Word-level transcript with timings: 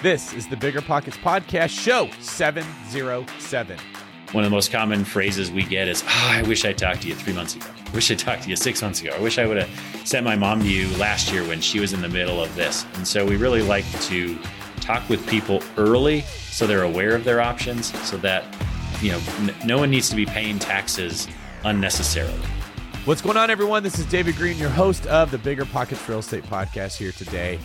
This 0.00 0.32
is 0.32 0.46
the 0.46 0.56
Bigger 0.56 0.80
Pockets 0.80 1.16
Podcast, 1.16 1.70
show 1.70 2.08
707. 2.20 3.76
One 4.30 4.44
of 4.44 4.48
the 4.48 4.54
most 4.54 4.70
common 4.70 5.04
phrases 5.04 5.50
we 5.50 5.64
get 5.64 5.88
is, 5.88 6.04
oh, 6.06 6.28
I 6.30 6.42
wish 6.42 6.64
I 6.64 6.72
talked 6.72 7.02
to 7.02 7.08
you 7.08 7.16
three 7.16 7.32
months 7.32 7.56
ago. 7.56 7.66
I 7.84 7.90
wish 7.90 8.08
I 8.08 8.14
talked 8.14 8.44
to 8.44 8.48
you 8.48 8.54
six 8.54 8.80
months 8.80 9.00
ago. 9.02 9.10
I 9.12 9.18
wish 9.18 9.38
I 9.38 9.46
would 9.46 9.56
have 9.56 10.06
sent 10.06 10.24
my 10.24 10.36
mom 10.36 10.60
to 10.60 10.68
you 10.68 10.86
last 10.98 11.32
year 11.32 11.42
when 11.48 11.60
she 11.60 11.80
was 11.80 11.94
in 11.94 12.00
the 12.00 12.08
middle 12.08 12.40
of 12.40 12.54
this. 12.54 12.86
And 12.94 13.08
so 13.08 13.26
we 13.26 13.34
really 13.34 13.60
like 13.60 13.84
to 14.02 14.38
talk 14.80 15.08
with 15.08 15.26
people 15.26 15.64
early 15.76 16.20
so 16.20 16.68
they're 16.68 16.84
aware 16.84 17.16
of 17.16 17.24
their 17.24 17.40
options 17.40 17.92
so 18.08 18.18
that, 18.18 18.44
you 19.02 19.10
know, 19.10 19.20
n- 19.38 19.54
no 19.66 19.78
one 19.78 19.90
needs 19.90 20.08
to 20.10 20.14
be 20.14 20.26
paying 20.26 20.60
taxes 20.60 21.26
unnecessarily. 21.64 22.38
What's 23.04 23.20
going 23.20 23.36
on, 23.36 23.50
everyone? 23.50 23.82
This 23.82 23.98
is 23.98 24.06
David 24.06 24.36
Greene, 24.36 24.58
your 24.58 24.70
host 24.70 25.08
of 25.08 25.32
the 25.32 25.38
Bigger 25.38 25.64
Pockets 25.64 26.08
Real 26.08 26.20
Estate 26.20 26.44
Podcast, 26.44 26.98
here 26.98 27.10
today 27.10 27.58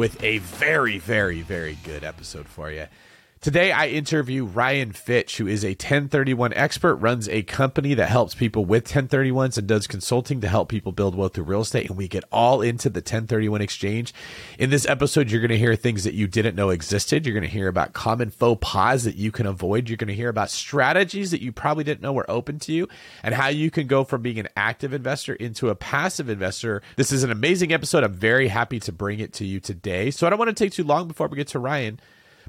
with 0.00 0.24
a 0.24 0.38
very, 0.38 0.96
very, 0.96 1.42
very 1.42 1.76
good 1.84 2.02
episode 2.02 2.48
for 2.48 2.70
you. 2.70 2.86
Today, 3.42 3.72
I 3.72 3.86
interview 3.86 4.44
Ryan 4.44 4.92
Finch, 4.92 5.38
who 5.38 5.46
is 5.46 5.64
a 5.64 5.68
1031 5.68 6.52
expert, 6.52 6.96
runs 6.96 7.26
a 7.26 7.42
company 7.42 7.94
that 7.94 8.10
helps 8.10 8.34
people 8.34 8.66
with 8.66 8.86
1031s 8.86 9.56
and 9.56 9.66
does 9.66 9.86
consulting 9.86 10.42
to 10.42 10.48
help 10.48 10.68
people 10.68 10.92
build 10.92 11.14
wealth 11.14 11.32
through 11.32 11.44
real 11.44 11.62
estate. 11.62 11.88
And 11.88 11.96
we 11.96 12.06
get 12.06 12.22
all 12.30 12.60
into 12.60 12.90
the 12.90 12.98
1031 12.98 13.62
exchange. 13.62 14.12
In 14.58 14.68
this 14.68 14.86
episode, 14.86 15.30
you're 15.30 15.40
going 15.40 15.48
to 15.48 15.56
hear 15.56 15.74
things 15.74 16.04
that 16.04 16.12
you 16.12 16.26
didn't 16.26 16.54
know 16.54 16.68
existed. 16.68 17.24
You're 17.24 17.32
going 17.32 17.48
to 17.48 17.48
hear 17.48 17.68
about 17.68 17.94
common 17.94 18.28
faux 18.28 18.58
pas 18.60 19.04
that 19.04 19.16
you 19.16 19.32
can 19.32 19.46
avoid. 19.46 19.88
You're 19.88 19.96
going 19.96 20.08
to 20.08 20.14
hear 20.14 20.28
about 20.28 20.50
strategies 20.50 21.30
that 21.30 21.40
you 21.40 21.50
probably 21.50 21.84
didn't 21.84 22.02
know 22.02 22.12
were 22.12 22.30
open 22.30 22.58
to 22.58 22.74
you 22.74 22.88
and 23.22 23.34
how 23.34 23.48
you 23.48 23.70
can 23.70 23.86
go 23.86 24.04
from 24.04 24.20
being 24.20 24.38
an 24.38 24.48
active 24.54 24.92
investor 24.92 25.32
into 25.32 25.70
a 25.70 25.74
passive 25.74 26.28
investor. 26.28 26.82
This 26.96 27.10
is 27.10 27.24
an 27.24 27.30
amazing 27.30 27.72
episode. 27.72 28.04
I'm 28.04 28.12
very 28.12 28.48
happy 28.48 28.80
to 28.80 28.92
bring 28.92 29.18
it 29.18 29.32
to 29.32 29.46
you 29.46 29.60
today. 29.60 30.10
So 30.10 30.26
I 30.26 30.30
don't 30.30 30.38
want 30.38 30.54
to 30.54 30.62
take 30.62 30.74
too 30.74 30.84
long 30.84 31.08
before 31.08 31.26
we 31.28 31.38
get 31.38 31.48
to 31.48 31.58
Ryan. 31.58 32.00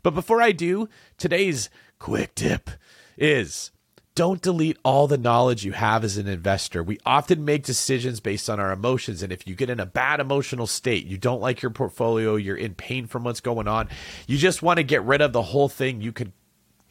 But 0.04 0.14
before 0.14 0.42
I 0.42 0.52
do, 0.52 0.90
today's 1.18 1.70
quick 2.00 2.36
tip 2.36 2.70
is 3.18 3.72
don't 4.14 4.42
delete 4.42 4.78
all 4.84 5.08
the 5.08 5.18
knowledge 5.18 5.64
you 5.64 5.72
have 5.72 6.04
as 6.04 6.18
an 6.18 6.28
investor. 6.28 6.84
We 6.84 7.00
often 7.06 7.46
make 7.46 7.64
decisions 7.64 8.20
based 8.20 8.50
on 8.50 8.60
our 8.60 8.72
emotions. 8.72 9.24
And 9.24 9.32
if 9.32 9.48
you 9.48 9.56
get 9.56 9.70
in 9.70 9.80
a 9.80 9.86
bad 9.86 10.20
emotional 10.20 10.68
state, 10.68 11.06
you 11.06 11.18
don't 11.18 11.42
like 11.42 11.62
your 11.62 11.72
portfolio, 11.72 12.36
you're 12.36 12.58
in 12.58 12.76
pain 12.76 13.08
from 13.08 13.24
what's 13.24 13.40
going 13.40 13.68
on, 13.68 13.88
you 14.28 14.38
just 14.38 14.62
want 14.62 14.78
to 14.78 14.84
get 14.84 15.04
rid 15.04 15.22
of 15.22 15.32
the 15.32 15.42
whole 15.42 15.70
thing, 15.70 16.02
you 16.02 16.12
could 16.12 16.34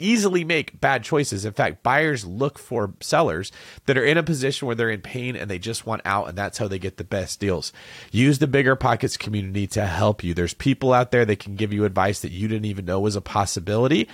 easily 0.01 0.45
make 0.45 0.81
bad 0.81 1.05
choices. 1.05 1.45
In 1.45 1.53
fact, 1.53 1.83
buyers 1.83 2.25
look 2.25 2.59
for 2.59 2.95
sellers 3.01 3.53
that 3.87 3.99
are 3.99 4.05
in 4.05 4.19
a 4.19 4.23
position 4.23 4.67
where 4.67 4.75
they're 4.75 4.91
in 4.91 5.01
pain 5.01 5.37
and 5.37 5.51
they 5.51 5.59
just 5.59 5.87
want 5.87 6.03
out, 6.05 6.29
and 6.29 6.37
that's 6.37 6.59
how 6.59 6.69
they 6.69 6.79
get 6.79 6.97
the 6.97 7.05
best 7.05 7.41
deals. 7.41 7.73
Use 8.11 8.39
the 8.39 8.47
Bigger 8.47 8.77
Pockets 8.77 9.17
community 9.17 9.67
to 9.69 9.87
help 9.87 10.25
you. 10.25 10.35
There's 10.35 10.55
people 10.55 10.93
out 10.93 11.11
there 11.11 11.25
that 11.25 11.39
can 11.39 11.57
give 11.57 11.73
you 11.73 11.85
advice 11.85 12.21
that 12.21 12.33
you 12.33 12.49
didn't 12.49 12.67
even 12.67 12.85
know 12.85 13.01
was 13.01 13.17
a 13.17 13.21
possibility. 13.21 14.09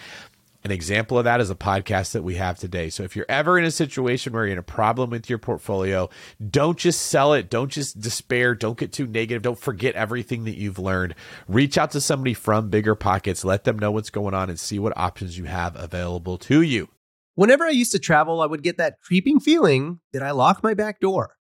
An 0.67 0.73
example 0.73 1.17
of 1.17 1.23
that 1.27 1.41
is 1.41 1.49
a 1.49 1.55
podcast 1.55 2.11
that 2.11 2.25
we 2.25 2.35
have 2.35 2.59
today. 2.59 2.91
So 2.91 3.05
if 3.05 3.15
you're 3.15 3.25
ever 3.29 3.57
in 3.57 3.65
a 3.65 3.71
situation 3.71 4.33
where 4.33 4.47
you're 4.47 4.55
in 4.55 4.59
a 4.59 4.65
problem 4.65 5.11
with 5.11 5.31
your 5.31 5.39
portfolio, 5.39 6.11
don't 6.51 6.77
just 6.77 7.03
sell 7.03 7.35
it. 7.35 7.49
Don't 7.49 7.71
just 7.71 8.01
despair. 8.01 8.57
Don't 8.57 8.77
get 8.77 8.93
too 8.93 9.07
negative. 9.07 9.43
Don't 9.43 9.61
forget 9.61 9.95
everything 9.95 10.43
that 10.43 10.59
you've 10.59 10.81
learned. 10.81 11.15
Reach 11.47 11.79
out 11.79 11.93
to 11.93 12.01
somebody 12.01 12.35
from 12.35 12.69
Bigger 12.69 12.97
Pockets. 12.97 13.45
Let 13.45 13.63
them 13.63 13.79
know 13.79 13.93
what's 13.93 14.11
going 14.11 14.35
on 14.35 14.51
and 14.51 14.59
see 14.59 14.81
what 14.81 14.99
options 14.99 15.39
you 15.39 15.45
have 15.45 15.77
available 15.77 16.37
to 16.39 16.63
you. 16.63 16.89
Whenever 17.37 17.65
I 17.65 17.71
used 17.71 17.93
to 17.93 18.01
travel, 18.01 18.41
I 18.41 18.47
would 18.47 18.65
get 18.65 18.77
that 18.79 19.01
creeping 19.01 19.39
feeling 19.39 20.01
that 20.13 20.25
I 20.25 20.33
lock 20.33 20.65
my 20.65 20.75
back 20.75 20.99
door. 20.99 21.36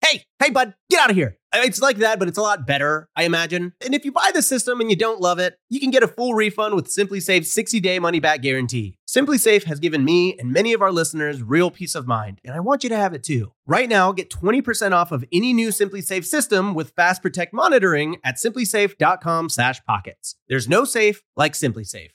Hey, 0.00 0.24
hey, 0.38 0.50
bud, 0.50 0.74
get 0.90 1.00
out 1.00 1.10
of 1.10 1.16
here. 1.16 1.36
It's 1.52 1.80
like 1.80 1.98
that, 1.98 2.18
but 2.18 2.28
it's 2.28 2.38
a 2.38 2.42
lot 2.42 2.66
better, 2.66 3.08
I 3.16 3.24
imagine. 3.24 3.72
And 3.84 3.94
if 3.94 4.04
you 4.04 4.12
buy 4.12 4.30
the 4.32 4.42
system 4.42 4.80
and 4.80 4.88
you 4.88 4.96
don't 4.96 5.20
love 5.20 5.38
it, 5.38 5.58
you 5.68 5.80
can 5.80 5.90
get 5.90 6.04
a 6.04 6.08
full 6.08 6.34
refund 6.34 6.76
with 6.76 6.86
SimpliSafe's 6.86 7.54
60-day 7.54 7.98
money-back 7.98 8.40
guarantee. 8.40 8.98
SimpliSafe 9.08 9.64
has 9.64 9.80
given 9.80 10.04
me 10.04 10.38
and 10.38 10.52
many 10.52 10.72
of 10.72 10.80
our 10.80 10.92
listeners 10.92 11.42
real 11.42 11.70
peace 11.70 11.96
of 11.96 12.06
mind, 12.06 12.40
and 12.44 12.54
I 12.54 12.60
want 12.60 12.84
you 12.84 12.88
to 12.90 12.96
have 12.96 13.14
it 13.14 13.24
too. 13.24 13.52
Right 13.66 13.88
now, 13.88 14.12
get 14.12 14.30
20% 14.30 14.92
off 14.92 15.10
of 15.10 15.24
any 15.32 15.52
new 15.52 15.70
SimpliSafe 15.70 16.24
system 16.24 16.74
with 16.74 16.90
Fast 16.90 17.20
Protect 17.20 17.52
monitoring 17.52 18.18
at 18.22 18.36
simplisafe.com/pockets. 18.36 20.36
There's 20.48 20.68
no 20.68 20.84
safe 20.84 21.22
like 21.36 21.54
SimpliSafe. 21.54 22.10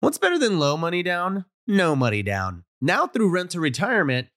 What's 0.00 0.18
better 0.18 0.38
than 0.38 0.58
low 0.58 0.76
money 0.76 1.02
down? 1.02 1.46
No 1.66 1.96
money 1.96 2.22
down. 2.22 2.64
Now 2.82 3.06
through 3.06 3.30
Rent 3.30 3.52
to 3.52 3.60
Retirement, 3.60 4.28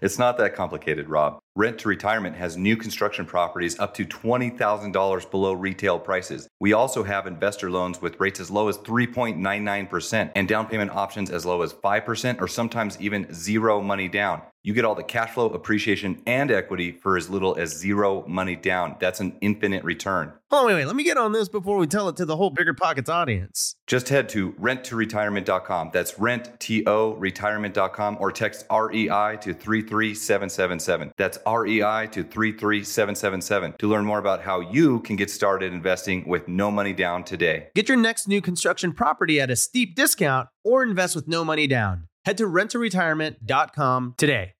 it's 0.00 0.18
not 0.18 0.38
that 0.38 0.54
complicated, 0.54 1.08
Rob. 1.08 1.38
Rent 1.54 1.78
to 1.80 1.88
Retirement 1.88 2.34
has 2.36 2.56
new 2.56 2.78
construction 2.78 3.26
properties 3.26 3.78
up 3.78 3.92
to 3.94 4.06
$20,000 4.06 5.30
below 5.30 5.52
retail 5.52 5.98
prices. 5.98 6.48
We 6.60 6.72
also 6.72 7.02
have 7.02 7.26
investor 7.26 7.70
loans 7.70 8.00
with 8.00 8.18
rates 8.18 8.40
as 8.40 8.50
low 8.50 8.68
as 8.68 8.78
3.99% 8.78 10.32
and 10.34 10.48
down 10.48 10.66
payment 10.66 10.92
options 10.92 11.30
as 11.30 11.44
low 11.44 11.60
as 11.60 11.74
5% 11.74 12.40
or 12.40 12.48
sometimes 12.48 12.98
even 13.00 13.32
zero 13.34 13.82
money 13.82 14.08
down. 14.08 14.40
You 14.64 14.72
get 14.74 14.84
all 14.84 14.94
the 14.94 15.02
cash 15.02 15.30
flow, 15.30 15.46
appreciation, 15.48 16.22
and 16.24 16.50
equity 16.50 16.92
for 16.92 17.16
as 17.16 17.28
little 17.28 17.56
as 17.56 17.76
zero 17.76 18.24
money 18.28 18.54
down. 18.54 18.96
That's 19.00 19.18
an 19.18 19.36
infinite 19.40 19.82
return. 19.82 20.32
Oh, 20.52 20.66
wait, 20.66 20.74
wait. 20.74 20.84
Let 20.84 20.94
me 20.94 21.02
get 21.02 21.16
on 21.16 21.32
this 21.32 21.48
before 21.48 21.78
we 21.78 21.88
tell 21.88 22.08
it 22.08 22.16
to 22.16 22.24
the 22.24 22.36
whole 22.36 22.50
Bigger 22.50 22.72
Pockets 22.72 23.10
audience. 23.10 23.74
Just 23.88 24.08
head 24.08 24.28
to 24.30 24.52
renttoretirement.com. 24.52 25.90
That's 25.92 26.16
rent-to 26.18 27.16
retirement.com 27.18 28.18
or 28.20 28.30
text 28.30 28.64
REI 28.70 29.38
to 29.40 29.52
33777. 29.62 31.12
That's 31.16 31.38
REI 31.46 32.08
to 32.08 32.22
33777 32.24 33.74
to 33.78 33.88
learn 33.88 34.04
more 34.04 34.18
about 34.18 34.42
how 34.42 34.60
you 34.60 35.00
can 35.00 35.16
get 35.16 35.30
started 35.30 35.72
investing 35.72 36.28
with 36.28 36.48
no 36.48 36.70
money 36.70 36.92
down 36.92 37.24
today. 37.24 37.68
Get 37.74 37.88
your 37.88 37.98
next 37.98 38.28
new 38.28 38.40
construction 38.40 38.92
property 38.92 39.40
at 39.40 39.50
a 39.50 39.56
steep 39.56 39.94
discount 39.94 40.48
or 40.64 40.82
invest 40.82 41.16
with 41.16 41.28
no 41.28 41.44
money 41.44 41.66
down. 41.66 42.08
Head 42.24 42.38
to 42.38 42.44
renttoretirement.com 42.44 44.14
today. 44.16 44.54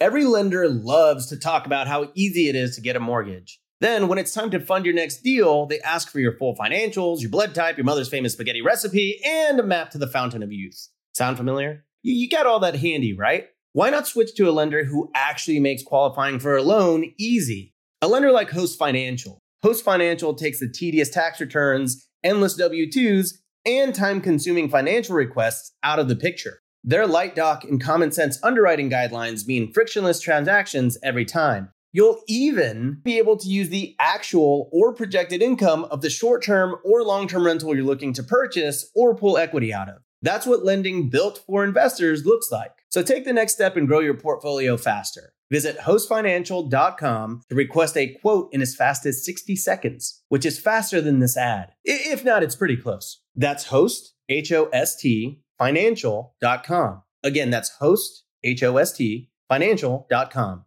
Every 0.00 0.24
lender 0.24 0.68
loves 0.68 1.26
to 1.26 1.36
talk 1.36 1.66
about 1.66 1.88
how 1.88 2.12
easy 2.14 2.48
it 2.48 2.54
is 2.54 2.76
to 2.76 2.80
get 2.80 2.94
a 2.94 3.00
mortgage. 3.00 3.60
Then, 3.80 4.08
when 4.08 4.18
it's 4.18 4.32
time 4.32 4.50
to 4.50 4.60
fund 4.60 4.84
your 4.84 4.94
next 4.94 5.22
deal, 5.22 5.66
they 5.66 5.80
ask 5.80 6.10
for 6.10 6.18
your 6.18 6.36
full 6.36 6.56
financials, 6.56 7.20
your 7.20 7.30
blood 7.30 7.54
type, 7.54 7.76
your 7.76 7.84
mother's 7.84 8.08
famous 8.08 8.32
spaghetti 8.32 8.62
recipe, 8.62 9.20
and 9.24 9.58
a 9.60 9.62
map 9.62 9.90
to 9.90 9.98
the 9.98 10.06
fountain 10.06 10.42
of 10.42 10.52
youth. 10.52 10.88
Sound 11.14 11.36
familiar? 11.36 11.84
You, 12.02 12.14
you 12.14 12.28
got 12.28 12.46
all 12.46 12.60
that 12.60 12.76
handy, 12.76 13.12
right? 13.12 13.46
Why 13.78 13.90
not 13.90 14.08
switch 14.08 14.34
to 14.34 14.48
a 14.48 14.50
lender 14.50 14.82
who 14.82 15.08
actually 15.14 15.60
makes 15.60 15.84
qualifying 15.84 16.40
for 16.40 16.56
a 16.56 16.64
loan 16.64 17.12
easy? 17.16 17.74
A 18.02 18.08
lender 18.08 18.32
like 18.32 18.50
Host 18.50 18.76
Financial. 18.76 19.38
Host 19.62 19.84
Financial 19.84 20.34
takes 20.34 20.58
the 20.58 20.68
tedious 20.68 21.10
tax 21.10 21.40
returns, 21.40 22.08
endless 22.24 22.56
W 22.56 22.90
2s, 22.90 23.34
and 23.64 23.94
time 23.94 24.20
consuming 24.20 24.68
financial 24.68 25.14
requests 25.14 25.76
out 25.84 26.00
of 26.00 26.08
the 26.08 26.16
picture. 26.16 26.58
Their 26.82 27.06
light 27.06 27.36
doc 27.36 27.62
and 27.62 27.80
common 27.80 28.10
sense 28.10 28.42
underwriting 28.42 28.90
guidelines 28.90 29.46
mean 29.46 29.72
frictionless 29.72 30.18
transactions 30.18 30.98
every 31.04 31.24
time. 31.24 31.68
You'll 31.92 32.20
even 32.26 32.98
be 33.04 33.18
able 33.18 33.36
to 33.36 33.48
use 33.48 33.68
the 33.68 33.94
actual 34.00 34.68
or 34.72 34.92
projected 34.92 35.40
income 35.40 35.84
of 35.84 36.00
the 36.00 36.10
short 36.10 36.42
term 36.42 36.74
or 36.82 37.04
long 37.04 37.28
term 37.28 37.46
rental 37.46 37.76
you're 37.76 37.84
looking 37.84 38.12
to 38.14 38.24
purchase 38.24 38.90
or 38.96 39.14
pull 39.14 39.38
equity 39.38 39.72
out 39.72 39.88
of. 39.88 40.02
That's 40.20 40.46
what 40.46 40.64
lending 40.64 41.10
built 41.10 41.44
for 41.46 41.62
investors 41.62 42.26
looks 42.26 42.50
like. 42.50 42.72
So 42.90 43.02
take 43.02 43.24
the 43.24 43.32
next 43.32 43.52
step 43.52 43.76
and 43.76 43.86
grow 43.86 44.00
your 44.00 44.14
portfolio 44.14 44.76
faster. 44.76 45.34
Visit 45.50 45.78
hostfinancial.com 45.78 47.42
to 47.48 47.54
request 47.54 47.96
a 47.96 48.08
quote 48.20 48.48
in 48.52 48.60
as 48.60 48.74
fast 48.74 49.06
as 49.06 49.24
60 49.24 49.56
seconds, 49.56 50.22
which 50.28 50.44
is 50.44 50.58
faster 50.58 51.00
than 51.00 51.20
this 51.20 51.36
ad. 51.36 51.72
If 51.84 52.24
not, 52.24 52.42
it's 52.42 52.56
pretty 52.56 52.76
close. 52.76 53.20
That's 53.34 53.66
host, 53.66 54.14
H 54.28 54.52
O 54.52 54.66
S 54.72 54.96
T, 54.96 55.40
financial.com. 55.58 57.02
Again, 57.22 57.50
that's 57.50 57.70
host, 57.78 58.24
H 58.44 58.62
O 58.62 58.76
S 58.76 58.92
T, 58.92 59.30
financial.com. 59.48 60.64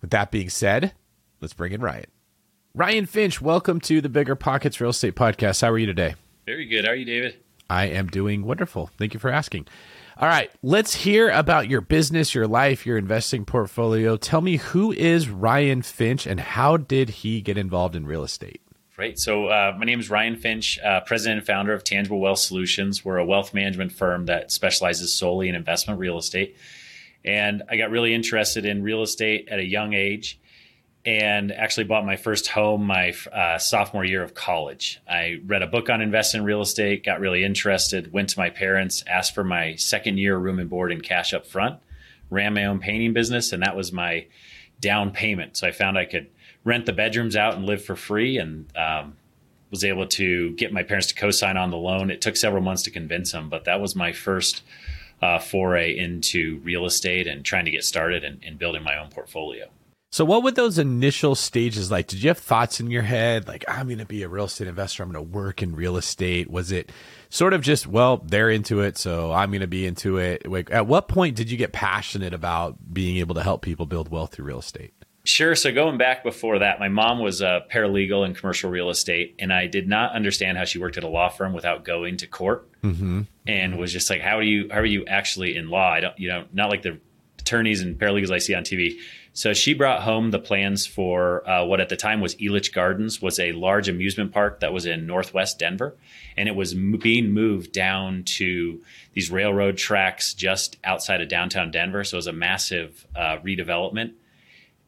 With 0.00 0.10
that 0.10 0.30
being 0.30 0.50
said, 0.50 0.92
let's 1.40 1.54
bring 1.54 1.72
in 1.72 1.80
Ryan. 1.80 2.06
Ryan 2.74 3.06
Finch, 3.06 3.40
welcome 3.40 3.80
to 3.80 4.00
the 4.00 4.08
Bigger 4.08 4.36
Pockets 4.36 4.80
Real 4.80 4.90
Estate 4.90 5.16
Podcast. 5.16 5.62
How 5.62 5.70
are 5.70 5.78
you 5.78 5.86
today? 5.86 6.14
Very 6.46 6.66
good. 6.66 6.84
How 6.84 6.92
are 6.92 6.94
you, 6.94 7.04
David? 7.04 7.42
I 7.68 7.86
am 7.86 8.06
doing 8.06 8.44
wonderful. 8.44 8.90
Thank 8.98 9.14
you 9.14 9.20
for 9.20 9.30
asking. 9.30 9.66
All 10.20 10.26
right, 10.26 10.50
let's 10.64 10.96
hear 10.96 11.30
about 11.30 11.68
your 11.68 11.80
business, 11.80 12.34
your 12.34 12.48
life, 12.48 12.84
your 12.84 12.98
investing 12.98 13.44
portfolio. 13.44 14.16
Tell 14.16 14.40
me 14.40 14.56
who 14.56 14.90
is 14.90 15.28
Ryan 15.28 15.80
Finch 15.80 16.26
and 16.26 16.40
how 16.40 16.76
did 16.76 17.08
he 17.08 17.40
get 17.40 17.56
involved 17.56 17.94
in 17.94 18.04
real 18.04 18.24
estate? 18.24 18.60
Right. 18.96 19.16
So, 19.16 19.46
uh, 19.46 19.76
my 19.78 19.84
name 19.84 20.00
is 20.00 20.10
Ryan 20.10 20.34
Finch, 20.34 20.76
uh, 20.80 21.02
president 21.02 21.38
and 21.38 21.46
founder 21.46 21.72
of 21.72 21.84
Tangible 21.84 22.18
Wealth 22.18 22.40
Solutions. 22.40 23.04
We're 23.04 23.18
a 23.18 23.24
wealth 23.24 23.54
management 23.54 23.92
firm 23.92 24.26
that 24.26 24.50
specializes 24.50 25.14
solely 25.14 25.48
in 25.48 25.54
investment 25.54 26.00
real 26.00 26.18
estate. 26.18 26.56
And 27.24 27.62
I 27.70 27.76
got 27.76 27.90
really 27.90 28.12
interested 28.12 28.64
in 28.64 28.82
real 28.82 29.02
estate 29.02 29.46
at 29.48 29.60
a 29.60 29.64
young 29.64 29.92
age 29.92 30.40
and 31.04 31.52
actually 31.52 31.84
bought 31.84 32.04
my 32.04 32.16
first 32.16 32.48
home 32.48 32.84
my 32.84 33.14
uh, 33.32 33.58
sophomore 33.58 34.04
year 34.04 34.22
of 34.22 34.34
college. 34.34 35.00
I 35.08 35.40
read 35.46 35.62
a 35.62 35.66
book 35.66 35.88
on 35.88 36.02
investing 36.02 36.40
in 36.40 36.44
real 36.44 36.60
estate, 36.60 37.04
got 37.04 37.20
really 37.20 37.44
interested, 37.44 38.12
went 38.12 38.28
to 38.30 38.38
my 38.38 38.50
parents, 38.50 39.04
asked 39.06 39.34
for 39.34 39.44
my 39.44 39.76
second 39.76 40.18
year 40.18 40.36
room 40.36 40.58
and 40.58 40.68
board 40.68 40.92
and 40.92 41.02
cash 41.02 41.32
up 41.32 41.46
front, 41.46 41.78
ran 42.30 42.54
my 42.54 42.66
own 42.66 42.78
painting 42.78 43.12
business, 43.12 43.52
and 43.52 43.62
that 43.62 43.76
was 43.76 43.92
my 43.92 44.26
down 44.80 45.10
payment. 45.10 45.56
So 45.56 45.66
I 45.66 45.72
found 45.72 45.96
I 45.96 46.04
could 46.04 46.28
rent 46.64 46.86
the 46.86 46.92
bedrooms 46.92 47.36
out 47.36 47.54
and 47.54 47.64
live 47.64 47.84
for 47.84 47.96
free 47.96 48.36
and 48.38 48.66
um, 48.76 49.16
was 49.70 49.84
able 49.84 50.06
to 50.06 50.50
get 50.52 50.72
my 50.72 50.82
parents 50.82 51.08
to 51.08 51.14
co-sign 51.14 51.56
on 51.56 51.70
the 51.70 51.76
loan. 51.76 52.10
It 52.10 52.20
took 52.20 52.36
several 52.36 52.62
months 52.62 52.82
to 52.82 52.90
convince 52.90 53.32
them, 53.32 53.48
but 53.48 53.64
that 53.64 53.80
was 53.80 53.96
my 53.96 54.12
first 54.12 54.62
uh, 55.22 55.38
foray 55.38 55.96
into 55.96 56.60
real 56.62 56.84
estate 56.84 57.26
and 57.26 57.44
trying 57.44 57.64
to 57.64 57.70
get 57.70 57.84
started 57.84 58.24
and, 58.24 58.42
and 58.44 58.58
building 58.58 58.82
my 58.82 58.98
own 58.98 59.08
portfolio. 59.08 59.68
So, 60.10 60.24
what 60.24 60.42
were 60.42 60.50
those 60.50 60.78
initial 60.78 61.34
stages 61.34 61.90
like? 61.90 62.06
Did 62.06 62.22
you 62.22 62.28
have 62.28 62.38
thoughts 62.38 62.80
in 62.80 62.90
your 62.90 63.02
head, 63.02 63.46
like, 63.46 63.64
I'm 63.68 63.86
going 63.86 63.98
to 63.98 64.06
be 64.06 64.22
a 64.22 64.28
real 64.28 64.46
estate 64.46 64.66
investor, 64.66 65.02
I'm 65.02 65.12
going 65.12 65.24
to 65.24 65.30
work 65.30 65.62
in 65.62 65.76
real 65.76 65.98
estate? 65.98 66.50
Was 66.50 66.72
it 66.72 66.90
sort 67.28 67.52
of 67.52 67.60
just, 67.60 67.86
well, 67.86 68.22
they're 68.24 68.48
into 68.48 68.80
it, 68.80 68.96
so 68.96 69.32
I'm 69.32 69.50
going 69.50 69.60
to 69.60 69.66
be 69.66 69.86
into 69.86 70.16
it? 70.16 70.48
Like, 70.48 70.70
at 70.70 70.86
what 70.86 71.08
point 71.08 71.36
did 71.36 71.50
you 71.50 71.58
get 71.58 71.72
passionate 71.72 72.32
about 72.32 72.76
being 72.92 73.18
able 73.18 73.34
to 73.34 73.42
help 73.42 73.60
people 73.60 73.84
build 73.84 74.10
wealth 74.10 74.32
through 74.32 74.46
real 74.46 74.60
estate? 74.60 74.94
Sure. 75.24 75.54
So 75.54 75.70
going 75.72 75.98
back 75.98 76.22
before 76.22 76.60
that, 76.60 76.80
my 76.80 76.88
mom 76.88 77.18
was 77.18 77.42
a 77.42 77.66
paralegal 77.70 78.24
in 78.24 78.32
commercial 78.32 78.70
real 78.70 78.88
estate, 78.88 79.34
and 79.38 79.52
I 79.52 79.66
did 79.66 79.86
not 79.86 80.14
understand 80.14 80.56
how 80.56 80.64
she 80.64 80.78
worked 80.78 80.96
at 80.96 81.04
a 81.04 81.08
law 81.08 81.28
firm 81.28 81.52
without 81.52 81.84
going 81.84 82.16
to 82.18 82.26
court, 82.26 82.66
mm-hmm. 82.80 83.22
and 83.46 83.76
was 83.76 83.92
just 83.92 84.08
like, 84.08 84.22
"How 84.22 84.38
are 84.38 84.42
you? 84.42 84.70
How 84.72 84.78
are 84.78 84.86
you 84.86 85.04
actually 85.04 85.54
in 85.54 85.68
law? 85.68 85.92
I 85.92 86.00
don't, 86.00 86.18
you 86.18 86.28
know, 86.28 86.46
not 86.54 86.70
like 86.70 86.80
the 86.80 86.98
attorneys 87.38 87.82
and 87.82 87.98
paralegals 87.98 88.30
I 88.30 88.38
see 88.38 88.54
on 88.54 88.62
TV." 88.62 88.96
So 89.38 89.54
she 89.54 89.72
brought 89.72 90.02
home 90.02 90.32
the 90.32 90.40
plans 90.40 90.84
for 90.84 91.48
uh, 91.48 91.64
what 91.64 91.80
at 91.80 91.90
the 91.90 91.96
time 91.96 92.20
was 92.20 92.34
Elitch 92.34 92.72
Gardens, 92.72 93.22
was 93.22 93.38
a 93.38 93.52
large 93.52 93.88
amusement 93.88 94.32
park 94.32 94.58
that 94.58 94.72
was 94.72 94.84
in 94.84 95.06
Northwest 95.06 95.60
Denver, 95.60 95.96
and 96.36 96.48
it 96.48 96.56
was 96.56 96.74
m- 96.74 96.98
being 97.00 97.30
moved 97.30 97.70
down 97.70 98.24
to 98.24 98.82
these 99.12 99.30
railroad 99.30 99.76
tracks 99.76 100.34
just 100.34 100.76
outside 100.82 101.20
of 101.20 101.28
downtown 101.28 101.70
Denver. 101.70 102.02
So 102.02 102.16
it 102.16 102.18
was 102.18 102.26
a 102.26 102.32
massive 102.32 103.06
uh, 103.14 103.36
redevelopment 103.36 104.14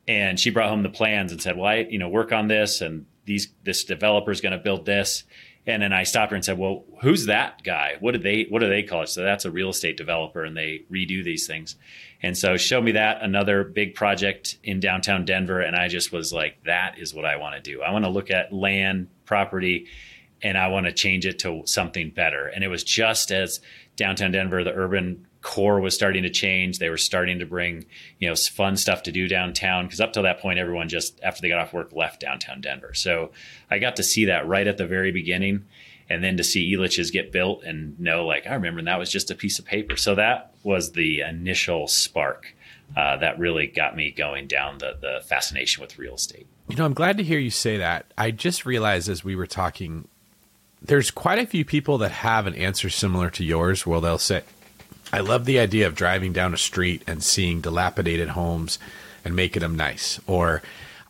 and 0.09 0.41
she 0.41 0.51
brought 0.51 0.69
home 0.69 0.83
the 0.83 0.89
plans 0.89 1.31
and 1.31 1.41
said, 1.41 1.57
"Well, 1.57 1.67
I, 1.67 1.77
you 1.89 1.99
know, 1.99 2.09
work 2.09 2.33
on 2.33 2.49
this, 2.49 2.81
and 2.81 3.07
these 3.27 3.53
this 3.63 3.85
developer 3.85 4.33
is 4.33 4.41
going 4.41 4.53
to 4.53 4.59
build 4.59 4.85
this." 4.85 5.23
And 5.67 5.83
then 5.83 5.93
I 5.93 6.05
stopped 6.05 6.31
her 6.31 6.37
and 6.37 6.45
said, 6.45 6.59
"Well, 6.59 6.85
who's 7.03 7.27
that 7.27 7.63
guy? 7.63 7.97
What 8.01 8.13
did 8.13 8.23
they 8.23 8.45
What 8.49 8.61
do 8.61 8.69
they 8.69 8.83
call 8.83 9.03
it?" 9.03 9.09
So 9.09 9.23
that's 9.23 9.45
a 9.45 9.51
real 9.51 9.71
estate 9.71 9.97
developer, 9.97 10.43
and 10.43 10.57
they 10.57 10.83
redo 10.91 11.23
these 11.23 11.47
things. 11.47 11.77
And 12.23 12.37
so 12.37 12.57
show 12.57 12.81
me 12.81 12.93
that 12.93 13.23
another 13.23 13.65
big 13.65 13.95
project 13.95 14.57
in 14.65 14.81
downtown 14.81 15.25
Denver, 15.25 15.61
and 15.61 15.77
I 15.77 15.89
just 15.89 16.13
was 16.13 16.33
like, 16.33 16.63
"That 16.65 16.99
is 16.99 17.15
what 17.15 17.25
I 17.25 17.37
want 17.37 17.57
to 17.57 17.71
do. 17.71 17.83
I 17.83 17.91
want 17.93 18.05
to 18.05 18.11
look 18.11 18.31
at 18.31 18.53
land, 18.53 19.09
property." 19.27 19.87
And 20.43 20.57
I 20.57 20.69
want 20.69 20.87
to 20.87 20.93
change 20.93 21.27
it 21.27 21.39
to 21.41 21.63
something 21.67 22.09
better. 22.09 22.47
And 22.47 22.65
it 22.65 22.69
was 22.69 22.83
just 22.83 23.31
as 23.31 23.61
downtown 23.97 24.33
Denver, 24.33 24.65
the 24.65 24.73
urban 24.73 25.27
core 25.43 25.81
was 25.81 25.95
starting 25.95 26.23
to 26.25 26.31
change. 26.31 26.79
They 26.79 26.91
were 26.91 26.99
starting 26.99 27.39
to 27.39 27.47
bring, 27.47 27.87
you 28.19 28.29
know, 28.29 28.35
fun 28.35 28.77
stuff 28.77 29.05
to 29.05 29.13
do 29.13 29.27
downtown 29.27 29.87
because 29.87 30.01
up 30.01 30.13
till 30.13 30.25
that 30.25 30.41
point, 30.41 30.59
everyone 30.59 30.89
just 30.89 31.19
after 31.23 31.41
they 31.41 31.49
got 31.49 31.59
off 31.59 31.73
work 31.73 31.93
left 31.93 32.21
downtown 32.21 32.61
Denver. 32.61 32.95
So 32.95 33.33
I 33.71 33.79
got 33.79 33.97
to 33.97 34.03
see 34.03 34.27
that 34.27 34.47
right 34.47 34.67
at 34.67 34.77
the 34.77 34.87
very 34.87 35.13
beginning, 35.13 35.65
and 36.09 36.23
then 36.23 36.37
to 36.37 36.45
see 36.45 36.75
Elitch's 36.75 37.11
get 37.11 37.33
built 37.33 37.63
and 37.65 37.99
know, 37.99 38.27
like, 38.27 38.47
I 38.47 38.55
remember 38.55 38.83
that 38.83 38.99
was 38.99 39.11
just 39.11 39.31
a 39.31 39.35
piece 39.35 39.59
of 39.59 39.65
paper. 39.65 39.97
So 39.97 40.15
that 40.17 40.53
was 40.63 40.93
the 40.93 41.21
initial 41.21 41.87
spark 41.87 42.55
uh, 42.97 43.17
that 43.19 43.39
really 43.39 43.67
got 43.67 43.97
me 43.97 44.11
going 44.11 44.47
down 44.47 44.79
the 44.79 44.97
the 45.01 45.21
fascination 45.25 45.81
with 45.81 45.99
real 45.99 46.15
estate. 46.15 46.47
You 46.69 46.77
know, 46.77 46.85
I'm 46.85 46.95
glad 46.95 47.17
to 47.19 47.25
hear 47.25 47.39
you 47.39 47.51
say 47.51 47.79
that. 47.79 48.13
I 48.19 48.31
just 48.31 48.67
realized 48.67 49.09
as 49.09 49.25
we 49.25 49.37
were 49.37 49.47
talking. 49.47 50.07
There's 50.83 51.11
quite 51.11 51.39
a 51.39 51.47
few 51.47 51.65
people 51.67 51.99
that 51.99 52.11
have 52.11 52.47
an 52.47 52.55
answer 52.55 52.89
similar 52.89 53.29
to 53.31 53.45
yours 53.45 53.87
where 53.87 54.01
they'll 54.01 54.17
say, 54.17 54.43
I 55.13 55.21
love 55.21 55.45
the 55.45 55.59
idea 55.59 55.87
of 55.87 55.95
driving 55.95 56.33
down 56.33 56.55
a 56.55 56.59
street 56.59 57.03
and 57.07 57.23
seeing 57.23 57.61
dilapidated 57.61 58.31
homes 58.31 58.79
and 59.25 59.35
making 59.35 59.61
them 59.61 59.77
nice. 59.77 60.21
Or 60.27 60.63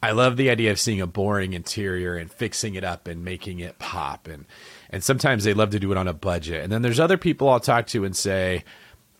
I 0.02 0.12
love 0.12 0.36
the 0.36 0.48
idea 0.48 0.70
of 0.70 0.80
seeing 0.80 1.00
a 1.00 1.06
boring 1.06 1.52
interior 1.52 2.16
and 2.16 2.32
fixing 2.32 2.74
it 2.74 2.84
up 2.84 3.06
and 3.06 3.24
making 3.24 3.60
it 3.60 3.78
pop. 3.78 4.26
And 4.26 4.46
and 4.88 5.04
sometimes 5.04 5.44
they 5.44 5.54
love 5.54 5.70
to 5.70 5.78
do 5.78 5.92
it 5.92 5.98
on 5.98 6.08
a 6.08 6.14
budget. 6.14 6.64
And 6.64 6.72
then 6.72 6.82
there's 6.82 7.00
other 7.00 7.18
people 7.18 7.48
I'll 7.48 7.60
talk 7.60 7.86
to 7.88 8.04
and 8.04 8.16
say, 8.16 8.64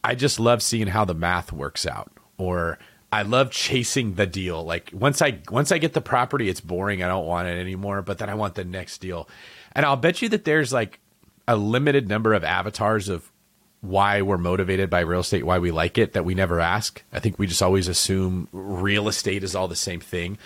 I 0.03 0.15
just 0.15 0.41
love 0.41 0.62
seeing 0.62 0.88
how 0.88 1.05
the 1.05 1.15
math 1.15 1.53
works 1.53 1.87
out. 1.87 2.11
Or 2.38 2.79
I 3.12 3.23
love 3.23 3.50
chasing 3.50 4.15
the 4.15 4.27
deal. 4.27 4.65
Like 4.65 4.91
once 4.94 5.21
I 5.21 5.41
once 5.50 5.71
I 5.71 5.79
get 5.79 5.93
the 5.93 6.00
property, 6.00 6.49
it's 6.49 6.61
boring. 6.61 7.03
I 7.03 7.09
don't 7.09 7.27
want 7.27 7.49
it 7.49 7.59
anymore. 7.59 8.00
But 8.00 8.19
then 8.19 8.31
I 8.31 8.35
want 8.35 8.55
the 8.55 8.65
next 8.65 8.99
deal. 8.99 9.29
And 9.73 9.85
I'll 9.85 9.97
bet 9.97 10.23
you 10.23 10.31
that 10.31 10.44
there's 10.44 10.73
like 10.73 10.99
a 11.47 11.56
limited 11.56 12.09
number 12.09 12.32
of 12.32 12.44
avatars 12.44 13.09
of 13.09 13.30
why 13.81 14.23
we're 14.23 14.38
motivated 14.38 14.91
by 14.91 15.00
real 15.00 15.21
estate, 15.21 15.44
why 15.44 15.59
we 15.59 15.71
like 15.71 15.99
it, 15.99 16.12
that 16.12 16.25
we 16.25 16.35
never 16.35 16.61
ask. 16.61 17.03
I 17.12 17.19
think 17.19 17.38
we 17.38 17.47
just 17.47 17.62
always 17.62 17.88
assume 17.88 18.49
real 18.53 19.09
estate 19.09 19.43
is 19.43 19.55
all 19.55 19.69
the 19.69 19.77
same 19.77 20.00
thing. 20.00 20.38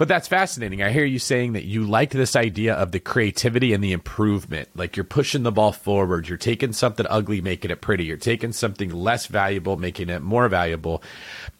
But 0.00 0.08
that's 0.08 0.28
fascinating. 0.28 0.82
I 0.82 0.92
hear 0.92 1.04
you 1.04 1.18
saying 1.18 1.52
that 1.52 1.64
you 1.64 1.84
liked 1.84 2.14
this 2.14 2.34
idea 2.34 2.72
of 2.72 2.90
the 2.90 3.00
creativity 3.00 3.74
and 3.74 3.84
the 3.84 3.92
improvement. 3.92 4.70
Like 4.74 4.96
you're 4.96 5.04
pushing 5.04 5.42
the 5.42 5.52
ball 5.52 5.72
forward. 5.72 6.26
You're 6.26 6.38
taking 6.38 6.72
something 6.72 7.06
ugly, 7.10 7.42
making 7.42 7.70
it 7.70 7.82
pretty. 7.82 8.04
You're 8.04 8.16
taking 8.16 8.52
something 8.52 8.90
less 8.90 9.26
valuable, 9.26 9.76
making 9.76 10.08
it 10.08 10.22
more 10.22 10.48
valuable. 10.48 11.02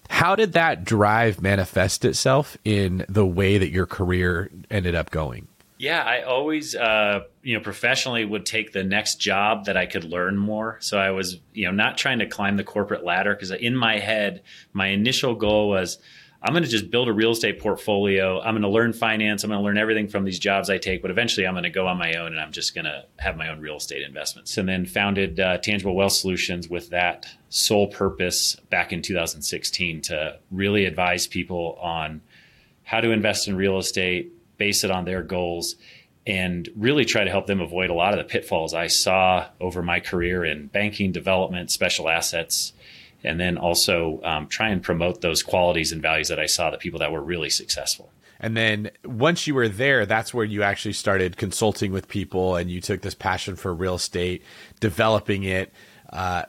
How 0.09 0.37
did 0.37 0.55
that 0.55 0.85
drive 0.85 1.43
manifest 1.43 2.05
itself 2.07 2.57
in 2.65 3.05
the 3.11 3.27
way 3.27 3.59
that 3.59 3.71
your 3.71 3.87
career 3.87 4.51
ended 4.71 4.95
up 4.95 5.11
going? 5.11 5.47
Yeah, 5.81 6.03
I 6.03 6.21
always, 6.25 6.75
uh, 6.75 7.21
you 7.43 7.57
know, 7.57 7.63
professionally 7.63 8.27
would 8.27 8.45
take 8.45 8.73
the 8.73 8.85
next 8.85 9.15
job 9.15 9.65
that 9.65 9.79
I 9.79 9.87
could 9.87 10.05
learn 10.05 10.37
more. 10.37 10.77
So 10.81 10.99
I 10.99 11.13
was, 11.13 11.41
you 11.55 11.65
know, 11.65 11.73
not 11.73 11.97
trying 11.97 12.19
to 12.19 12.27
climb 12.27 12.59
the 12.59 12.65
corporate 12.65 13.03
ladder 13.03 13.35
because 13.35 13.51
in 13.51 13.75
my 13.75 13.99
head, 13.99 14.43
my 14.75 14.89
initial 14.89 15.35
goal 15.35 15.71
was 15.71 15.97
I'm 16.43 16.53
going 16.53 16.65
to 16.65 16.69
just 16.69 16.91
build 16.91 17.09
a 17.09 17.15
real 17.15 17.31
estate 17.31 17.61
portfolio. 17.61 18.43
I'm 18.43 18.53
going 18.53 18.61
to 18.61 18.69
learn 18.69 18.93
finance. 18.93 19.43
I'm 19.43 19.49
going 19.49 19.59
to 19.59 19.65
learn 19.65 19.79
everything 19.79 20.07
from 20.07 20.25
these 20.25 20.39
jobs 20.39 20.69
I 20.69 20.77
take, 20.77 21.01
but 21.01 21.11
eventually 21.11 21.47
I'm 21.47 21.55
going 21.55 21.65
to 21.65 21.71
go 21.71 21.87
on 21.87 21.97
my 21.97 22.13
own 22.13 22.33
and 22.33 22.41
I'm 22.41 22.53
just 22.53 22.75
going 22.75 22.85
to 22.85 23.07
have 23.19 23.39
my 23.39 23.49
own 23.49 23.61
real 23.61 23.77
estate 23.77 24.03
investments. 24.03 24.59
And 24.59 24.69
then 24.69 24.85
founded 24.85 25.41
uh, 25.41 25.57
Tangible 25.59 25.95
Wealth 25.95 26.13
Solutions 26.13 26.69
with 26.69 26.91
that 26.91 27.27
sole 27.49 27.87
purpose 27.87 28.55
back 28.69 28.93
in 28.93 29.01
2016 29.01 30.03
to 30.03 30.39
really 30.51 30.85
advise 30.85 31.27
people 31.27 31.79
on 31.81 32.21
how 32.83 33.01
to 33.01 33.13
invest 33.13 33.49
in 33.49 33.57
real 33.57 33.79
estate 33.79 34.35
base 34.61 34.85
it 34.85 34.91
on 34.93 35.07
their 35.07 35.23
goals, 35.23 35.75
and 36.27 36.69
really 36.77 37.05
try 37.05 37.25
to 37.25 37.31
help 37.31 37.47
them 37.47 37.61
avoid 37.61 37.91
a 37.91 37.95
lot 37.95 38.13
of 38.13 38.19
the 38.19 38.25
pitfalls 38.25 38.75
I 38.75 38.87
saw 38.87 39.49
over 39.59 39.83
my 39.83 39.99
career 39.99 40.45
in 40.45 40.67
banking, 40.69 41.11
development, 41.11 41.71
special 41.71 42.09
assets, 42.09 42.75
and 43.25 43.41
then 43.41 43.59
also 43.59 44.21
um, 44.23 44.47
try 44.47 44.69
and 44.69 44.83
promote 44.83 45.23
those 45.23 45.43
qualities 45.43 45.93
and 45.93 46.03
values 46.03 46.29
that 46.29 46.39
I 46.39 46.47
saw 46.47 46.71
the 46.71 46.79
people 46.79 47.01
that 47.01 47.11
were 47.11 47.23
really 47.23 47.51
successful. 47.51 48.13
And 48.39 48.57
then 48.57 48.91
once 49.05 49.47
you 49.47 49.55
were 49.55 49.69
there, 49.69 50.07
that's 50.07 50.33
where 50.33 50.47
you 50.47 50.63
actually 50.63 50.95
started 50.95 51.37
consulting 51.37 51.93
with 51.93 52.09
people 52.09 52.57
and 52.57 52.71
you 52.71 52.81
took 52.81 53.03
this 53.03 53.15
passion 53.15 53.57
for 53.57 53.75
real 53.75 53.97
estate, 53.97 54.43
developing 54.79 55.43
it, 55.45 55.73
uh, 56.13 56.43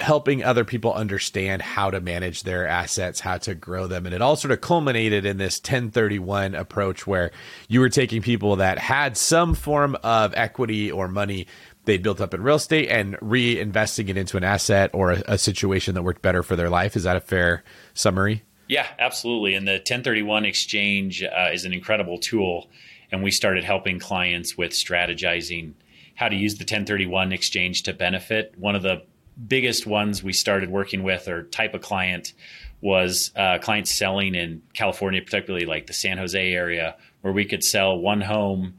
helping 0.00 0.42
other 0.42 0.64
people 0.64 0.92
understand 0.94 1.60
how 1.60 1.90
to 1.90 2.00
manage 2.00 2.44
their 2.44 2.66
assets, 2.66 3.20
how 3.20 3.36
to 3.36 3.54
grow 3.54 3.86
them. 3.86 4.06
And 4.06 4.14
it 4.14 4.22
all 4.22 4.36
sort 4.36 4.52
of 4.52 4.60
culminated 4.60 5.26
in 5.26 5.36
this 5.36 5.58
1031 5.58 6.54
approach 6.54 7.06
where 7.06 7.30
you 7.68 7.80
were 7.80 7.90
taking 7.90 8.22
people 8.22 8.56
that 8.56 8.78
had 8.78 9.16
some 9.16 9.54
form 9.54 9.96
of 10.02 10.32
equity 10.34 10.90
or 10.90 11.08
money 11.08 11.46
they 11.84 11.98
built 11.98 12.20
up 12.20 12.32
in 12.32 12.42
real 12.42 12.56
estate 12.56 12.88
and 12.88 13.16
reinvesting 13.18 14.08
it 14.08 14.16
into 14.16 14.36
an 14.36 14.44
asset 14.44 14.90
or 14.92 15.12
a, 15.12 15.22
a 15.26 15.38
situation 15.38 15.94
that 15.94 16.02
worked 16.02 16.22
better 16.22 16.42
for 16.42 16.56
their 16.56 16.70
life. 16.70 16.96
Is 16.96 17.02
that 17.02 17.16
a 17.16 17.20
fair 17.20 17.64
summary? 17.92 18.44
Yeah, 18.68 18.86
absolutely. 18.98 19.54
And 19.54 19.66
the 19.66 19.72
1031 19.72 20.44
exchange 20.44 21.22
uh, 21.22 21.50
is 21.52 21.64
an 21.64 21.72
incredible 21.72 22.18
tool. 22.18 22.68
And 23.10 23.22
we 23.22 23.30
started 23.30 23.64
helping 23.64 23.98
clients 23.98 24.56
with 24.56 24.70
strategizing 24.72 25.74
how 26.22 26.28
to 26.28 26.36
use 26.36 26.54
the 26.54 26.62
1031 26.62 27.32
exchange 27.32 27.82
to 27.82 27.92
benefit. 27.92 28.54
One 28.56 28.76
of 28.76 28.82
the 28.82 29.02
biggest 29.48 29.86
ones 29.86 30.22
we 30.22 30.32
started 30.32 30.70
working 30.70 31.02
with 31.02 31.26
or 31.26 31.42
type 31.44 31.74
of 31.74 31.80
client 31.80 32.32
was 32.80 33.32
uh, 33.34 33.58
clients 33.58 33.90
selling 33.90 34.36
in 34.36 34.62
California, 34.72 35.20
particularly 35.20 35.66
like 35.66 35.86
the 35.86 35.92
San 35.92 36.18
Jose 36.18 36.52
area, 36.52 36.96
where 37.22 37.32
we 37.32 37.44
could 37.44 37.64
sell 37.64 37.98
one 37.98 38.20
home 38.20 38.74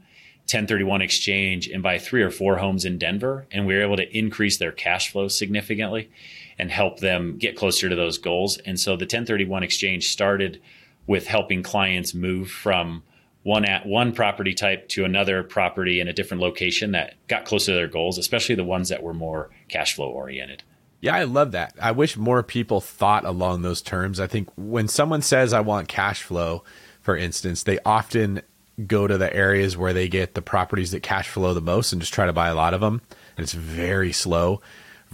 1031 0.46 1.02
exchange 1.02 1.68
and 1.68 1.82
buy 1.82 1.98
three 1.98 2.22
or 2.22 2.30
four 2.30 2.56
homes 2.56 2.84
in 2.84 2.98
Denver. 2.98 3.46
And 3.50 3.66
we 3.66 3.74
were 3.74 3.82
able 3.82 3.96
to 3.96 4.16
increase 4.16 4.58
their 4.58 4.72
cash 4.72 5.10
flow 5.10 5.28
significantly 5.28 6.10
and 6.58 6.70
help 6.70 7.00
them 7.00 7.36
get 7.38 7.56
closer 7.56 7.88
to 7.90 7.96
those 7.96 8.16
goals. 8.16 8.58
And 8.58 8.80
so 8.80 8.92
the 8.92 9.04
1031 9.04 9.62
exchange 9.62 10.08
started 10.08 10.62
with 11.06 11.26
helping 11.26 11.62
clients 11.62 12.14
move 12.14 12.50
from 12.50 13.02
one 13.44 13.64
at 13.64 13.86
one 13.86 14.12
property 14.12 14.54
type 14.54 14.88
to 14.88 15.04
another 15.04 15.42
property 15.44 16.00
in 16.00 16.08
a 16.08 16.12
different 16.12 16.42
location 16.42 16.92
that 16.92 17.14
got 17.28 17.44
closer 17.44 17.72
to 17.72 17.76
their 17.76 17.88
goals, 17.88 18.18
especially 18.18 18.54
the 18.54 18.64
ones 18.64 18.88
that 18.88 19.02
were 19.02 19.14
more 19.14 19.50
cash 19.68 19.94
flow 19.94 20.08
oriented. 20.08 20.62
Yeah, 21.00 21.14
I 21.14 21.24
love 21.24 21.52
that. 21.52 21.74
I 21.80 21.92
wish 21.92 22.16
more 22.16 22.42
people 22.42 22.80
thought 22.80 23.26
along 23.26 23.60
those 23.60 23.82
terms. 23.82 24.18
I 24.18 24.26
think 24.26 24.48
when 24.56 24.88
someone 24.88 25.20
says 25.20 25.52
I 25.52 25.60
want 25.60 25.86
cash 25.86 26.22
flow, 26.22 26.64
for 27.02 27.14
instance, 27.14 27.62
they 27.62 27.78
often 27.84 28.40
go 28.86 29.06
to 29.06 29.18
the 29.18 29.32
areas 29.32 29.76
where 29.76 29.92
they 29.92 30.08
get 30.08 30.34
the 30.34 30.42
properties 30.42 30.92
that 30.92 31.02
cash 31.02 31.28
flow 31.28 31.52
the 31.52 31.60
most 31.60 31.92
and 31.92 32.00
just 32.00 32.14
try 32.14 32.24
to 32.24 32.32
buy 32.32 32.48
a 32.48 32.54
lot 32.54 32.72
of 32.72 32.80
them. 32.80 33.02
And 33.36 33.44
it's 33.44 33.52
very 33.52 34.12
slow 34.12 34.62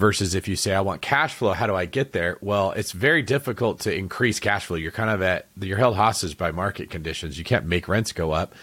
versus 0.00 0.34
if 0.34 0.48
you 0.48 0.56
say 0.56 0.74
I 0.74 0.80
want 0.80 1.02
cash 1.02 1.34
flow, 1.34 1.52
how 1.52 1.66
do 1.66 1.76
I 1.76 1.84
get 1.84 2.12
there? 2.12 2.38
Well, 2.40 2.72
it's 2.72 2.90
very 2.90 3.22
difficult 3.22 3.80
to 3.80 3.94
increase 3.94 4.40
cash 4.40 4.66
flow. 4.66 4.76
You're 4.76 4.90
kind 4.90 5.10
of 5.10 5.22
at 5.22 5.46
you're 5.60 5.78
held 5.78 5.94
hostage 5.94 6.36
by 6.36 6.50
market 6.50 6.90
conditions. 6.90 7.38
You 7.38 7.44
can't 7.44 7.66
make 7.66 7.86
rents 7.86 8.10
go 8.12 8.32
up 8.32 8.54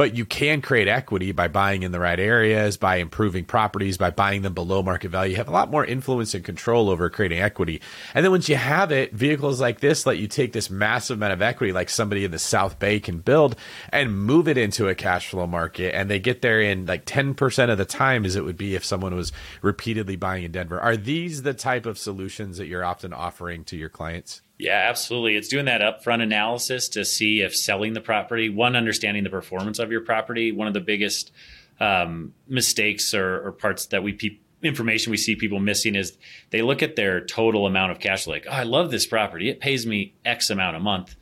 but 0.00 0.16
you 0.16 0.24
can 0.24 0.62
create 0.62 0.88
equity 0.88 1.30
by 1.30 1.46
buying 1.46 1.82
in 1.82 1.92
the 1.92 2.00
right 2.00 2.18
areas, 2.18 2.78
by 2.78 2.96
improving 2.96 3.44
properties, 3.44 3.98
by 3.98 4.08
buying 4.08 4.40
them 4.40 4.54
below 4.54 4.82
market 4.82 5.10
value. 5.10 5.32
You 5.32 5.36
have 5.36 5.48
a 5.48 5.52
lot 5.52 5.70
more 5.70 5.84
influence 5.84 6.32
and 6.32 6.42
control 6.42 6.88
over 6.88 7.10
creating 7.10 7.40
equity. 7.40 7.82
And 8.14 8.24
then 8.24 8.32
once 8.32 8.48
you 8.48 8.56
have 8.56 8.92
it, 8.92 9.12
vehicles 9.12 9.60
like 9.60 9.80
this 9.80 10.06
let 10.06 10.16
you 10.16 10.26
take 10.26 10.54
this 10.54 10.70
massive 10.70 11.18
amount 11.18 11.34
of 11.34 11.42
equity, 11.42 11.74
like 11.74 11.90
somebody 11.90 12.24
in 12.24 12.30
the 12.30 12.38
South 12.38 12.78
Bay 12.78 12.98
can 12.98 13.18
build, 13.18 13.56
and 13.90 14.18
move 14.18 14.48
it 14.48 14.56
into 14.56 14.88
a 14.88 14.94
cash 14.94 15.28
flow 15.28 15.46
market. 15.46 15.94
And 15.94 16.10
they 16.10 16.18
get 16.18 16.40
there 16.40 16.62
in 16.62 16.86
like 16.86 17.04
10% 17.04 17.70
of 17.70 17.76
the 17.76 17.84
time 17.84 18.24
as 18.24 18.36
it 18.36 18.44
would 18.46 18.56
be 18.56 18.74
if 18.74 18.86
someone 18.86 19.14
was 19.14 19.32
repeatedly 19.60 20.16
buying 20.16 20.44
in 20.44 20.52
Denver. 20.52 20.80
Are 20.80 20.96
these 20.96 21.42
the 21.42 21.52
type 21.52 21.84
of 21.84 21.98
solutions 21.98 22.56
that 22.56 22.68
you're 22.68 22.86
often 22.86 23.12
offering 23.12 23.64
to 23.64 23.76
your 23.76 23.90
clients? 23.90 24.40
Yeah, 24.60 24.86
absolutely. 24.88 25.36
It's 25.36 25.48
doing 25.48 25.64
that 25.64 25.80
upfront 25.80 26.22
analysis 26.22 26.90
to 26.90 27.04
see 27.04 27.40
if 27.40 27.56
selling 27.56 27.94
the 27.94 28.00
property, 28.02 28.50
one, 28.50 28.76
understanding 28.76 29.24
the 29.24 29.30
performance 29.30 29.78
of 29.78 29.90
your 29.90 30.02
property. 30.02 30.52
One 30.52 30.68
of 30.68 30.74
the 30.74 30.80
biggest 30.80 31.32
um, 31.80 32.34
mistakes 32.46 33.14
or, 33.14 33.46
or, 33.46 33.52
parts 33.52 33.86
that 33.86 34.02
we 34.02 34.12
pe- 34.12 34.38
information 34.62 35.12
we 35.12 35.16
see 35.16 35.34
people 35.34 35.60
missing 35.60 35.94
is 35.94 36.18
they 36.50 36.60
look 36.60 36.82
at 36.82 36.94
their 36.94 37.24
total 37.24 37.66
amount 37.66 37.92
of 37.92 38.00
cash, 38.00 38.26
like, 38.26 38.46
oh, 38.46 38.52
I 38.52 38.64
love 38.64 38.90
this 38.90 39.06
property. 39.06 39.48
It 39.48 39.60
pays 39.60 39.86
me 39.86 40.14
X 40.26 40.50
amount 40.50 40.76
a 40.76 40.80
month. 40.80 41.16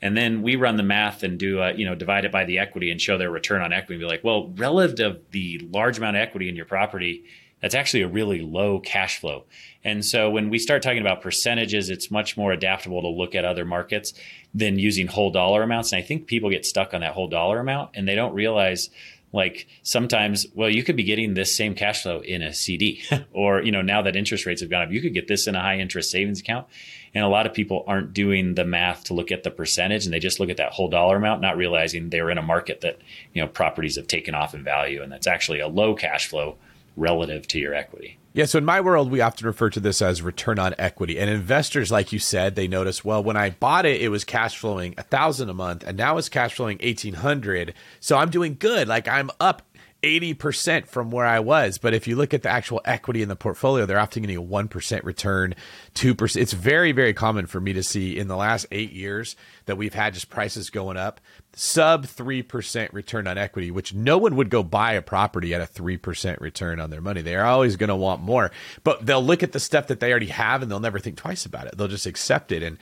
And 0.00 0.16
then 0.16 0.42
we 0.42 0.54
run 0.54 0.76
the 0.76 0.84
math 0.84 1.24
and 1.24 1.36
do, 1.36 1.60
a, 1.60 1.72
you 1.72 1.84
know, 1.84 1.96
divide 1.96 2.24
it 2.24 2.30
by 2.30 2.44
the 2.44 2.58
equity 2.58 2.92
and 2.92 3.00
show 3.00 3.18
their 3.18 3.30
return 3.30 3.60
on 3.60 3.72
equity. 3.72 3.94
And 3.94 4.02
be 4.02 4.06
like, 4.06 4.22
well, 4.22 4.52
relative 4.54 5.16
to 5.16 5.20
the 5.32 5.66
large 5.72 5.98
amount 5.98 6.16
of 6.16 6.22
equity 6.22 6.48
in 6.48 6.54
your 6.54 6.66
property, 6.66 7.24
that's 7.64 7.74
actually 7.74 8.02
a 8.02 8.08
really 8.08 8.42
low 8.42 8.78
cash 8.78 9.20
flow. 9.20 9.44
And 9.82 10.04
so 10.04 10.28
when 10.28 10.50
we 10.50 10.58
start 10.58 10.82
talking 10.82 11.00
about 11.00 11.22
percentages, 11.22 11.88
it's 11.88 12.10
much 12.10 12.36
more 12.36 12.52
adaptable 12.52 13.00
to 13.00 13.08
look 13.08 13.34
at 13.34 13.46
other 13.46 13.64
markets 13.64 14.12
than 14.52 14.78
using 14.78 15.06
whole 15.06 15.30
dollar 15.30 15.62
amounts. 15.62 15.90
And 15.90 15.98
I 15.98 16.04
think 16.04 16.26
people 16.26 16.50
get 16.50 16.66
stuck 16.66 16.92
on 16.92 17.00
that 17.00 17.14
whole 17.14 17.26
dollar 17.26 17.58
amount 17.60 17.92
and 17.94 18.06
they 18.06 18.16
don't 18.16 18.34
realize 18.34 18.90
like 19.32 19.66
sometimes 19.82 20.46
well 20.54 20.68
you 20.68 20.84
could 20.84 20.94
be 20.94 21.04
getting 21.04 21.32
this 21.32 21.56
same 21.56 21.74
cash 21.74 22.02
flow 22.02 22.20
in 22.20 22.40
a 22.40 22.52
cd 22.54 23.02
or 23.32 23.62
you 23.62 23.72
know 23.72 23.82
now 23.82 24.00
that 24.00 24.14
interest 24.14 24.46
rates 24.46 24.60
have 24.60 24.70
gone 24.70 24.82
up 24.82 24.92
you 24.92 25.00
could 25.00 25.12
get 25.12 25.26
this 25.26 25.48
in 25.48 25.56
a 25.56 25.60
high 25.60 25.78
interest 25.78 26.08
savings 26.08 26.38
account 26.38 26.68
and 27.14 27.24
a 27.24 27.28
lot 27.28 27.44
of 27.44 27.52
people 27.52 27.82
aren't 27.88 28.14
doing 28.14 28.54
the 28.54 28.64
math 28.64 29.02
to 29.02 29.14
look 29.14 29.32
at 29.32 29.42
the 29.42 29.50
percentage 29.50 30.04
and 30.04 30.14
they 30.14 30.20
just 30.20 30.38
look 30.38 30.50
at 30.50 30.58
that 30.58 30.70
whole 30.70 30.88
dollar 30.88 31.16
amount 31.16 31.40
not 31.40 31.56
realizing 31.56 32.10
they're 32.10 32.30
in 32.30 32.38
a 32.38 32.42
market 32.42 32.82
that 32.82 33.00
you 33.32 33.42
know 33.42 33.48
properties 33.48 33.96
have 33.96 34.06
taken 34.06 34.36
off 34.36 34.54
in 34.54 34.62
value 34.62 35.02
and 35.02 35.10
that's 35.10 35.26
actually 35.26 35.58
a 35.58 35.66
low 35.66 35.96
cash 35.96 36.28
flow 36.28 36.56
relative 36.96 37.46
to 37.48 37.58
your 37.58 37.74
equity. 37.74 38.18
Yeah, 38.32 38.46
so 38.46 38.58
in 38.58 38.64
my 38.64 38.80
world, 38.80 39.12
we 39.12 39.20
often 39.20 39.46
refer 39.46 39.70
to 39.70 39.78
this 39.78 40.02
as 40.02 40.20
return 40.20 40.58
on 40.58 40.74
equity. 40.76 41.20
And 41.20 41.30
investors, 41.30 41.92
like 41.92 42.12
you 42.12 42.18
said, 42.18 42.56
they 42.56 42.66
notice, 42.66 43.04
well, 43.04 43.22
when 43.22 43.36
I 43.36 43.50
bought 43.50 43.86
it, 43.86 44.00
it 44.00 44.08
was 44.08 44.24
cash 44.24 44.58
flowing 44.58 44.94
a 44.98 45.04
thousand 45.04 45.50
a 45.50 45.54
month, 45.54 45.84
and 45.86 45.96
now 45.96 46.18
it's 46.18 46.28
cash 46.28 46.54
flowing 46.54 46.78
eighteen 46.80 47.14
hundred. 47.14 47.74
So 48.00 48.16
I'm 48.16 48.30
doing 48.30 48.56
good. 48.58 48.88
Like 48.88 49.06
I'm 49.06 49.30
up 49.38 49.62
80% 50.04 50.86
from 50.86 51.10
where 51.10 51.24
I 51.24 51.40
was. 51.40 51.78
But 51.78 51.94
if 51.94 52.06
you 52.06 52.14
look 52.14 52.34
at 52.34 52.42
the 52.42 52.50
actual 52.50 52.82
equity 52.84 53.22
in 53.22 53.28
the 53.28 53.36
portfolio, 53.36 53.86
they're 53.86 53.98
often 53.98 54.22
getting 54.22 54.36
a 54.36 54.42
1% 54.42 55.04
return, 55.04 55.54
2%. 55.94 56.36
It's 56.36 56.52
very, 56.52 56.92
very 56.92 57.14
common 57.14 57.46
for 57.46 57.58
me 57.58 57.72
to 57.72 57.82
see 57.82 58.18
in 58.18 58.28
the 58.28 58.36
last 58.36 58.66
eight 58.70 58.92
years 58.92 59.34
that 59.64 59.76
we've 59.76 59.94
had 59.94 60.12
just 60.12 60.28
prices 60.28 60.68
going 60.68 60.98
up, 60.98 61.20
sub 61.56 62.06
3% 62.06 62.92
return 62.92 63.26
on 63.26 63.38
equity, 63.38 63.70
which 63.70 63.94
no 63.94 64.18
one 64.18 64.36
would 64.36 64.50
go 64.50 64.62
buy 64.62 64.92
a 64.92 65.02
property 65.02 65.54
at 65.54 65.60
a 65.60 65.64
3% 65.64 66.40
return 66.40 66.80
on 66.80 66.90
their 66.90 67.00
money. 67.00 67.22
They're 67.22 67.44
always 67.44 67.76
going 67.76 67.88
to 67.88 67.96
want 67.96 68.22
more, 68.22 68.50
but 68.82 69.04
they'll 69.04 69.22
look 69.22 69.42
at 69.42 69.52
the 69.52 69.60
stuff 69.60 69.88
that 69.88 70.00
they 70.00 70.10
already 70.10 70.26
have 70.26 70.62
and 70.62 70.70
they'll 70.70 70.80
never 70.80 70.98
think 70.98 71.16
twice 71.16 71.46
about 71.46 71.66
it. 71.66 71.76
They'll 71.76 71.88
just 71.88 72.06
accept 72.06 72.52
it. 72.52 72.62
And 72.62 72.78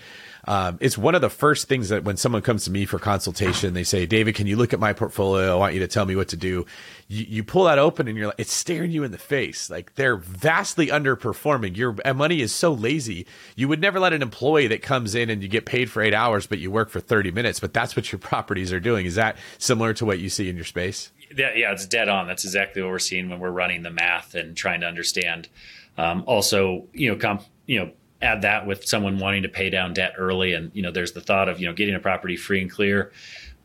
um, 0.46 0.78
it's 0.80 0.98
one 0.98 1.14
of 1.14 1.20
the 1.20 1.30
first 1.30 1.68
things 1.68 1.90
that 1.90 2.04
when 2.04 2.16
someone 2.16 2.42
comes 2.42 2.64
to 2.64 2.70
me 2.70 2.84
for 2.84 2.98
consultation, 2.98 3.74
they 3.74 3.84
say, 3.84 4.06
David, 4.06 4.34
can 4.34 4.46
you 4.46 4.56
look 4.56 4.72
at 4.72 4.80
my 4.80 4.92
portfolio? 4.92 5.52
I 5.52 5.56
want 5.56 5.74
you 5.74 5.80
to 5.80 5.88
tell 5.88 6.04
me 6.04 6.16
what 6.16 6.28
to 6.28 6.36
do. 6.36 6.66
You, 7.06 7.26
you 7.28 7.44
pull 7.44 7.64
that 7.64 7.78
open 7.78 8.08
and 8.08 8.16
you're 8.16 8.26
like, 8.26 8.40
it's 8.40 8.52
staring 8.52 8.90
you 8.90 9.04
in 9.04 9.12
the 9.12 9.18
face. 9.18 9.70
Like 9.70 9.94
they're 9.94 10.16
vastly 10.16 10.88
underperforming. 10.88 11.76
Your 11.76 11.96
money 12.14 12.40
is 12.40 12.52
so 12.52 12.72
lazy. 12.72 13.26
You 13.54 13.68
would 13.68 13.80
never 13.80 14.00
let 14.00 14.12
an 14.12 14.22
employee 14.22 14.66
that 14.68 14.82
comes 14.82 15.14
in 15.14 15.30
and 15.30 15.42
you 15.42 15.48
get 15.48 15.64
paid 15.64 15.90
for 15.90 16.02
eight 16.02 16.14
hours, 16.14 16.46
but 16.46 16.58
you 16.58 16.70
work 16.70 16.90
for 16.90 17.00
30 17.00 17.30
minutes, 17.30 17.60
but 17.60 17.72
that's 17.72 17.94
what 17.94 18.10
your 18.10 18.18
properties 18.62 18.72
are 18.72 18.80
doing. 18.80 19.06
Is 19.06 19.16
that 19.16 19.36
similar 19.58 19.92
to 19.94 20.04
what 20.04 20.18
you 20.18 20.28
see 20.28 20.48
in 20.48 20.56
your 20.56 20.64
space? 20.64 21.10
Yeah, 21.34 21.52
yeah, 21.54 21.72
it's 21.72 21.86
dead 21.86 22.08
on. 22.08 22.26
That's 22.26 22.44
exactly 22.44 22.82
what 22.82 22.90
we're 22.90 22.98
seeing 22.98 23.30
when 23.30 23.40
we're 23.40 23.50
running 23.50 23.82
the 23.82 23.90
math 23.90 24.34
and 24.34 24.56
trying 24.56 24.80
to 24.82 24.86
understand. 24.86 25.48
Um, 25.96 26.24
also, 26.26 26.86
you 26.92 27.10
know, 27.10 27.16
comp, 27.16 27.42
you 27.66 27.80
know, 27.80 27.90
add 28.20 28.42
that 28.42 28.66
with 28.66 28.86
someone 28.86 29.18
wanting 29.18 29.42
to 29.42 29.48
pay 29.48 29.70
down 29.70 29.94
debt 29.94 30.14
early, 30.18 30.52
and 30.52 30.70
you 30.74 30.82
know, 30.82 30.90
there's 30.90 31.12
the 31.12 31.20
thought 31.20 31.48
of 31.48 31.58
you 31.58 31.66
know 31.66 31.72
getting 31.72 31.94
a 31.94 32.00
property 32.00 32.36
free 32.36 32.60
and 32.60 32.70
clear, 32.70 33.12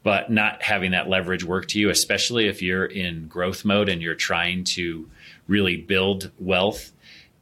but 0.04 0.32
not 0.32 0.63
having 0.63 0.92
that 0.92 1.10
leverage 1.10 1.44
work 1.44 1.68
to 1.68 1.80
you, 1.80 1.89
especially 1.89 2.48
if 2.48 2.62
you're 2.62 2.86
in 2.86 3.27
growth 3.27 3.66
mode 3.66 3.89
and 3.89 4.01
you're 4.01 4.16
trying 4.16 4.63
to 4.63 5.10
really 5.48 5.77
build 5.77 6.32
wealth. 6.39 6.92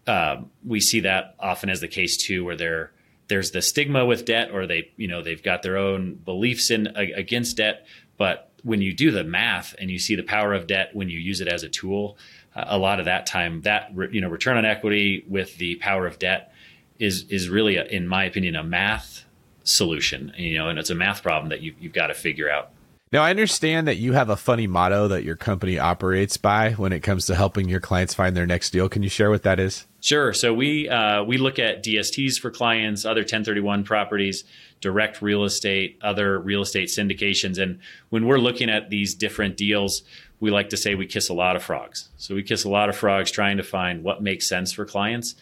Uh, 0.07 0.37
we 0.65 0.79
see 0.79 1.01
that 1.01 1.35
often 1.39 1.69
as 1.69 1.81
the 1.81 1.87
case 1.87 2.17
too, 2.17 2.43
where 2.43 2.55
they're 2.55 2.91
there's 3.27 3.51
the 3.51 3.61
stigma 3.61 4.05
with 4.05 4.25
debt 4.25 4.51
or 4.51 4.67
they 4.67 4.91
you 4.97 5.07
know 5.07 5.21
they've 5.21 5.43
got 5.43 5.63
their 5.63 5.77
own 5.77 6.15
beliefs 6.15 6.69
in 6.69 6.87
against 6.95 7.57
debt. 7.57 7.85
But 8.17 8.51
when 8.65 8.81
you 8.81 8.93
do 8.93 9.11
the 9.11 9.23
math 9.23 9.75
and 9.77 9.91
you 9.91 9.99
see 9.99 10.15
the 10.15 10.23
power 10.23 10.53
of 10.53 10.65
debt 10.65 10.89
when 10.93 11.07
you 11.07 11.19
use 11.19 11.39
it 11.39 11.47
as 11.47 11.61
a 11.61 11.69
tool 11.69 12.17
uh, 12.55 12.65
a 12.67 12.77
lot 12.77 12.99
of 12.99 13.05
that 13.05 13.27
time 13.27 13.61
that 13.61 13.91
you 14.11 14.19
know 14.19 14.27
return 14.27 14.57
on 14.57 14.65
equity 14.65 15.23
with 15.27 15.55
the 15.57 15.75
power 15.75 16.07
of 16.07 16.17
debt 16.17 16.51
is 16.97 17.25
is 17.29 17.47
really 17.47 17.77
a, 17.77 17.85
in 17.85 18.07
my 18.07 18.23
opinion 18.25 18.55
a 18.55 18.63
math 18.63 19.23
solution 19.63 20.33
you 20.35 20.57
know 20.57 20.67
and 20.67 20.79
it's 20.79 20.89
a 20.89 20.95
math 20.95 21.21
problem 21.21 21.49
that 21.49 21.61
you, 21.61 21.75
you've 21.79 21.93
got 21.93 22.07
to 22.07 22.13
figure 22.15 22.49
out 22.49 22.71
now, 23.11 23.21
I 23.21 23.29
understand 23.29 23.87
that 23.87 23.97
you 23.97 24.13
have 24.13 24.29
a 24.29 24.35
funny 24.35 24.65
motto 24.65 25.07
that 25.09 25.23
your 25.23 25.35
company 25.35 25.77
operates 25.77 26.37
by 26.37 26.71
when 26.71 26.91
it 26.91 27.01
comes 27.01 27.27
to 27.27 27.35
helping 27.35 27.69
your 27.69 27.79
clients 27.79 28.15
find 28.15 28.35
their 28.35 28.47
next 28.47 28.71
deal. 28.71 28.89
Can 28.89 29.03
you 29.03 29.09
share 29.09 29.29
what 29.29 29.43
that 29.43 29.59
is? 29.59 29.85
Sure. 30.01 30.33
So 30.33 30.53
we 30.53 30.89
uh, 30.89 31.23
we 31.23 31.37
look 31.37 31.59
at 31.59 31.83
DSTs 31.83 32.39
for 32.39 32.49
clients, 32.49 33.05
other 33.05 33.21
1031 33.21 33.83
properties, 33.83 34.43
direct 34.81 35.21
real 35.21 35.43
estate, 35.43 35.99
other 36.01 36.39
real 36.39 36.63
estate 36.63 36.89
syndications, 36.89 37.61
and 37.61 37.79
when 38.09 38.25
we're 38.25 38.39
looking 38.39 38.69
at 38.69 38.89
these 38.89 39.13
different 39.13 39.55
deals, 39.55 40.03
we 40.39 40.49
like 40.51 40.69
to 40.69 40.77
say 40.77 40.95
we 40.95 41.05
kiss 41.05 41.29
a 41.29 41.33
lot 41.33 41.55
of 41.55 41.63
frogs. 41.63 42.09
So 42.17 42.35
we 42.35 42.43
kiss 42.43 42.65
a 42.65 42.69
lot 42.69 42.89
of 42.89 42.97
frogs 42.97 43.31
trying 43.31 43.57
to 43.57 43.63
find 43.63 44.03
what 44.03 44.21
makes 44.21 44.49
sense 44.49 44.73
for 44.73 44.83
clients. 44.85 45.35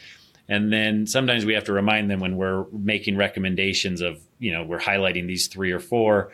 And 0.49 0.71
then 0.71 1.07
sometimes 1.07 1.45
we 1.45 1.53
have 1.53 1.63
to 1.65 1.73
remind 1.73 2.11
them 2.11 2.19
when 2.19 2.35
we're 2.35 2.65
making 2.71 3.15
recommendations 3.15 4.01
of, 4.01 4.21
you 4.39 4.51
know, 4.51 4.63
we're 4.63 4.79
highlighting 4.79 5.27
these 5.27 5.47
three 5.47 5.71
or 5.71 5.79
four 5.79 6.31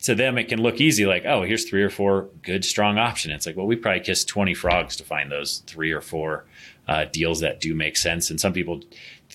to 0.00 0.14
them 0.14 0.36
it 0.36 0.48
can 0.48 0.60
look 0.60 0.80
easy 0.80 1.06
like 1.06 1.24
oh 1.26 1.42
here's 1.42 1.68
three 1.68 1.82
or 1.82 1.90
four 1.90 2.28
good 2.42 2.64
strong 2.64 2.98
options 2.98 3.34
it's 3.34 3.46
like 3.46 3.56
well 3.56 3.66
we 3.66 3.76
probably 3.76 4.00
kissed 4.00 4.28
20 4.28 4.54
frogs 4.54 4.96
to 4.96 5.04
find 5.04 5.30
those 5.30 5.62
three 5.66 5.92
or 5.92 6.00
four 6.00 6.44
uh, 6.88 7.04
deals 7.06 7.40
that 7.40 7.60
do 7.60 7.74
make 7.74 7.96
sense. 7.96 8.30
And 8.30 8.40
some 8.40 8.52
people, 8.52 8.80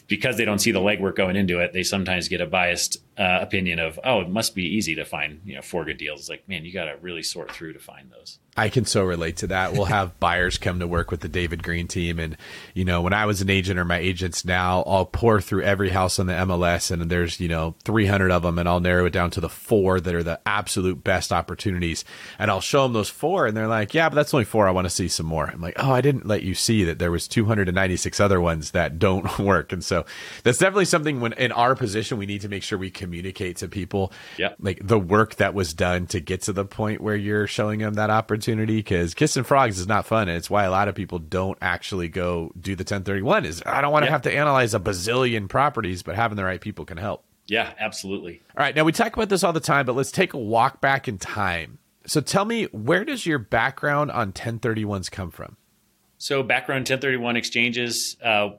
because 0.08 0.38
they 0.38 0.46
don't 0.46 0.60
see 0.60 0.72
the 0.72 0.80
legwork 0.80 1.16
going 1.16 1.36
into 1.36 1.60
it, 1.60 1.74
they 1.74 1.84
sometimes 1.84 2.28
get 2.28 2.42
a 2.42 2.46
biased 2.46 2.98
uh, 3.18 3.40
opinion 3.42 3.80
of 3.80 4.00
oh 4.04 4.22
it 4.22 4.30
must 4.30 4.56
be 4.56 4.64
easy 4.64 4.96
to 4.96 5.06
find 5.06 5.42
you 5.46 5.56
know 5.56 5.62
four 5.62 5.86
good 5.86 5.98
deals 5.98 6.22
it's 6.22 6.30
like 6.30 6.48
man 6.48 6.64
you 6.64 6.72
got 6.72 6.86
to 6.86 6.96
really 7.02 7.24
sort 7.24 7.52
through 7.52 7.74
to 7.74 7.80
find 7.80 8.12
those 8.12 8.40
I 8.58 8.70
can 8.70 8.86
so 8.86 9.04
relate 9.04 9.38
to 9.38 9.48
that. 9.48 9.74
We'll 9.74 9.86
have 9.86 10.20
buyers 10.20 10.58
come 10.58 10.80
to 10.80 10.88
work 10.88 11.12
with 11.12 11.20
the 11.20 11.30
David 11.30 11.62
Greene 11.62 11.88
team. 11.88 12.18
And, 12.18 12.36
you 12.74 12.84
know, 12.84 13.04
when 13.04 13.14
I 13.14 13.28
was 13.28 13.40
an 13.40 13.52
agent 13.52 13.78
or 13.78 13.86
my 13.86 14.00
agents 14.00 14.44
now, 14.44 14.82
I'll 14.88 15.06
pour 15.06 15.40
through 15.40 15.62
every 15.62 15.90
house 15.90 16.18
on 16.18 16.26
the 16.26 16.34
MLS 16.34 16.90
and 16.90 17.04
there's, 17.04 17.40
you 17.40 17.48
know, 17.48 17.76
300 17.84 18.32
of 18.32 18.42
them 18.42 18.58
and 18.58 18.68
I'll 18.68 18.80
narrow 18.80 19.06
it 19.06 19.14
down 19.14 19.30
to 19.32 19.42
the 19.42 19.48
four 19.48 20.00
that 20.00 20.16
are 20.16 20.24
the 20.24 20.40
absolute 20.48 21.04
best 21.04 21.32
opportunities. 21.32 22.04
And 22.40 22.50
I'll 22.50 22.60
show 22.60 22.82
them 22.82 22.94
those 22.94 23.10
four 23.10 23.46
and 23.46 23.56
they're 23.56 23.68
like, 23.68 23.94
yeah, 23.94 24.10
but 24.10 24.16
that's 24.16 24.34
only 24.34 24.46
four. 24.46 24.68
I 24.68 24.72
want 24.72 24.86
to 24.86 24.90
see 24.90 25.08
some 25.08 25.28
more. 25.28 25.46
I'm 25.46 25.62
like, 25.62 25.76
oh, 25.78 25.92
I 25.92 26.02
didn't 26.02 26.26
let 26.26 26.42
you 26.42 26.56
see 26.56 26.84
that 26.86 26.98
there 26.98 27.12
was 27.12 27.28
296 27.28 28.20
other 28.20 28.42
ones 28.42 28.72
that 28.72 28.98
don't 28.98 29.38
work. 29.40 29.72
And 29.72 29.86
so 29.86 30.04
that's 30.42 30.58
definitely 30.58 30.86
something 30.86 31.22
when 31.22 31.34
in 31.34 31.52
our 31.52 31.76
position, 31.76 32.18
we 32.18 32.26
need 32.26 32.42
to 32.42 32.50
make 32.50 32.64
sure 32.64 32.80
we 32.80 32.90
communicate 33.08 33.56
to 33.58 33.70
people 33.70 34.12
yeah. 34.38 34.54
like 34.60 34.86
the 34.86 35.00
work 35.00 35.36
that 35.36 35.54
was 35.54 35.74
done 35.74 36.08
to 36.08 36.20
get 36.20 36.42
to 36.42 36.52
the 36.52 36.66
point 36.66 37.00
where 37.00 37.16
you're 37.16 37.48
showing 37.48 37.80
them 37.80 37.94
that 37.94 38.10
opportunity 38.10 38.78
because 38.78 39.14
kissing 39.14 39.44
frogs 39.44 39.80
is 39.80 39.88
not 39.88 40.06
fun, 40.06 40.28
and 40.28 40.38
it's 40.38 40.50
why 40.50 40.66
a 40.66 40.72
lot 40.72 40.90
of 40.90 40.96
people 40.96 41.20
don't 41.20 41.58
actually 41.62 42.10
go 42.10 42.52
do 42.60 42.76
the 42.76 42.82
1031. 42.82 43.46
Is 43.46 43.64
I 43.66 43.80
don't 43.80 43.94
want 43.94 44.06
to 44.06 44.12
have 44.12 44.24
to 44.24 44.34
analyze 44.34 44.74
a 44.74 44.80
bazillion 44.80 45.48
properties, 45.48 46.04
but 46.04 46.16
having 46.16 46.36
the 46.36 46.44
right 46.44 46.60
people 46.60 46.84
can 46.84 46.98
help. 46.98 47.24
Yeah, 47.48 47.72
absolutely. 47.80 48.42
All 48.58 48.64
right, 48.64 48.76
now 48.76 48.84
we 48.84 48.92
talk 48.92 49.16
about 49.16 49.30
this 49.30 49.44
all 49.44 49.54
the 49.54 49.62
time, 49.62 49.86
but 49.86 49.96
let's 49.96 50.12
take 50.12 50.34
a 50.34 50.38
walk 50.38 50.82
back 50.82 51.08
in 51.08 51.18
time. 51.18 51.80
So 52.06 52.20
tell 52.20 52.44
me, 52.44 52.66
where 52.66 53.06
does 53.06 53.26
your 53.26 53.40
background 53.40 54.12
on 54.12 54.34
1031s 54.34 55.10
come 55.10 55.32
from? 55.32 55.56
So 56.18 56.44
background 56.44 56.82
1031 56.82 57.38
exchanges. 57.38 58.18
Uh, 58.22 58.50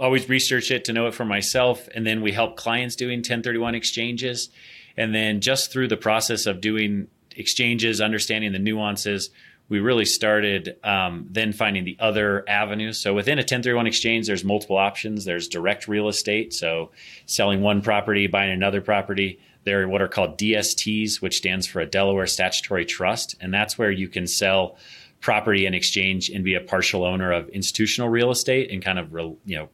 always 0.00 0.28
research 0.28 0.70
it 0.70 0.86
to 0.86 0.92
know 0.92 1.06
it 1.06 1.14
for 1.14 1.24
myself, 1.24 1.88
and 1.94 2.06
then 2.06 2.22
we 2.22 2.32
help 2.32 2.56
clients 2.56 2.96
doing 2.96 3.18
1031 3.18 3.74
exchanges. 3.74 4.48
And 4.96 5.14
then 5.14 5.40
just 5.40 5.70
through 5.70 5.88
the 5.88 5.96
process 5.96 6.46
of 6.46 6.60
doing 6.60 7.08
exchanges, 7.36 8.00
understanding 8.00 8.52
the 8.52 8.58
nuances, 8.58 9.30
we 9.68 9.78
really 9.78 10.04
started 10.04 10.76
um, 10.82 11.28
then 11.30 11.52
finding 11.52 11.84
the 11.84 11.96
other 12.00 12.44
avenues. 12.48 13.00
So 13.00 13.14
within 13.14 13.38
a 13.38 13.42
1031 13.42 13.86
exchange, 13.86 14.26
there's 14.26 14.42
multiple 14.42 14.76
options. 14.76 15.24
There's 15.24 15.46
direct 15.46 15.86
real 15.86 16.08
estate, 16.08 16.52
so 16.52 16.90
selling 17.26 17.60
one 17.60 17.80
property, 17.80 18.26
buying 18.26 18.50
another 18.50 18.80
property. 18.80 19.38
There 19.64 19.82
are 19.82 19.88
what 19.88 20.02
are 20.02 20.08
called 20.08 20.38
DSTs, 20.38 21.20
which 21.20 21.36
stands 21.36 21.66
for 21.66 21.80
a 21.80 21.86
Delaware 21.86 22.26
Statutory 22.26 22.84
Trust, 22.84 23.36
and 23.40 23.54
that's 23.54 23.78
where 23.78 23.92
you 23.92 24.08
can 24.08 24.26
sell 24.26 24.76
property 25.20 25.66
in 25.66 25.74
exchange 25.74 26.30
and 26.30 26.42
be 26.42 26.54
a 26.54 26.60
partial 26.60 27.04
owner 27.04 27.30
of 27.30 27.48
institutional 27.50 28.08
real 28.08 28.30
estate 28.30 28.70
and 28.70 28.82
kind 28.82 28.98
of 28.98 29.12
you 29.12 29.56
know 29.56 29.68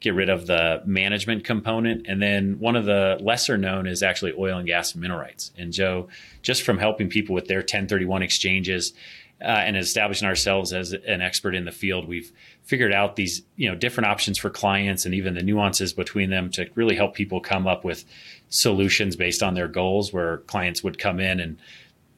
get 0.00 0.14
rid 0.14 0.28
of 0.28 0.46
the 0.46 0.82
management 0.84 1.44
component. 1.44 2.06
And 2.06 2.22
then 2.22 2.58
one 2.58 2.76
of 2.76 2.84
the 2.84 3.18
lesser 3.20 3.56
known 3.56 3.86
is 3.86 4.02
actually 4.02 4.34
oil 4.38 4.58
and 4.58 4.66
gas 4.66 4.92
and 4.92 5.02
mineral 5.02 5.20
rights. 5.20 5.52
And 5.56 5.72
Joe, 5.72 6.08
just 6.42 6.62
from 6.62 6.78
helping 6.78 7.08
people 7.08 7.34
with 7.34 7.46
their 7.46 7.58
1031 7.58 8.22
exchanges, 8.22 8.92
uh, 9.40 9.44
and 9.44 9.76
establishing 9.76 10.26
ourselves 10.26 10.72
as 10.72 10.92
an 10.92 11.20
expert 11.20 11.54
in 11.54 11.66
the 11.66 11.72
field, 11.72 12.08
we've 12.08 12.32
figured 12.64 12.92
out 12.92 13.16
these 13.16 13.42
you 13.56 13.68
know 13.68 13.76
different 13.76 14.06
options 14.06 14.38
for 14.38 14.48
clients 14.48 15.04
and 15.04 15.14
even 15.14 15.34
the 15.34 15.42
nuances 15.42 15.92
between 15.92 16.30
them 16.30 16.50
to 16.50 16.66
really 16.74 16.96
help 16.96 17.14
people 17.14 17.40
come 17.40 17.66
up 17.66 17.84
with 17.84 18.04
solutions 18.48 19.14
based 19.14 19.42
on 19.42 19.52
their 19.54 19.68
goals. 19.68 20.12
Where 20.12 20.38
clients 20.38 20.82
would 20.82 20.98
come 20.98 21.20
in 21.20 21.38
and 21.38 21.58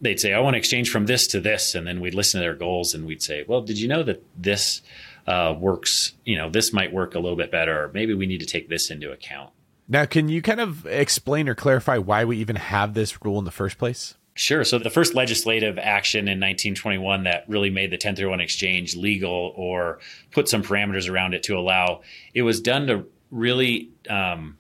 they'd 0.01 0.21
say, 0.21 0.33
"I 0.33 0.39
want 0.39 0.55
to 0.55 0.59
exchange 0.59 0.91
from 0.91 1.07
this 1.07 1.27
to 1.29 1.41
this," 1.41 1.75
and 1.75 1.87
then 1.87 2.01
we'd 2.01 2.15
listen 2.15 2.41
to 2.41 2.45
their 2.45 2.55
goals 2.55 2.95
and 2.95 3.05
we'd 3.05 3.23
say, 3.23 3.45
"Well, 3.49 3.63
did 3.63 3.81
you 3.81 3.89
know 3.89 4.05
that 4.05 4.23
this 4.37 4.81
uh, 5.29 5.55
works, 5.61 6.15
you 6.25 6.39
know, 6.39 6.49
this 6.49 6.73
might 6.73 6.91
work 6.91 7.15
a 7.15 7.19
little 7.19 7.37
bit 7.37 7.53
better, 7.53 7.85
or 7.85 7.93
maybe 7.93 8.15
we 8.15 8.27
need 8.27 8.41
to 8.41 8.47
take 8.47 8.71
this 8.71 8.91
into 8.91 9.13
account. 9.13 9.51
Now, 9.87 10.07
can 10.07 10.31
you 10.31 10.41
kind 10.41 10.59
of 10.59 10.87
explain 10.87 11.49
or 11.51 11.55
clarify 11.55 11.99
why 11.99 12.25
we 12.25 12.39
even 12.39 12.57
have 12.57 12.95
this 12.95 13.23
rule 13.23 13.39
in 13.39 13.45
the 13.45 13.51
first 13.51 13.77
place? 13.77 14.15
Sure. 14.35 14.65
So 14.65 14.79
the 14.79 14.89
first 14.89 15.15
legislative 15.15 15.79
action 15.79 16.21
in 16.21 16.39
1921 16.39 17.25
that 17.25 17.45
really 17.47 17.69
made 17.69 17.91
the 17.91 17.97
1031 17.97 18.41
exchange 18.41 18.97
legal 18.97 19.53
or 19.55 19.99
put 20.31 20.49
some 20.49 20.63
parameters 20.63 21.11
around 21.11 21.35
it 21.35 21.43
to 21.43 21.59
allow 21.59 22.03
it 22.33 22.43
was 22.43 22.61
done 22.61 22.87
to 22.87 23.05
really 23.31 23.91
um, 24.09 24.57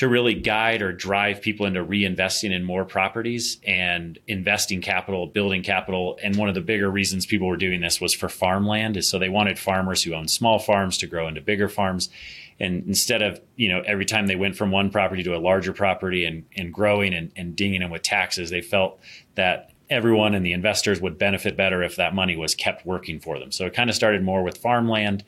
to 0.00 0.08
really 0.08 0.32
guide 0.32 0.80
or 0.80 0.94
drive 0.94 1.42
people 1.42 1.66
into 1.66 1.84
reinvesting 1.84 2.50
in 2.50 2.64
more 2.64 2.86
properties 2.86 3.60
and 3.66 4.18
investing 4.26 4.80
capital, 4.80 5.26
building 5.26 5.62
capital. 5.62 6.18
And 6.22 6.36
one 6.36 6.48
of 6.48 6.54
the 6.54 6.62
bigger 6.62 6.90
reasons 6.90 7.26
people 7.26 7.46
were 7.46 7.58
doing 7.58 7.82
this 7.82 8.00
was 8.00 8.14
for 8.14 8.30
farmland, 8.30 8.96
is 8.96 9.10
so 9.10 9.18
they 9.18 9.28
wanted 9.28 9.58
farmers 9.58 10.02
who 10.02 10.14
own 10.14 10.26
small 10.26 10.58
farms 10.58 10.96
to 10.96 11.06
grow 11.06 11.28
into 11.28 11.42
bigger 11.42 11.68
farms. 11.68 12.08
And 12.58 12.82
instead 12.86 13.20
of, 13.20 13.42
you 13.56 13.68
know, 13.68 13.82
every 13.86 14.06
time 14.06 14.26
they 14.26 14.36
went 14.36 14.56
from 14.56 14.70
one 14.70 14.88
property 14.88 15.22
to 15.22 15.36
a 15.36 15.38
larger 15.38 15.74
property 15.74 16.24
and, 16.24 16.46
and 16.56 16.72
growing 16.72 17.12
and, 17.12 17.30
and 17.36 17.54
dinging 17.54 17.80
them 17.80 17.90
with 17.90 18.00
taxes, 18.00 18.48
they 18.48 18.62
felt 18.62 19.00
that 19.34 19.70
everyone 19.90 20.34
and 20.34 20.46
the 20.46 20.54
investors 20.54 20.98
would 21.02 21.18
benefit 21.18 21.58
better 21.58 21.82
if 21.82 21.96
that 21.96 22.14
money 22.14 22.36
was 22.36 22.54
kept 22.54 22.86
working 22.86 23.20
for 23.20 23.38
them. 23.38 23.52
So 23.52 23.66
it 23.66 23.74
kind 23.74 23.90
of 23.90 23.96
started 23.96 24.24
more 24.24 24.42
with 24.42 24.56
farmland. 24.56 25.24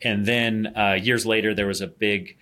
And 0.00 0.24
then 0.24 0.72
uh, 0.74 0.94
years 0.94 1.26
later, 1.26 1.52
there 1.54 1.66
was 1.66 1.82
a 1.82 1.86
big 1.86 2.38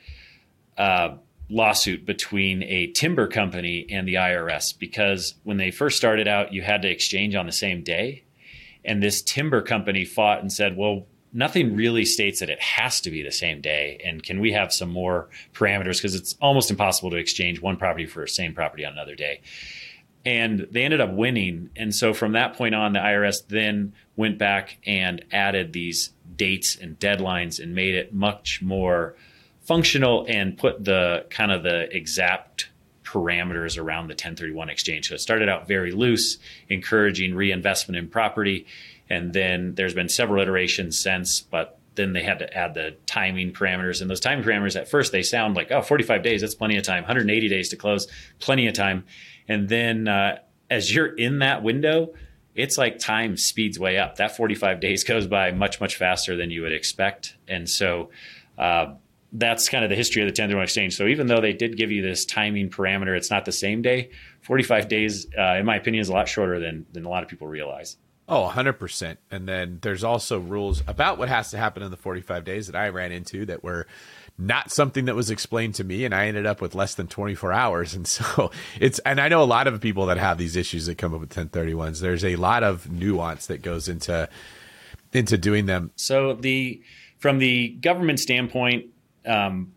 uh, 0.78 1.16
lawsuit 1.52 2.06
between 2.06 2.62
a 2.62 2.86
timber 2.88 3.26
company 3.26 3.86
and 3.90 4.08
the 4.08 4.14
IRS 4.14 4.76
because 4.78 5.34
when 5.44 5.58
they 5.58 5.70
first 5.70 5.98
started 5.98 6.26
out, 6.26 6.52
you 6.52 6.62
had 6.62 6.82
to 6.82 6.88
exchange 6.88 7.34
on 7.34 7.46
the 7.46 7.52
same 7.52 7.82
day. 7.82 8.24
And 8.84 9.02
this 9.02 9.22
timber 9.22 9.60
company 9.60 10.04
fought 10.04 10.40
and 10.40 10.50
said, 10.50 10.76
well, 10.76 11.06
nothing 11.32 11.76
really 11.76 12.04
states 12.04 12.40
that 12.40 12.50
it 12.50 12.60
has 12.60 13.00
to 13.02 13.10
be 13.10 13.22
the 13.22 13.30
same 13.30 13.60
day. 13.60 14.00
And 14.04 14.22
can 14.22 14.40
we 14.40 14.52
have 14.52 14.72
some 14.72 14.90
more 14.90 15.28
parameters? 15.52 15.98
Because 15.98 16.14
it's 16.14 16.36
almost 16.40 16.70
impossible 16.70 17.10
to 17.10 17.16
exchange 17.16 17.60
one 17.60 17.76
property 17.76 18.06
for 18.06 18.22
the 18.22 18.28
same 18.28 18.54
property 18.54 18.84
on 18.84 18.92
another 18.94 19.14
day. 19.14 19.42
And 20.24 20.66
they 20.70 20.84
ended 20.84 21.00
up 21.00 21.12
winning. 21.12 21.70
And 21.76 21.94
so 21.94 22.14
from 22.14 22.32
that 22.32 22.54
point 22.54 22.74
on, 22.74 22.94
the 22.94 23.00
IRS 23.00 23.46
then 23.48 23.92
went 24.16 24.38
back 24.38 24.78
and 24.86 25.24
added 25.32 25.72
these 25.72 26.10
dates 26.34 26.76
and 26.76 26.98
deadlines 26.98 27.60
and 27.62 27.74
made 27.74 27.94
it 27.94 28.14
much 28.14 28.62
more 28.62 29.16
functional 29.62 30.26
and 30.28 30.56
put 30.58 30.84
the 30.84 31.26
kind 31.30 31.52
of 31.52 31.62
the 31.62 31.94
exact 31.94 32.68
parameters 33.04 33.78
around 33.78 34.08
the 34.08 34.12
1031 34.12 34.70
exchange. 34.70 35.08
So 35.08 35.14
it 35.14 35.20
started 35.20 35.48
out 35.48 35.68
very 35.68 35.92
loose, 35.92 36.38
encouraging 36.68 37.34
reinvestment 37.34 37.96
in 37.96 38.08
property. 38.08 38.66
And 39.10 39.32
then 39.32 39.74
there's 39.74 39.94
been 39.94 40.08
several 40.08 40.42
iterations 40.42 40.98
since, 40.98 41.40
but 41.40 41.78
then 41.94 42.14
they 42.14 42.22
had 42.22 42.38
to 42.38 42.56
add 42.56 42.74
the 42.74 42.96
timing 43.06 43.52
parameters. 43.52 44.00
And 44.00 44.08
those 44.08 44.20
timing 44.20 44.44
parameters 44.44 44.76
at 44.76 44.88
first 44.88 45.12
they 45.12 45.22
sound 45.22 45.56
like, 45.56 45.70
oh, 45.70 45.82
45 45.82 46.22
days, 46.22 46.40
that's 46.40 46.54
plenty 46.54 46.76
of 46.76 46.84
time. 46.84 47.02
180 47.02 47.48
days 47.48 47.68
to 47.68 47.76
close, 47.76 48.06
plenty 48.40 48.66
of 48.66 48.74
time. 48.74 49.04
And 49.46 49.68
then 49.68 50.08
uh, 50.08 50.38
as 50.70 50.94
you're 50.94 51.14
in 51.14 51.40
that 51.40 51.62
window, 51.62 52.14
it's 52.54 52.78
like 52.78 52.98
time 52.98 53.36
speeds 53.36 53.78
way 53.78 53.98
up. 53.98 54.16
That 54.16 54.36
45 54.36 54.80
days 54.80 55.04
goes 55.04 55.26
by 55.26 55.52
much, 55.52 55.80
much 55.80 55.96
faster 55.96 56.36
than 56.36 56.50
you 56.50 56.62
would 56.62 56.72
expect. 56.72 57.36
And 57.46 57.68
so 57.68 58.10
uh, 58.58 58.94
that's 59.32 59.68
kind 59.68 59.82
of 59.82 59.90
the 59.90 59.96
history 59.96 60.22
of 60.22 60.26
the 60.26 60.30
1031 60.30 60.64
exchange. 60.64 60.96
So 60.96 61.06
even 61.06 61.26
though 61.26 61.40
they 61.40 61.54
did 61.54 61.76
give 61.76 61.90
you 61.90 62.02
this 62.02 62.26
timing 62.26 62.68
parameter, 62.68 63.16
it's 63.16 63.30
not 63.30 63.44
the 63.44 63.52
same 63.52 63.80
day. 63.80 64.10
45 64.42 64.88
days, 64.88 65.26
uh, 65.36 65.54
in 65.54 65.64
my 65.64 65.76
opinion, 65.76 66.02
is 66.02 66.08
a 66.08 66.12
lot 66.12 66.28
shorter 66.28 66.60
than, 66.60 66.86
than 66.92 67.04
a 67.04 67.08
lot 67.08 67.22
of 67.22 67.28
people 67.28 67.46
realize. 67.46 67.96
Oh, 68.28 68.50
100%. 68.52 69.16
And 69.30 69.48
then 69.48 69.78
there's 69.82 70.04
also 70.04 70.38
rules 70.38 70.82
about 70.86 71.18
what 71.18 71.28
has 71.28 71.50
to 71.50 71.58
happen 71.58 71.82
in 71.82 71.90
the 71.90 71.96
45 71.96 72.44
days 72.44 72.66
that 72.66 72.76
I 72.76 72.88
ran 72.90 73.10
into 73.10 73.46
that 73.46 73.64
were 73.64 73.86
not 74.38 74.70
something 74.70 75.06
that 75.06 75.14
was 75.14 75.30
explained 75.30 75.74
to 75.76 75.84
me. 75.84 76.04
And 76.04 76.14
I 76.14 76.26
ended 76.26 76.46
up 76.46 76.60
with 76.60 76.74
less 76.74 76.94
than 76.94 77.08
24 77.08 77.52
hours. 77.52 77.94
And 77.94 78.06
so 78.08 78.50
it's, 78.78 78.98
and 79.00 79.20
I 79.20 79.28
know 79.28 79.42
a 79.42 79.44
lot 79.44 79.66
of 79.66 79.80
people 79.80 80.06
that 80.06 80.18
have 80.18 80.36
these 80.36 80.56
issues 80.56 80.86
that 80.86 80.98
come 80.98 81.14
up 81.14 81.20
with 81.20 81.30
1031s. 81.30 82.00
There's 82.00 82.24
a 82.24 82.36
lot 82.36 82.62
of 82.62 82.90
nuance 82.90 83.46
that 83.46 83.62
goes 83.62 83.88
into, 83.88 84.28
into 85.12 85.38
doing 85.38 85.66
them. 85.66 85.90
So 85.96 86.34
the, 86.34 86.82
from 87.18 87.38
the 87.38 87.68
government 87.68 88.18
standpoint, 88.20 88.86
um, 89.26 89.72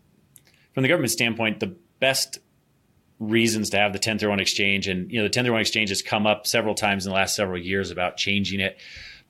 from 0.74 0.82
the 0.82 0.88
government 0.88 1.10
standpoint, 1.10 1.60
the 1.60 1.76
best 2.00 2.38
reasons 3.18 3.70
to 3.70 3.78
have 3.78 3.92
the 3.92 3.98
1031 3.98 4.40
exchange, 4.40 4.88
and 4.88 5.10
you 5.10 5.16
know, 5.16 5.22
the 5.22 5.28
1031 5.28 5.60
exchange 5.60 5.88
has 5.88 6.02
come 6.02 6.26
up 6.26 6.46
several 6.46 6.74
times 6.74 7.06
in 7.06 7.10
the 7.10 7.14
last 7.14 7.34
several 7.34 7.58
years 7.58 7.90
about 7.90 8.16
changing 8.16 8.60
it. 8.60 8.78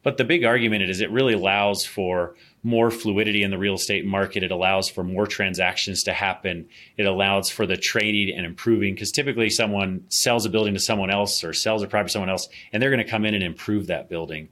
But 0.02 0.18
the 0.18 0.24
big 0.24 0.44
argument 0.44 0.84
is 0.84 1.00
it 1.00 1.10
really 1.10 1.34
allows 1.34 1.84
for 1.84 2.36
more 2.62 2.90
fluidity 2.90 3.42
in 3.42 3.50
the 3.50 3.58
real 3.58 3.74
estate 3.74 4.04
market. 4.04 4.42
It 4.42 4.50
allows 4.50 4.88
for 4.88 5.02
more 5.02 5.26
transactions 5.26 6.04
to 6.04 6.12
happen. 6.12 6.68
It 6.96 7.06
allows 7.06 7.48
for 7.48 7.66
the 7.66 7.76
trading 7.76 8.36
and 8.36 8.46
improving 8.46 8.94
because 8.94 9.10
typically 9.10 9.50
someone 9.50 10.04
sells 10.08 10.46
a 10.46 10.50
building 10.50 10.74
to 10.74 10.80
someone 10.80 11.10
else 11.10 11.42
or 11.42 11.52
sells 11.52 11.82
a 11.82 11.88
property 11.88 12.08
to 12.08 12.12
someone 12.12 12.30
else, 12.30 12.48
and 12.72 12.82
they're 12.82 12.90
going 12.90 13.04
to 13.04 13.10
come 13.10 13.24
in 13.24 13.34
and 13.34 13.42
improve 13.42 13.88
that 13.88 14.08
building. 14.08 14.48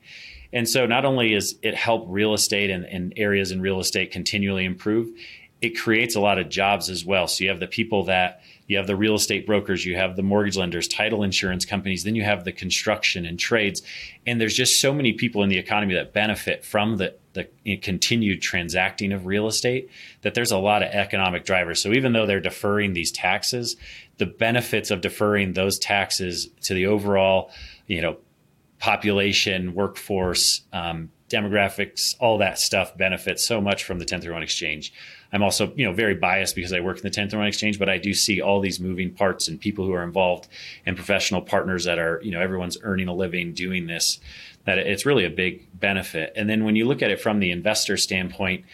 And 0.53 0.69
so 0.69 0.87
not 0.87 1.05
only 1.05 1.35
is 1.35 1.59
it 1.63 1.75
help 1.75 2.07
real 2.09 2.35
estate 2.35 2.71
and, 2.71 2.85
and 2.85 3.13
areas 3.17 3.51
in 3.51 3.61
real 3.61 3.81
estate 3.81 4.13
continually 4.13 4.65
improve, 4.65 5.11
it 5.61 5.79
creates 5.79 6.15
a 6.15 6.21
lot 6.21 6.39
of 6.39 6.49
jobs 6.49 6.91
as 6.91 7.05
well. 7.05 7.27
So 7.27 7.45
you 7.45 7.51
have 7.51 7.61
the 7.61 7.67
people 7.67 8.05
that 8.05 8.43
you 8.67 8.79
have 8.79 8.87
the 8.87 8.97
real 8.97 9.15
estate 9.15 9.47
brokers, 9.47 9.85
you 9.85 9.97
have 9.97 10.17
the 10.17 10.23
mortgage 10.23 10.57
lenders, 10.57 10.89
title 10.89 11.23
insurance 11.23 11.65
companies, 11.65 12.05
then 12.05 12.15
you 12.15 12.25
have 12.25 12.45
the 12.45 12.53
construction 12.53 13.27
and 13.27 13.39
trades. 13.39 13.83
And 14.27 14.41
there's 14.41 14.55
just 14.55 14.81
so 14.81 14.95
many 14.95 15.13
people 15.13 15.43
in 15.43 15.51
the 15.51 15.59
economy 15.59 15.95
that 15.95 16.13
benefit 16.15 16.65
from 16.65 16.97
the, 16.97 17.15
the 17.35 17.77
continued 17.79 18.41
transacting 18.41 19.13
of 19.13 19.27
real 19.27 19.47
estate 19.47 19.91
that 20.23 20.35
there's 20.35 20.53
a 20.53 20.59
lot 20.59 20.83
of 20.83 20.89
economic 20.89 21.45
drivers. 21.45 21.83
So 21.83 21.93
even 21.93 22.13
though 22.13 22.27
they're 22.27 22.41
deferring 22.41 22.95
these 22.95 23.13
taxes, 23.13 23.77
the 24.17 24.27
benefits 24.27 24.91
of 24.91 25.01
deferring 25.03 25.53
those 25.53 25.79
taxes 25.79 26.49
to 26.63 26.75
the 26.75 26.87
overall, 26.87 27.51
you 27.87 28.01
know, 28.01 28.17
population, 28.79 29.75
workforce, 29.75 30.63
um, 30.73 31.11
demographics, 31.29 32.15
all 32.21 32.39
that 32.39 32.59
stuff 32.59 32.97
benefits 32.97 33.47
so 33.47 33.61
much 33.61 33.85
from 33.85 33.99
the 33.99 34.03
1031 34.03 34.43
exchange. 34.43 34.93
I'm 35.33 35.43
also, 35.43 35.73
you 35.75 35.85
know, 35.85 35.93
very 35.93 36.15
biased 36.15 36.55
because 36.55 36.73
I 36.73 36.81
work 36.81 36.99
in 36.99 37.03
the 37.03 37.09
1031 37.09 37.49
exchange, 37.49 37.79
but 37.79 37.89
I 37.89 37.99
do 37.99 38.15
see 38.15 38.41
all 38.41 38.61
these 38.61 38.79
moving 38.79 39.13
parts 39.13 39.49
and 39.49 39.61
people 39.61 39.85
who 39.85 39.93
are 39.93 40.05
involved 40.05 40.49
and 40.87 40.97
professional 40.97 41.41
partners 41.41 41.85
that 41.85 41.99
are, 41.99 42.21
you 42.23 42.31
know, 42.31 42.41
everyone's 42.41 42.79
earning 42.83 43.09
a 43.09 43.15
living 43.15 43.53
doing 43.53 43.87
this, 43.87 44.21
that 44.65 44.79
it's 44.79 45.05
really 45.05 45.25
a 45.25 45.31
big 45.31 45.69
benefit. 45.79 46.33
And 46.37 46.49
then 46.49 46.65
when 46.65 46.77
you 46.77 46.87
look 46.87 47.03
at 47.03 47.11
it 47.11 47.21
from 47.21 47.41
the 47.41 47.51
investor 47.51 47.97
standpoint, 47.97 48.65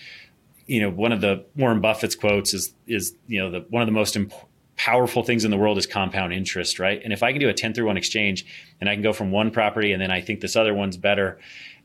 you 0.67 0.81
know, 0.81 0.91
one 0.91 1.13
of 1.13 1.21
the 1.21 1.47
Warren 1.57 1.81
Buffett's 1.81 2.15
quotes 2.15 2.53
is, 2.53 2.75
is, 2.87 3.15
you 3.27 3.41
know, 3.41 3.51
the, 3.51 3.61
one 3.71 3.83
of 3.83 3.87
the 3.87 3.93
most 3.93 4.17
important 4.17 4.51
powerful 4.81 5.23
things 5.23 5.45
in 5.45 5.51
the 5.51 5.59
world 5.59 5.77
is 5.77 5.87
compound 5.87 6.33
interest, 6.33 6.79
right? 6.79 7.03
And 7.05 7.13
if 7.13 7.23
I 7.23 7.33
can 7.33 7.41
do 7.41 7.49
a 7.49 7.53
1031 7.53 7.99
exchange 7.99 8.47
and 8.81 8.89
I 8.89 8.95
can 8.95 9.03
go 9.03 9.13
from 9.13 9.31
one 9.31 9.51
property 9.51 9.93
and 9.93 10.01
then 10.01 10.11
I 10.11 10.23
think 10.23 10.41
this 10.41 10.57
other 10.57 10.73
one's 10.73 10.97
better 10.97 11.39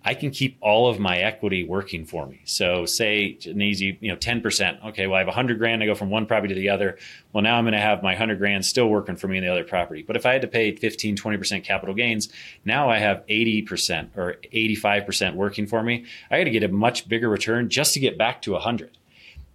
I 0.07 0.13
can 0.13 0.29
keep 0.29 0.57
all 0.61 0.87
of 0.87 0.99
my 0.99 1.17
equity 1.17 1.63
working 1.63 2.05
for 2.05 2.27
me. 2.27 2.39
So 2.45 2.85
say 2.85 3.39
an 3.45 3.59
easy, 3.59 3.97
you 3.99 4.11
know, 4.11 4.15
10%. 4.15 4.85
Okay, 4.89 5.07
well 5.07 5.15
I 5.15 5.19
have 5.19 5.27
100 5.27 5.57
grand, 5.57 5.81
I 5.81 5.87
go 5.87 5.95
from 5.95 6.11
one 6.11 6.27
property 6.27 6.53
to 6.53 6.59
the 6.59 6.69
other. 6.69 6.99
Well, 7.33 7.41
now 7.41 7.57
I'm 7.57 7.63
going 7.63 7.73
to 7.73 7.79
have 7.79 8.03
my 8.03 8.11
100 8.11 8.37
grand 8.37 8.63
still 8.65 8.87
working 8.87 9.15
for 9.15 9.27
me 9.27 9.39
in 9.39 9.43
the 9.43 9.51
other 9.51 9.63
property. 9.63 10.03
But 10.03 10.15
if 10.15 10.27
I 10.27 10.33
had 10.33 10.43
to 10.43 10.47
pay 10.47 10.75
15, 10.75 11.17
20% 11.17 11.63
capital 11.63 11.95
gains, 11.95 12.29
now 12.63 12.89
I 12.89 12.99
have 12.99 13.25
80% 13.25 14.15
or 14.15 14.35
85% 14.53 15.33
working 15.33 15.65
for 15.65 15.81
me. 15.81 16.05
I 16.29 16.37
got 16.37 16.43
to 16.43 16.51
get 16.51 16.63
a 16.63 16.67
much 16.67 17.09
bigger 17.09 17.27
return 17.27 17.69
just 17.69 17.95
to 17.95 17.99
get 17.99 18.15
back 18.15 18.43
to 18.43 18.51
100. 18.51 18.95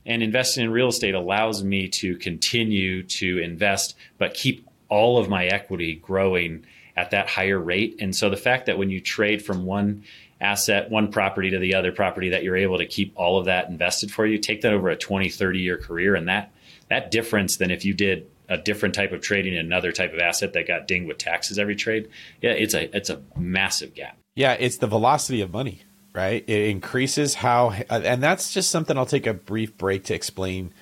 And 0.05 0.21
investing 0.21 0.65
in 0.65 0.73
real 0.73 0.89
estate 0.89 1.15
allows 1.15 1.63
me 1.63 1.87
to 1.89 2.17
continue 2.17 3.05
to 3.05 3.39
invest, 3.39 3.97
but 4.19 4.35
keep 4.35 4.67
all 4.89 5.19
of 5.19 5.29
my 5.29 5.47
equity 5.47 5.95
growing 5.95 6.65
at 6.97 7.13
that 7.13 7.29
higher 7.29 7.59
rate. 7.61 7.97
And 8.01 8.17
so 8.17 8.29
the 8.29 8.37
fact 8.37 8.67
that 8.67 8.79
when 8.79 8.91
you 8.91 9.01
trade 9.01 9.45
from 9.45 9.65
one 9.65 10.03
asset, 10.41 10.91
one 10.91 11.11
property 11.13 11.51
to 11.51 11.59
the 11.59 11.75
other 11.75 11.93
property 11.93 12.31
that 12.31 12.43
you're 12.43 12.57
able 12.57 12.79
to 12.79 12.87
keep 12.87 13.13
all 13.17 13.39
of 13.39 13.47
that 13.47 13.69
invested 13.69 14.11
for 14.11 14.27
you, 14.27 14.39
take 14.39 14.63
that 14.63 14.73
over 14.73 14.89
a 14.89 14.97
20, 14.97 15.29
30 15.29 15.59
year 15.59 15.77
career. 15.77 16.15
And 16.15 16.29
that, 16.29 16.53
that 16.89 17.11
difference 17.11 17.57
than 17.57 17.71
if 17.71 17.85
you 17.85 17.95
did 17.95 18.31
a 18.49 18.57
different 18.59 18.95
type 18.95 19.13
of 19.13 19.21
trading 19.21 19.55
in 19.55 19.61
another 19.61 19.93
type 19.93 20.13
of 20.13 20.19
asset 20.19 20.55
that 20.55 20.67
got 20.67 20.89
dinged 20.89 21.07
with 21.07 21.19
taxes 21.19 21.59
every 21.59 21.77
trade. 21.77 22.09
Yeah, 22.41 22.51
it's 22.51 22.75
a, 22.75 22.95
it's 22.97 23.11
a 23.11 23.23
massive 23.37 23.95
gap. 23.95 24.17
Yeah. 24.35 24.55
It's 24.59 24.79
the 24.79 24.87
velocity 24.87 25.41
of 25.41 25.53
money, 25.53 25.83
right? 26.15 26.43
It 26.47 26.69
increases 26.69 27.35
how, 27.35 27.71
and 27.71 28.23
that's 28.23 28.53
just 28.53 28.71
something 28.71 28.97
I'll 28.97 29.07
take 29.07 29.27
a 29.27 29.35
brief 29.35 29.77
break 29.77 30.05
to 30.05 30.15
explain 30.15 30.73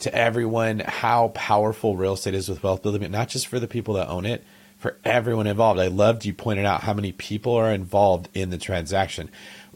to 0.00 0.14
everyone 0.14 0.80
how 0.80 1.28
powerful 1.28 1.96
real 1.96 2.14
estate 2.14 2.34
is 2.34 2.48
with 2.48 2.62
wealth 2.62 2.82
building, 2.82 3.10
not 3.10 3.28
just 3.28 3.46
for 3.46 3.58
the 3.58 3.68
people 3.68 3.94
that 3.94 4.08
own 4.08 4.26
it, 4.26 4.44
for 4.78 4.96
everyone 5.04 5.46
involved. 5.46 5.80
I 5.80 5.88
loved 5.88 6.24
you 6.24 6.32
pointed 6.32 6.64
out 6.64 6.82
how 6.82 6.94
many 6.94 7.12
people 7.12 7.54
are 7.54 7.72
involved 7.72 8.28
in 8.34 8.50
the 8.50 8.58
transaction. 8.58 9.30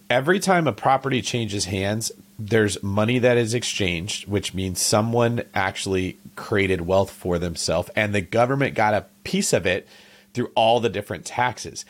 Every 0.08 0.40
time 0.40 0.66
a 0.66 0.72
property 0.72 1.22
changes 1.22 1.66
hands, 1.66 2.10
there's 2.38 2.82
money 2.82 3.18
that 3.18 3.36
is 3.36 3.54
exchanged, 3.54 4.26
which 4.26 4.54
means 4.54 4.80
someone 4.80 5.42
actually 5.54 6.18
created 6.36 6.80
wealth 6.82 7.10
for 7.10 7.38
themselves, 7.38 7.90
and 7.94 8.14
the 8.14 8.20
government 8.20 8.74
got 8.74 8.94
a 8.94 9.06
piece 9.24 9.52
of 9.52 9.66
it 9.66 9.86
through 10.32 10.50
all 10.54 10.80
the 10.80 10.88
different 10.88 11.24
taxes. 11.26 11.84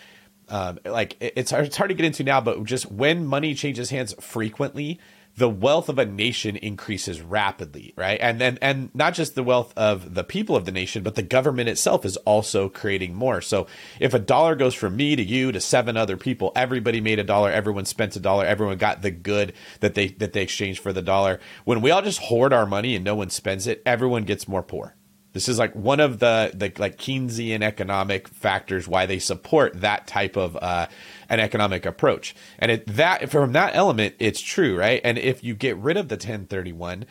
Um, 0.49 0.81
like 0.85 1.17
it's 1.21 1.53
hard, 1.53 1.67
it's 1.67 1.77
hard 1.77 1.91
to 1.91 1.95
get 1.95 2.05
into 2.05 2.25
now, 2.25 2.41
but 2.41 2.65
just 2.65 2.91
when 2.91 3.25
money 3.25 3.55
changes 3.55 3.91
hands 3.91 4.15
frequently, 4.19 4.99
the 5.37 5.49
wealth 5.49 5.89
of 5.89 5.99
a 5.99 6.05
nation 6.05 6.57
increases 6.57 7.21
rapidly, 7.21 7.95
right? 7.97 8.19
And 8.21 8.41
then 8.41 8.59
and 8.61 8.95
not 8.95 9.15
just 9.15 9.35
the 9.35 9.43
wealth 9.43 9.73
of 9.77 10.15
the 10.15 10.25
people 10.25 10.57
of 10.57 10.65
the 10.65 10.73
nation, 10.73 11.03
but 11.03 11.15
the 11.15 11.23
government 11.23 11.69
itself 11.69 12.05
is 12.05 12.17
also 12.19 12.69
creating 12.69 13.15
more. 13.15 13.41
So 13.41 13.67
if 13.99 14.13
a 14.13 14.19
dollar 14.19 14.55
goes 14.55 14.75
from 14.75 14.97
me 14.97 15.17
to 15.17 15.23
you 15.23 15.53
to 15.53 15.61
seven 15.61 15.97
other 15.97 16.17
people, 16.17 16.53
everybody 16.55 17.01
made 17.01 17.19
a 17.19 17.25
dollar, 17.25 17.51
everyone 17.51 17.85
spent 17.85 18.17
a 18.17 18.21
dollar, 18.21 18.45
everyone 18.45 18.79
got 18.79 19.03
the 19.03 19.11
good 19.11 19.53
that 19.81 19.95
they 19.95 20.09
that 20.09 20.33
they 20.33 20.43
exchanged 20.43 20.83
for 20.83 20.93
the 20.93 21.03
dollar. 21.03 21.41
When 21.65 21.81
we 21.81 21.91
all 21.91 22.03
just 22.03 22.21
hoard 22.21 22.53
our 22.53 22.67
money 22.67 22.95
and 22.95 23.05
no 23.05 23.15
one 23.15 23.31
spends 23.31 23.67
it, 23.67 23.83
everyone 23.87 24.25
gets 24.25 24.47
more 24.47 24.63
poor. 24.63 24.95
This 25.33 25.49
is 25.49 25.59
like 25.59 25.75
one 25.75 26.01
of 26.01 26.19
the 26.19 26.51
the 26.55 26.73
like 26.79 26.99
Keynesian 26.99 27.63
economic 27.63 28.29
factors 28.29 28.89
why 28.89 29.07
they 29.07 29.19
support 29.19 29.81
that 29.81 30.07
type 30.07 30.37
of 30.37 30.57
uh, 30.57 30.87
an 31.29 31.41
economic 31.41 31.87
approach. 31.87 32.35
And 32.59 32.73
it, 32.73 32.87
that 32.87 33.31
from 33.31 33.53
that 33.53 33.75
element, 33.75 34.17
it's 34.19 34.41
true, 34.41 34.77
right? 34.77 35.01
And 35.05 35.19
if 35.19 35.45
you 35.45 35.55
get 35.55 35.77
rid 35.77 35.97
of 35.97 36.09
the 36.09 36.15
1031, 36.15 37.05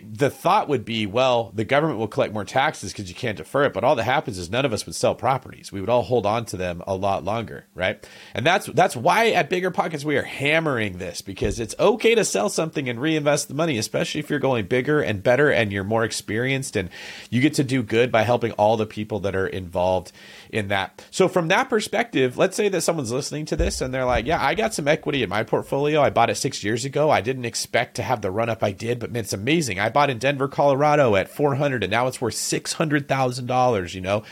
the 0.00 0.30
thought 0.30 0.68
would 0.68 0.84
be, 0.84 1.06
well, 1.06 1.50
the 1.54 1.64
government 1.64 1.98
will 1.98 2.08
collect 2.08 2.32
more 2.32 2.44
taxes 2.44 2.92
because 2.92 3.08
you 3.08 3.14
can't 3.14 3.36
defer 3.36 3.64
it. 3.64 3.72
But 3.72 3.84
all 3.84 3.96
that 3.96 4.04
happens 4.04 4.38
is 4.38 4.50
none 4.50 4.64
of 4.64 4.72
us 4.72 4.86
would 4.86 4.94
sell 4.94 5.14
properties. 5.14 5.72
We 5.72 5.80
would 5.80 5.90
all 5.90 6.02
hold 6.02 6.26
on 6.26 6.44
to 6.46 6.56
them 6.56 6.82
a 6.86 6.94
lot 6.94 7.24
longer, 7.24 7.66
right? 7.74 8.06
And 8.34 8.46
that's 8.46 8.66
that's 8.66 8.96
why 8.96 9.30
at 9.30 9.48
Bigger 9.48 9.70
Pockets 9.70 10.04
we 10.04 10.16
are 10.16 10.22
hammering 10.22 10.98
this 10.98 11.22
because 11.22 11.60
it's 11.60 11.74
okay 11.78 12.14
to 12.14 12.24
sell 12.24 12.48
something 12.48 12.88
and 12.88 13.00
reinvest 13.00 13.48
the 13.48 13.54
money, 13.54 13.78
especially 13.78 14.20
if 14.20 14.30
you're 14.30 14.38
going 14.38 14.66
bigger 14.66 15.00
and 15.00 15.22
better 15.22 15.50
and 15.50 15.72
you're 15.72 15.84
more 15.84 16.04
experienced 16.04 16.76
and 16.76 16.90
you 17.30 17.40
get 17.40 17.54
to 17.54 17.64
do 17.64 17.82
good 17.82 18.10
by 18.10 18.22
helping 18.22 18.52
all 18.52 18.76
the 18.76 18.86
people 18.86 19.20
that 19.20 19.36
are 19.36 19.46
involved 19.46 20.12
in 20.50 20.68
that. 20.68 21.04
So 21.10 21.28
from 21.28 21.48
that 21.48 21.68
perspective, 21.68 22.36
let's 22.36 22.56
say 22.56 22.68
that 22.68 22.82
someone's 22.82 23.12
listening 23.12 23.46
to 23.46 23.56
this 23.56 23.80
and 23.80 23.92
they're 23.92 24.04
like, 24.04 24.26
"Yeah, 24.26 24.44
I 24.44 24.54
got 24.54 24.74
some 24.74 24.88
equity 24.88 25.22
in 25.22 25.28
my 25.28 25.42
portfolio. 25.42 26.00
I 26.00 26.10
bought 26.10 26.30
it 26.30 26.36
six 26.36 26.62
years 26.62 26.84
ago. 26.84 27.10
I 27.10 27.20
didn't 27.20 27.44
expect 27.44 27.96
to 27.96 28.02
have 28.02 28.20
the 28.20 28.30
run 28.30 28.48
up 28.48 28.62
I 28.62 28.72
did, 28.72 28.98
but 28.98 29.10
man, 29.12 29.24
it's 29.24 29.32
amazing. 29.32 29.78
I 29.84 29.90
bought 29.90 30.10
in 30.10 30.18
Denver, 30.18 30.48
Colorado 30.48 31.14
at 31.16 31.28
400 31.28 31.84
and 31.84 31.90
now 31.90 32.06
it's 32.06 32.20
worth 32.20 32.34
$600,000, 32.34 33.94
you 33.94 34.00
know." 34.00 34.22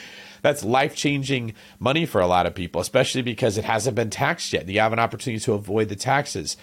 That's 0.43 0.65
life 0.65 0.97
changing 0.97 1.55
money 1.79 2.05
for 2.05 2.21
a 2.21 2.27
lot 2.27 2.47
of 2.47 2.55
people, 2.57 2.81
especially 2.81 3.23
because 3.23 3.57
it 3.57 3.65
hasn't 3.65 3.95
been 3.95 4.11
taxed 4.11 4.53
yet. 4.53 4.69
You 4.69 4.81
have 4.81 4.93
an 4.93 4.99
opportunity 4.99 5.39
to 5.45 5.53
avoid 5.53 5.89
the 5.89 5.95
taxes 5.95 6.57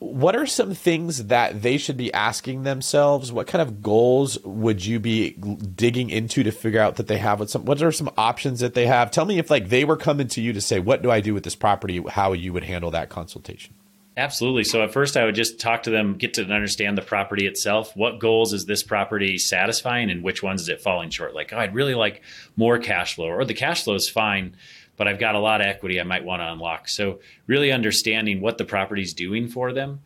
what 0.00 0.34
are 0.34 0.46
some 0.46 0.74
things 0.74 1.26
that 1.26 1.60
they 1.60 1.76
should 1.76 1.98
be 1.98 2.12
asking 2.14 2.62
themselves? 2.62 3.30
What 3.30 3.46
kind 3.46 3.60
of 3.60 3.82
goals 3.82 4.38
would 4.44 4.84
you 4.84 4.98
be 4.98 5.32
digging 5.32 6.08
into 6.08 6.42
to 6.42 6.50
figure 6.50 6.80
out 6.80 6.96
that 6.96 7.06
they 7.06 7.18
have? 7.18 7.38
What 7.38 7.50
some 7.50 7.66
what 7.66 7.82
are 7.82 7.92
some 7.92 8.10
options 8.16 8.60
that 8.60 8.72
they 8.72 8.86
have? 8.86 9.10
Tell 9.10 9.26
me 9.26 9.38
if 9.38 9.50
like 9.50 9.68
they 9.68 9.84
were 9.84 9.98
coming 9.98 10.26
to 10.28 10.40
you 10.40 10.54
to 10.54 10.60
say, 10.60 10.80
"What 10.80 11.02
do 11.02 11.10
I 11.10 11.20
do 11.20 11.34
with 11.34 11.44
this 11.44 11.54
property?" 11.54 12.02
How 12.08 12.32
you 12.32 12.52
would 12.54 12.64
handle 12.64 12.90
that 12.92 13.10
consultation? 13.10 13.74
Absolutely. 14.20 14.64
So 14.64 14.82
at 14.82 14.92
first, 14.92 15.16
I 15.16 15.24
would 15.24 15.34
just 15.34 15.58
talk 15.58 15.84
to 15.84 15.90
them, 15.90 16.18
get 16.18 16.34
to 16.34 16.44
understand 16.44 16.98
the 16.98 17.02
property 17.02 17.46
itself. 17.46 17.96
What 17.96 18.18
goals 18.18 18.52
is 18.52 18.66
this 18.66 18.82
property 18.82 19.38
satisfying, 19.38 20.10
and 20.10 20.22
which 20.22 20.42
ones 20.42 20.60
is 20.60 20.68
it 20.68 20.82
falling 20.82 21.08
short? 21.08 21.34
Like, 21.34 21.54
oh, 21.54 21.58
I'd 21.58 21.74
really 21.74 21.94
like 21.94 22.20
more 22.54 22.78
cash 22.78 23.14
flow, 23.14 23.28
or 23.28 23.46
the 23.46 23.54
cash 23.54 23.84
flow 23.84 23.94
is 23.94 24.08
fine 24.08 24.56
but 25.00 25.08
I've 25.08 25.18
got 25.18 25.34
a 25.34 25.38
lot 25.38 25.62
of 25.62 25.66
equity 25.66 25.98
I 25.98 26.02
might 26.02 26.26
want 26.26 26.42
to 26.42 26.52
unlock. 26.52 26.86
So 26.86 27.20
really 27.46 27.72
understanding 27.72 28.42
what 28.42 28.58
the 28.58 28.66
property's 28.66 29.14
doing 29.14 29.48
for 29.48 29.72
them. 29.72 30.00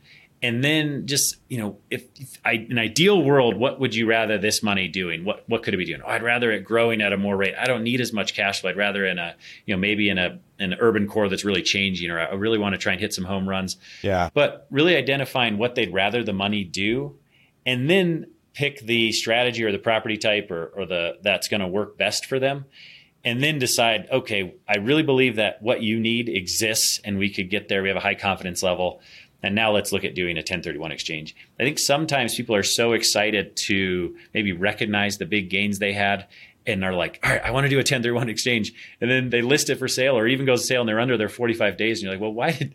And 0.44 0.62
then 0.62 1.06
just, 1.06 1.36
you 1.48 1.56
know, 1.56 1.78
if, 1.90 2.04
if 2.16 2.38
I, 2.44 2.66
an 2.68 2.78
ideal 2.78 3.22
world, 3.22 3.56
what 3.56 3.80
would 3.80 3.94
you 3.94 4.06
rather 4.06 4.36
this 4.36 4.62
money 4.62 4.88
doing? 4.88 5.24
What, 5.24 5.42
what 5.48 5.62
could 5.62 5.72
it 5.72 5.78
be 5.78 5.86
doing? 5.86 6.02
Oh, 6.04 6.10
I'd 6.10 6.22
rather 6.22 6.52
it 6.52 6.64
growing 6.66 7.00
at 7.00 7.14
a 7.14 7.16
more 7.16 7.34
rate. 7.34 7.54
I 7.58 7.64
don't 7.64 7.82
need 7.82 8.02
as 8.02 8.12
much 8.12 8.34
cash 8.34 8.60
flow. 8.60 8.68
I'd 8.68 8.76
rather 8.76 9.06
in 9.06 9.18
a, 9.18 9.36
you 9.64 9.74
know, 9.74 9.80
maybe 9.80 10.10
in 10.10 10.18
a, 10.18 10.38
an 10.58 10.74
urban 10.80 11.08
core 11.08 11.30
that's 11.30 11.46
really 11.46 11.62
changing, 11.62 12.10
or 12.10 12.20
I 12.20 12.34
really 12.34 12.58
want 12.58 12.74
to 12.74 12.78
try 12.78 12.92
and 12.92 13.00
hit 13.00 13.14
some 13.14 13.24
home 13.24 13.48
runs. 13.48 13.78
Yeah. 14.02 14.28
But 14.34 14.66
really 14.70 14.96
identifying 14.96 15.56
what 15.56 15.76
they'd 15.76 15.94
rather 15.94 16.22
the 16.22 16.34
money 16.34 16.62
do 16.62 17.16
and 17.64 17.88
then 17.88 18.26
pick 18.52 18.80
the 18.80 19.12
strategy 19.12 19.64
or 19.64 19.72
the 19.72 19.78
property 19.78 20.18
type 20.18 20.50
or, 20.50 20.66
or 20.76 20.84
the 20.84 21.16
that's 21.22 21.48
going 21.48 21.62
to 21.62 21.68
work 21.68 21.96
best 21.96 22.26
for 22.26 22.38
them 22.38 22.66
and 23.24 23.42
then 23.42 23.58
decide, 23.58 24.06
okay, 24.12 24.54
I 24.68 24.76
really 24.76 25.02
believe 25.02 25.36
that 25.36 25.62
what 25.62 25.80
you 25.80 25.98
need 25.98 26.28
exists 26.28 27.00
and 27.02 27.18
we 27.18 27.30
could 27.30 27.48
get 27.48 27.68
there. 27.68 27.82
We 27.82 27.88
have 27.88 27.96
a 27.96 28.00
high 28.00 28.14
confidence 28.14 28.62
level. 28.62 29.00
And 29.44 29.54
now 29.54 29.72
let's 29.72 29.92
look 29.92 30.04
at 30.04 30.14
doing 30.14 30.38
a 30.38 30.40
1031 30.40 30.90
exchange. 30.90 31.36
I 31.60 31.64
think 31.64 31.78
sometimes 31.78 32.34
people 32.34 32.56
are 32.56 32.62
so 32.62 32.94
excited 32.94 33.54
to 33.66 34.16
maybe 34.32 34.52
recognize 34.52 35.18
the 35.18 35.26
big 35.26 35.50
gains 35.50 35.78
they 35.78 35.92
had 35.92 36.28
and 36.66 36.82
are 36.82 36.94
like, 36.94 37.20
all 37.22 37.30
right, 37.30 37.44
I 37.44 37.50
want 37.50 37.64
to 37.64 37.68
do 37.68 37.76
a 37.76 37.84
1031 37.84 38.30
exchange. 38.30 38.72
And 39.02 39.10
then 39.10 39.28
they 39.28 39.42
list 39.42 39.68
it 39.68 39.76
for 39.76 39.86
sale 39.86 40.16
or 40.16 40.26
even 40.26 40.46
goes 40.46 40.62
to 40.62 40.66
sale 40.66 40.80
and 40.80 40.88
they're 40.88 40.98
under 40.98 41.18
their 41.18 41.28
45 41.28 41.76
days. 41.76 41.98
And 41.98 42.04
you're 42.04 42.12
like, 42.12 42.22
well, 42.22 42.32
why 42.32 42.52
did, 42.52 42.74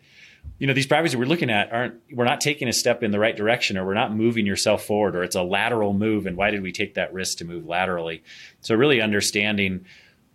you 0.60 0.68
know, 0.68 0.74
these 0.74 0.86
properties 0.86 1.16
we're 1.16 1.26
looking 1.26 1.50
at 1.50 1.74
aren't, 1.74 1.96
we're 2.14 2.26
not 2.26 2.40
taking 2.40 2.68
a 2.68 2.74
step 2.74 3.02
in 3.02 3.10
the 3.10 3.20
right 3.20 3.36
direction 3.36 3.76
or 3.76 3.84
we're 3.84 3.96
not 3.96 4.16
moving 4.16 4.46
yourself 4.46 4.86
forward 4.86 5.16
or 5.16 5.24
it's 5.24 5.36
a 5.36 5.42
lateral 5.42 5.94
move. 5.94 6.28
And 6.28 6.38
why 6.38 6.52
did 6.52 6.62
we 6.62 6.72
take 6.72 6.94
that 6.94 7.12
risk 7.12 7.40
to 7.40 7.46
move 7.46 7.66
laterally? 7.66 8.22
So 8.62 8.76
really 8.76 9.02
understanding 9.02 9.86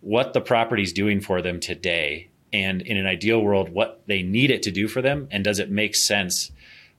what 0.01 0.33
the 0.33 0.41
property 0.41 0.83
is 0.83 0.91
doing 0.91 1.21
for 1.21 1.41
them 1.41 1.61
today 1.61 2.27
and 2.63 2.81
in 2.81 2.97
an 2.97 3.05
ideal 3.05 3.39
world 3.39 3.69
what 3.69 4.01
they 4.07 4.23
need 4.23 4.49
it 4.49 4.63
to 4.63 4.71
do 4.71 4.87
for 4.87 5.01
them 5.01 5.27
and 5.31 5.43
does 5.43 5.59
it 5.59 5.69
make 5.69 5.95
sense 5.95 6.51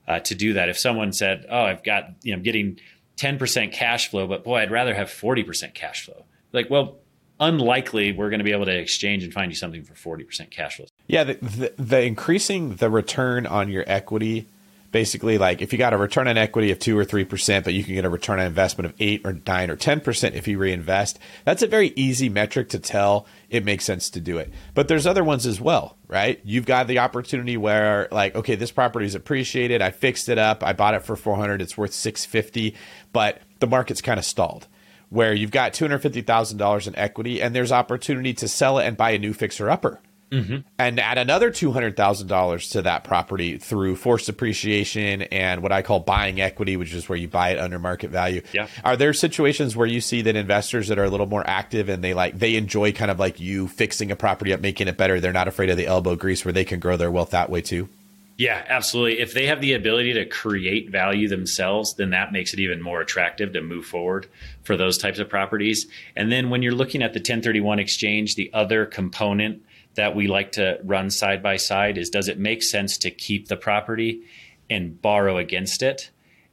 uh, 0.07 0.19
to 0.19 0.35
do 0.35 0.53
that 0.53 0.69
if 0.69 0.77
someone 0.77 1.11
said 1.11 1.45
oh 1.49 1.63
i've 1.63 1.83
got 1.83 2.09
you 2.21 2.31
know 2.31 2.37
I'm 2.37 2.43
getting 2.43 2.79
10% 3.17 3.73
cash 3.73 4.09
flow, 4.09 4.27
but 4.27 4.43
boy, 4.43 4.57
I'd 4.57 4.71
rather 4.71 4.93
have 4.93 5.09
40% 5.09 5.73
cash 5.73 6.05
flow. 6.05 6.25
Like, 6.53 6.69
well, 6.69 6.97
unlikely 7.39 8.13
we're 8.13 8.29
going 8.29 8.39
to 8.39 8.43
be 8.43 8.51
able 8.51 8.65
to 8.65 8.75
exchange 8.75 9.23
and 9.23 9.33
find 9.33 9.51
you 9.51 9.55
something 9.55 9.83
for 9.83 10.17
40% 10.17 10.49
cash 10.49 10.77
flow. 10.77 10.85
Yeah, 11.07 11.23
the, 11.23 11.33
the, 11.35 11.73
the 11.77 12.01
increasing 12.01 12.75
the 12.75 12.89
return 12.89 13.45
on 13.45 13.69
your 13.69 13.83
equity 13.85 14.47
basically 14.89 15.37
like 15.37 15.61
if 15.61 15.73
you 15.73 15.77
got 15.77 15.93
a 15.93 15.97
return 15.97 16.29
on 16.29 16.37
equity 16.37 16.71
of 16.71 16.79
2 16.79 16.97
or 16.97 17.03
3% 17.03 17.63
but 17.65 17.73
you 17.73 17.83
can 17.83 17.95
get 17.95 18.05
a 18.05 18.09
return 18.09 18.39
on 18.39 18.45
investment 18.45 18.85
of 18.89 18.95
8 18.97 19.21
or 19.25 19.33
9 19.45 19.69
or 19.69 19.75
10% 19.75 20.31
if 20.33 20.47
you 20.47 20.57
reinvest 20.57 21.19
that's 21.43 21.61
a 21.61 21.67
very 21.67 21.89
easy 21.97 22.29
metric 22.29 22.69
to 22.69 22.79
tell 22.79 23.27
it 23.49 23.63
makes 23.63 23.85
sense 23.85 24.09
to 24.11 24.19
do 24.19 24.37
it. 24.37 24.51
But 24.73 24.87
there's 24.87 25.07
other 25.07 25.23
ones 25.23 25.45
as 25.45 25.61
well 25.61 25.97
right? 26.07 26.39
You've 26.43 26.65
got 26.65 26.87
the 26.87 26.99
opportunity 26.99 27.57
where 27.57 28.07
like 28.11 28.35
okay 28.35 28.55
this 28.55 28.71
property 28.71 29.05
is 29.05 29.15
appreciated. 29.15 29.81
I 29.81 29.91
fixed 29.91 30.29
it 30.29 30.37
up. 30.37 30.63
I 30.63 30.73
bought 30.73 30.93
it 30.93 31.03
for 31.03 31.15
400 31.15 31.61
it's 31.61 31.77
worth 31.77 31.93
650 31.93 32.75
but 33.13 33.41
the 33.59 33.67
market's 33.67 34.01
kind 34.01 34.19
of 34.19 34.25
stalled 34.25 34.67
where 35.09 35.33
you've 35.33 35.51
got 35.51 35.71
$250,000 35.71 36.87
in 36.87 36.95
equity 36.97 37.41
and 37.41 37.55
there's 37.55 37.71
opportunity 37.71 38.33
to 38.33 38.47
sell 38.47 38.77
it 38.77 38.85
and 38.85 38.97
buy 38.97 39.11
a 39.11 39.17
new 39.17 39.33
fixer 39.33 39.69
upper 39.69 40.01
Mm-hmm. 40.29 40.57
and 40.77 40.99
add 40.99 41.17
another 41.17 41.51
$200,000 41.51 42.71
to 42.71 42.81
that 42.81 43.05
property 43.05 43.57
through 43.57 43.95
forced 43.95 44.27
appreciation 44.27 45.21
and 45.21 45.63
what 45.63 45.71
I 45.71 45.81
call 45.81 46.01
buying 46.01 46.41
equity, 46.41 46.75
which 46.75 46.93
is 46.93 47.07
where 47.07 47.17
you 47.17 47.29
buy 47.29 47.51
it 47.51 47.59
under 47.59 47.79
market 47.79 48.11
value. 48.11 48.41
Yeah. 48.51 48.67
Are 48.83 48.97
there 48.97 49.13
situations 49.13 49.77
where 49.77 49.87
you 49.87 50.01
see 50.01 50.21
that 50.23 50.35
investors 50.35 50.89
that 50.89 50.99
are 50.99 51.05
a 51.05 51.09
little 51.09 51.27
more 51.27 51.47
active 51.47 51.87
and 51.87 52.03
they 52.03 52.13
like, 52.13 52.37
they 52.37 52.55
enjoy 52.55 52.91
kind 52.91 53.09
of 53.09 53.19
like 53.19 53.39
you 53.39 53.69
fixing 53.69 54.11
a 54.11 54.17
property 54.17 54.51
up, 54.51 54.59
making 54.59 54.89
it 54.89 54.97
better? 54.97 55.21
They're 55.21 55.31
not 55.31 55.47
afraid 55.47 55.69
of 55.69 55.77
the 55.77 55.85
elbow 55.85 56.17
grease 56.17 56.43
where 56.43 56.51
they 56.51 56.65
can 56.65 56.81
grow 56.81 56.97
their 56.97 57.09
wealth 57.09 57.29
that 57.29 57.49
way 57.49 57.61
too? 57.61 57.87
Yeah, 58.37 58.63
absolutely. 58.67 59.19
If 59.19 59.33
they 59.33 59.47
have 59.47 59.61
the 59.61 59.73
ability 59.73 60.13
to 60.13 60.25
create 60.25 60.91
value 60.91 61.27
themselves, 61.27 61.95
then 61.95 62.11
that 62.11 62.31
makes 62.31 62.53
it 62.53 62.59
even 62.59 62.83
more 62.83 63.01
attractive 63.01 63.53
to 63.53 63.61
move 63.61 63.85
forward 63.85 64.27
for 64.63 64.77
those 64.77 64.97
types 64.97 65.17
of 65.17 65.27
properties. 65.27 65.87
And 66.15 66.31
then 66.31 66.51
when 66.51 66.61
you're 66.61 66.75
looking 66.75 67.01
at 67.01 67.13
the 67.13 67.19
1031 67.19 67.79
exchange, 67.79 68.35
the 68.35 68.51
other 68.53 68.85
component 68.85 69.63
that 69.97 70.15
we 70.15 70.27
like 70.27 70.53
to 70.53 70.79
run 70.83 71.09
side 71.09 71.43
by 71.43 71.57
side 71.57 71.97
is 71.97 72.09
does 72.09 72.27
it 72.27 72.39
make 72.39 72.63
sense 72.63 72.99
to 72.99 73.11
keep 73.11 73.47
the 73.47 73.57
property 73.57 74.21
and 74.69 75.01
borrow 75.01 75.37
against 75.37 75.81
it 75.81 76.11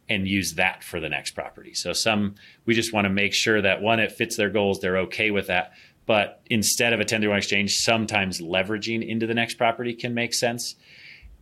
and 0.08 0.26
use 0.26 0.54
that 0.54 0.82
for 0.82 0.98
the 0.98 1.08
next 1.08 1.32
property? 1.32 1.74
So 1.74 1.92
some 1.92 2.34
we 2.64 2.74
just 2.74 2.92
want 2.92 3.04
to 3.04 3.10
make 3.10 3.34
sure 3.34 3.60
that 3.62 3.82
one 3.82 4.00
it 4.00 4.12
fits 4.12 4.36
their 4.36 4.50
goals, 4.50 4.80
they're 4.80 4.98
okay 4.98 5.30
with 5.30 5.46
that. 5.46 5.72
But 6.06 6.40
instead 6.46 6.92
of 6.92 7.00
a 7.00 7.02
1031 7.02 7.38
exchange, 7.38 7.76
sometimes 7.76 8.40
leveraging 8.40 9.06
into 9.06 9.26
the 9.26 9.34
next 9.34 9.54
property 9.54 9.94
can 9.94 10.14
make 10.14 10.34
sense. 10.34 10.74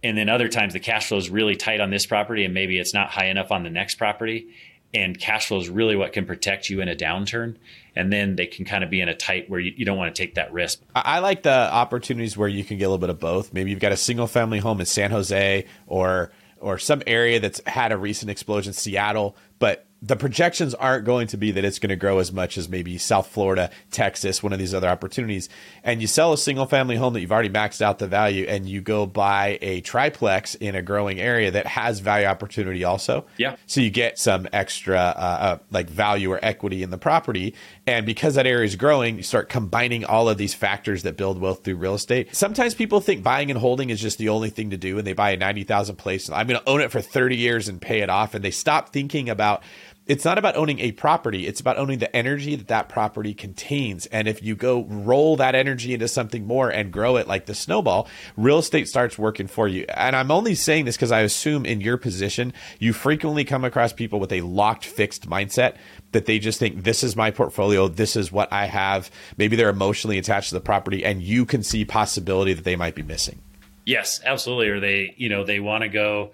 And 0.05 0.19
then 0.19 0.29
other 0.29 0.49
times 0.49 0.73
the 0.73 0.81
cash 0.81 1.07
flow 1.07 1.19
is 1.19 1.31
really 1.31 1.55
tight 1.55 1.81
on 1.81 1.91
this 1.91 2.07
property 2.07 2.45
and 2.45 2.53
maybe 2.53 2.79
it's 2.79 2.95
not 2.95 3.11
high 3.11 3.27
enough 3.27 3.53
on 3.53 3.63
the 3.63 3.71
next 3.71 3.95
property. 3.95 4.49
And 4.93 5.19
cash 5.19 5.47
flow 5.47 5.59
is 5.59 5.69
really 5.69 5.97
what 5.97 6.13
can 6.13 6.27
protect 6.27 6.69
you 6.69 6.81
in 6.81 6.89
a 6.89 6.97
downturn 6.97 7.57
and 7.95 8.13
then 8.13 8.37
they 8.37 8.47
can 8.47 8.65
kind 8.65 8.85
of 8.85 8.91
be 8.91 9.01
in 9.01 9.09
a 9.09 9.15
tight 9.15 9.49
where 9.49 9.61
you, 9.61 9.73
you 9.77 9.85
don't 9.85 9.99
want 9.99 10.15
to 10.15 10.23
take 10.23 10.35
that 10.35 10.53
risk. 10.53 10.81
I, 10.95 11.19
like 11.21 11.43
the 11.43 11.51
opportunities 11.51 12.37
where 12.37 12.49
you 12.49 12.65
can 12.65 12.79
get 12.79 12.85
a 12.85 12.89
little 12.89 12.99
bit 12.99 13.11
of 13.11 13.21
both. 13.21 13.53
Maybe 13.53 13.71
you've 13.71 13.81
got 13.81 13.93
a 13.93 13.97
single 13.97 14.27
family 14.27 14.59
home 14.59 14.81
in 14.81 14.87
San 14.87 15.11
Jose 15.11 15.67
or 15.87 16.33
or 16.61 16.79
some 16.79 17.03
area 17.07 17.41
that's 17.41 17.61
had 17.67 17.91
a 17.91 17.97
recent 17.97 18.31
explosion, 18.31 18.73
Seattle, 18.73 19.37
but 19.59 19.87
the 20.03 20.17
projections 20.17 20.75
aren't 20.75 21.05
going 21.05 21.29
to 21.29 21.37
be 21.37 21.53
that 21.53 21.65
it's 21.65 21.79
going 21.79 21.91
to 21.91 21.97
grow 21.97 22.19
as 22.19 22.33
much 22.33 22.59
as 22.59 22.69
maybe 22.69 22.99
South 22.99 23.29
Florida, 23.29 23.71
Texas, 23.93 24.43
one 24.43 24.53
of 24.53 24.59
these 24.59 24.75
other 24.75 24.89
opportunities. 24.89 25.49
And 25.85 26.01
you 26.01 26.09
sell 26.09 26.33
a 26.33 26.39
single 26.39 26.67
family 26.67 26.97
home 26.97 27.13
that 27.13 27.21
you've 27.21 27.31
already 27.31 27.49
maxed 27.49 27.81
out 27.81 28.01
the 28.01 28.09
value 28.09 28.45
and 28.49 28.69
you 28.69 28.81
go 28.81 29.07
buy 29.07 29.61
a 29.63 29.81
triplex 29.83 30.57
in 30.57 30.75
a 30.75 30.83
growing 30.83 31.21
area 31.21 31.53
that 31.53 31.67
has 31.69 32.01
value 32.01 32.27
opportunity 32.27 32.83
also. 32.83 33.27
Yeah. 33.37 33.55
So 33.67 33.81
you 33.81 33.91
get 33.91 34.19
some 34.19 34.49
extra 34.53 34.99
uh, 34.99 35.01
uh, 35.01 35.59
like 35.71 35.89
value 35.89 36.33
or 36.33 36.41
equity 36.43 36.83
in 36.83 36.91
the 36.91 36.99
property. 36.99 37.55
And 37.87 38.07
because 38.07 38.37
that 38.37 38.47
area 38.47 38.65
is 38.65 38.77
growing, 38.77 39.17
you 39.17 39.23
start 39.25 39.49
combining 39.49 40.05
all 40.05 40.29
of 40.29 40.39
these 40.39 40.55
factors 40.55 41.03
that 41.03 41.17
build 41.17 41.41
wealth 41.41 41.65
through 41.65 41.77
real 41.77 41.95
estate. 41.95 42.35
Sometimes 42.35 42.75
people 42.75 43.01
think 43.01 43.25
buying 43.25 43.51
and 43.51 43.59
holding 43.59 43.91
is 43.91 44.01
just 44.01 44.19
the 44.19 44.29
only 44.29 44.51
thing 44.51 44.71
to 44.71 44.77
do 44.77 44.99
and 44.99 45.07
they 45.07 45.15
buy 45.15 45.31
a 45.31 45.37
90,000 45.37 45.97
place. 45.97 46.29
and 46.29 46.37
I'm 46.37 46.47
going 46.47 46.61
to 46.61 46.69
own 46.69 46.81
it 46.81 46.93
for 46.93 47.01
30 47.01 47.37
years 47.37 47.69
and 47.69 47.81
pay 47.81 48.01
it 48.01 48.09
off. 48.09 48.35
And 48.35 48.45
they 48.45 48.53
stop 48.53 48.91
thinking 48.91 49.29
about 49.29 49.65
it's 50.07 50.25
not 50.25 50.37
about 50.37 50.57
owning 50.57 50.81
a 50.81 50.91
property 50.93 51.47
it's 51.47 51.61
about 51.61 51.79
owning 51.79 51.99
the 51.99 52.15
energy 52.15 52.57
that 52.57 52.69
that 52.69 52.89
property 52.89 53.35
contains 53.35 54.07
and 54.07 54.27
if 54.27 54.43
you 54.43 54.57
go 54.57 54.85
roll 54.85 55.37
that 55.37 55.55
energy 55.55 55.95
into 55.95 56.09
something 56.09 56.45
more 56.45 56.69
and 56.71 56.93
grow 56.93 57.17
it 57.17 57.29
like 57.29 57.47
the 57.47 57.55
snowball 57.55 58.09
real 58.37 58.59
estate 58.59 58.89
starts 58.89 59.17
working 59.17 59.47
for 59.47 59.69
you 59.69 59.85
and 59.95 60.17
i'm 60.17 60.31
only 60.31 60.55
saying 60.55 60.85
this 60.85 60.97
because 60.97 61.13
i 61.13 61.21
assume 61.21 61.65
in 61.65 61.81
your 61.81 61.97
position 61.97 62.53
you 62.81 62.93
frequently 62.93 63.45
come 63.45 63.65
across 63.65 63.93
people 63.93 64.19
with 64.19 64.33
a 64.33 64.41
locked 64.41 64.85
fixed 64.85 65.29
mindset 65.29 65.77
that 66.13 66.27
they 66.27 66.39
just 66.39 66.59
think 66.59 66.85
this 66.85 67.03
is 67.03 67.17
my 67.17 67.31
portfolio 67.31 67.89
this 67.89 68.17
is 68.17 68.31
what 68.31 68.53
i 68.53 68.67
have 68.67 69.11
maybe 69.37 69.57
they're 69.57 69.69
emotionally 69.69 70.19
attached 70.19 70.49
to 70.49 70.55
the 70.55 70.61
property 70.61 71.05
and 71.05 71.23
you 71.23 71.45
can 71.45 71.63
see 71.63 71.85
possibility 71.85 72.53
that 72.55 72.65
they 72.65 72.77
might 72.77 72.95
be 72.95 73.03
missing 73.03 73.41
yes 73.85 74.21
absolutely 74.25 74.69
or 74.69 74.81
they 74.81 75.15
you 75.17 75.29
know 75.29 75.45
they 75.45 75.61
want 75.61 75.83
to 75.83 75.89
go 75.89 76.31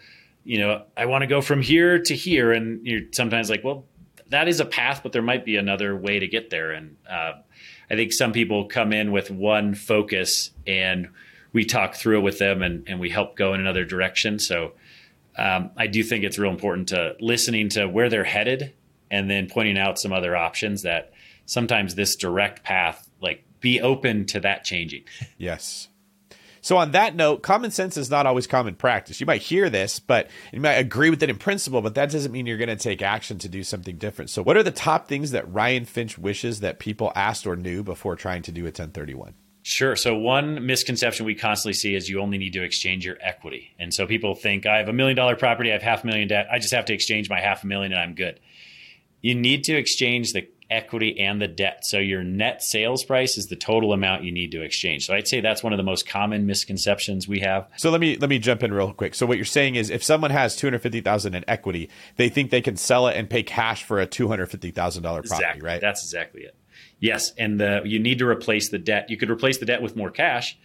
you 0.48 0.58
know, 0.60 0.82
I 0.96 1.04
want 1.04 1.20
to 1.20 1.26
go 1.26 1.42
from 1.42 1.60
here 1.60 1.98
to 1.98 2.16
here. 2.16 2.52
And 2.52 2.84
you're 2.86 3.02
sometimes 3.12 3.50
like, 3.50 3.62
well, 3.62 3.84
that 4.30 4.48
is 4.48 4.60
a 4.60 4.64
path, 4.64 5.00
but 5.02 5.12
there 5.12 5.20
might 5.20 5.44
be 5.44 5.56
another 5.56 5.94
way 5.94 6.18
to 6.18 6.26
get 6.26 6.48
there. 6.48 6.72
And 6.72 6.96
uh, 7.08 7.32
I 7.90 7.96
think 7.96 8.14
some 8.14 8.32
people 8.32 8.64
come 8.64 8.94
in 8.94 9.12
with 9.12 9.30
one 9.30 9.74
focus 9.74 10.50
and 10.66 11.10
we 11.52 11.66
talk 11.66 11.96
through 11.96 12.20
it 12.20 12.22
with 12.22 12.38
them 12.38 12.62
and, 12.62 12.88
and 12.88 12.98
we 12.98 13.10
help 13.10 13.36
go 13.36 13.52
in 13.52 13.60
another 13.60 13.84
direction. 13.84 14.38
So 14.38 14.72
um, 15.36 15.70
I 15.76 15.86
do 15.86 16.02
think 16.02 16.24
it's 16.24 16.38
real 16.38 16.50
important 16.50 16.88
to 16.88 17.14
listening 17.20 17.68
to 17.70 17.86
where 17.86 18.08
they're 18.08 18.24
headed 18.24 18.72
and 19.10 19.30
then 19.30 19.48
pointing 19.48 19.78
out 19.78 19.98
some 19.98 20.12
other 20.12 20.36
options 20.36 20.82
that 20.82 21.12
sometimes 21.46 21.94
this 21.94 22.16
direct 22.16 22.62
path, 22.62 23.08
like 23.20 23.44
be 23.60 23.80
open 23.80 24.26
to 24.26 24.40
that 24.40 24.64
changing. 24.64 25.04
Yes. 25.36 25.88
So, 26.60 26.76
on 26.76 26.90
that 26.90 27.14
note, 27.14 27.42
common 27.42 27.70
sense 27.70 27.96
is 27.96 28.10
not 28.10 28.26
always 28.26 28.46
common 28.46 28.74
practice. 28.74 29.20
You 29.20 29.26
might 29.26 29.42
hear 29.42 29.70
this, 29.70 30.00
but 30.00 30.28
you 30.52 30.60
might 30.60 30.74
agree 30.74 31.08
with 31.08 31.22
it 31.22 31.30
in 31.30 31.36
principle, 31.36 31.80
but 31.80 31.94
that 31.94 32.10
doesn't 32.10 32.32
mean 32.32 32.46
you're 32.46 32.58
going 32.58 32.68
to 32.68 32.76
take 32.76 33.00
action 33.00 33.38
to 33.38 33.48
do 33.48 33.62
something 33.62 33.96
different. 33.96 34.30
So, 34.30 34.42
what 34.42 34.56
are 34.56 34.62
the 34.62 34.70
top 34.70 35.08
things 35.08 35.30
that 35.30 35.50
Ryan 35.52 35.84
Finch 35.84 36.18
wishes 36.18 36.60
that 36.60 36.78
people 36.78 37.12
asked 37.14 37.46
or 37.46 37.56
knew 37.56 37.82
before 37.82 38.16
trying 38.16 38.42
to 38.42 38.52
do 38.52 38.62
a 38.62 38.74
1031? 38.74 39.34
Sure. 39.62 39.96
So 39.96 40.16
one 40.16 40.64
misconception 40.64 41.26
we 41.26 41.34
constantly 41.34 41.74
see 41.74 41.94
is 41.94 42.08
you 42.08 42.20
only 42.20 42.38
need 42.38 42.54
to 42.54 42.62
exchange 42.62 43.04
your 43.04 43.18
equity. 43.20 43.74
And 43.78 43.92
so 43.92 44.06
people 44.06 44.34
think 44.34 44.64
I 44.64 44.78
have 44.78 44.88
a 44.88 44.94
million 44.94 45.14
dollar 45.14 45.36
property, 45.36 45.68
I 45.68 45.74
have 45.74 45.82
half 45.82 46.04
a 46.04 46.06
million 46.06 46.26
debt, 46.26 46.48
I 46.50 46.58
just 46.58 46.72
have 46.72 46.86
to 46.86 46.94
exchange 46.94 47.28
my 47.28 47.38
half 47.38 47.64
a 47.64 47.66
million 47.66 47.92
and 47.92 48.00
I'm 48.00 48.14
good. 48.14 48.40
You 49.20 49.34
need 49.34 49.64
to 49.64 49.76
exchange 49.76 50.32
the 50.32 50.48
equity 50.70 51.18
and 51.20 51.40
the 51.40 51.48
debt. 51.48 51.84
So 51.84 51.98
your 51.98 52.22
net 52.22 52.62
sales 52.62 53.04
price 53.04 53.38
is 53.38 53.46
the 53.46 53.56
total 53.56 53.92
amount 53.92 54.24
you 54.24 54.32
need 54.32 54.52
to 54.52 54.62
exchange. 54.62 55.06
So 55.06 55.14
I'd 55.14 55.26
say 55.26 55.40
that's 55.40 55.62
one 55.62 55.72
of 55.72 55.76
the 55.78 55.82
most 55.82 56.06
common 56.06 56.46
misconceptions 56.46 57.26
we 57.26 57.40
have. 57.40 57.68
So 57.76 57.90
let 57.90 58.00
me 58.00 58.16
let 58.16 58.28
me 58.28 58.38
jump 58.38 58.62
in 58.62 58.72
real 58.72 58.92
quick. 58.92 59.14
So 59.14 59.26
what 59.26 59.38
you're 59.38 59.44
saying 59.44 59.76
is 59.76 59.90
if 59.90 60.02
someone 60.02 60.30
has 60.30 60.56
250,000 60.56 61.34
in 61.34 61.44
equity, 61.48 61.88
they 62.16 62.28
think 62.28 62.50
they 62.50 62.60
can 62.60 62.76
sell 62.76 63.06
it 63.06 63.16
and 63.16 63.28
pay 63.28 63.42
cash 63.42 63.84
for 63.84 64.00
a 64.00 64.06
$250,000 64.06 64.72
property, 65.02 65.18
exactly. 65.20 65.62
right? 65.62 65.80
That's 65.80 66.02
exactly 66.02 66.42
it. 66.42 66.54
Yes, 67.00 67.32
and 67.38 67.60
the 67.60 67.82
you 67.84 67.98
need 67.98 68.18
to 68.18 68.26
replace 68.26 68.68
the 68.68 68.78
debt. 68.78 69.08
You 69.08 69.16
could 69.16 69.30
replace 69.30 69.58
the 69.58 69.66
debt 69.66 69.82
with 69.82 69.96
more 69.96 70.10
cash. 70.10 70.58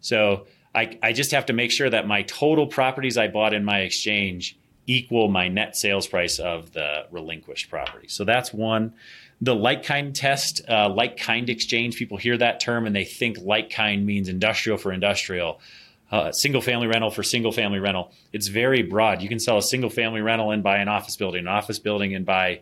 So 0.00 0.46
I, 0.74 0.98
I 1.02 1.12
just 1.12 1.32
have 1.32 1.46
to 1.46 1.52
make 1.52 1.70
sure 1.70 1.88
that 1.88 2.06
my 2.06 2.22
total 2.22 2.66
properties 2.66 3.16
I 3.16 3.28
bought 3.28 3.54
in 3.54 3.64
my 3.64 3.80
exchange 3.80 4.57
equal 4.88 5.28
my 5.28 5.46
net 5.46 5.76
sales 5.76 6.08
price 6.08 6.40
of 6.40 6.72
the 6.72 7.06
relinquished 7.12 7.70
property. 7.70 8.08
So 8.08 8.24
that's 8.24 8.52
one 8.52 8.94
the 9.40 9.54
like 9.54 9.84
kind 9.84 10.14
test, 10.14 10.62
uh, 10.68 10.88
like 10.88 11.16
kind 11.16 11.48
exchange, 11.48 11.96
people 11.96 12.16
hear 12.16 12.36
that 12.36 12.60
term 12.60 12.86
and 12.86 12.96
they 12.96 13.04
think 13.04 13.38
like 13.40 13.70
kind 13.70 14.04
means 14.04 14.28
industrial 14.28 14.78
for 14.78 14.92
industrial, 14.92 15.60
uh, 16.10 16.32
single 16.32 16.60
family 16.60 16.86
rental 16.86 17.10
for 17.10 17.22
single 17.22 17.52
family 17.52 17.78
rental. 17.78 18.12
It's 18.32 18.48
very 18.48 18.82
broad. 18.82 19.22
You 19.22 19.28
can 19.28 19.38
sell 19.38 19.58
a 19.58 19.62
single 19.62 19.90
family 19.90 20.22
rental 20.22 20.50
and 20.50 20.62
buy 20.62 20.78
an 20.78 20.88
office 20.88 21.16
building, 21.16 21.40
an 21.40 21.48
office 21.48 21.78
building 21.78 22.14
and 22.14 22.26
buy 22.26 22.60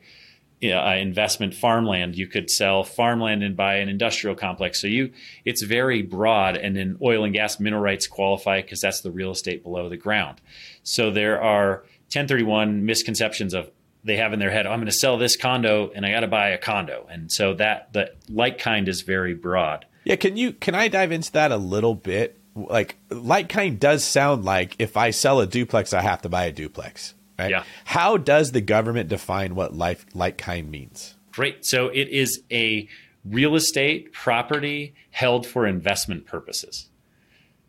you 0.60 0.70
know, 0.70 0.86
investment 0.92 1.54
farmland. 1.54 2.16
You 2.16 2.26
could 2.26 2.50
sell 2.50 2.82
farmland 2.82 3.42
and 3.42 3.56
buy 3.56 3.76
an 3.76 3.88
industrial 3.88 4.36
complex. 4.36 4.80
So 4.80 4.86
you, 4.86 5.12
it's 5.44 5.62
very 5.62 6.02
broad. 6.02 6.56
And 6.56 6.76
then 6.76 6.98
oil 7.02 7.24
and 7.24 7.32
gas 7.32 7.60
mineral 7.60 7.82
rights 7.82 8.06
qualify 8.06 8.62
because 8.62 8.80
that's 8.80 9.00
the 9.00 9.10
real 9.10 9.30
estate 9.30 9.62
below 9.62 9.88
the 9.88 9.98
ground. 9.98 10.40
So 10.82 11.10
there 11.10 11.40
are 11.40 11.84
1031 12.12 12.84
misconceptions 12.86 13.54
of 13.54 13.70
they 14.06 14.16
have 14.16 14.32
in 14.32 14.38
their 14.38 14.50
head, 14.50 14.66
oh, 14.66 14.70
I'm 14.70 14.78
going 14.78 14.86
to 14.86 14.92
sell 14.92 15.18
this 15.18 15.36
condo 15.36 15.90
and 15.94 16.06
I 16.06 16.12
got 16.12 16.20
to 16.20 16.28
buy 16.28 16.50
a 16.50 16.58
condo. 16.58 17.06
And 17.10 17.30
so 17.30 17.54
that 17.54 17.92
the 17.92 18.12
like 18.28 18.58
kind 18.58 18.88
is 18.88 19.02
very 19.02 19.34
broad. 19.34 19.84
Yeah, 20.04 20.16
can 20.16 20.36
you 20.36 20.52
can 20.52 20.74
I 20.74 20.88
dive 20.88 21.10
into 21.10 21.32
that 21.32 21.50
a 21.50 21.56
little 21.56 21.94
bit? 21.94 22.38
Like 22.54 22.96
like 23.10 23.48
kind 23.48 23.78
does 23.78 24.04
sound 24.04 24.44
like 24.44 24.76
if 24.78 24.96
I 24.96 25.10
sell 25.10 25.40
a 25.40 25.46
duplex 25.46 25.92
I 25.92 26.02
have 26.02 26.22
to 26.22 26.28
buy 26.28 26.44
a 26.44 26.52
duplex, 26.52 27.14
right? 27.38 27.50
Yeah. 27.50 27.64
How 27.84 28.16
does 28.16 28.52
the 28.52 28.60
government 28.60 29.08
define 29.08 29.56
what 29.56 29.74
life 29.74 30.06
like 30.14 30.38
kind 30.38 30.70
means? 30.70 31.16
Great. 31.32 31.66
So 31.66 31.88
it 31.88 32.08
is 32.08 32.40
a 32.50 32.88
real 33.24 33.56
estate 33.56 34.12
property 34.12 34.94
held 35.10 35.46
for 35.46 35.66
investment 35.66 36.26
purposes. 36.26 36.88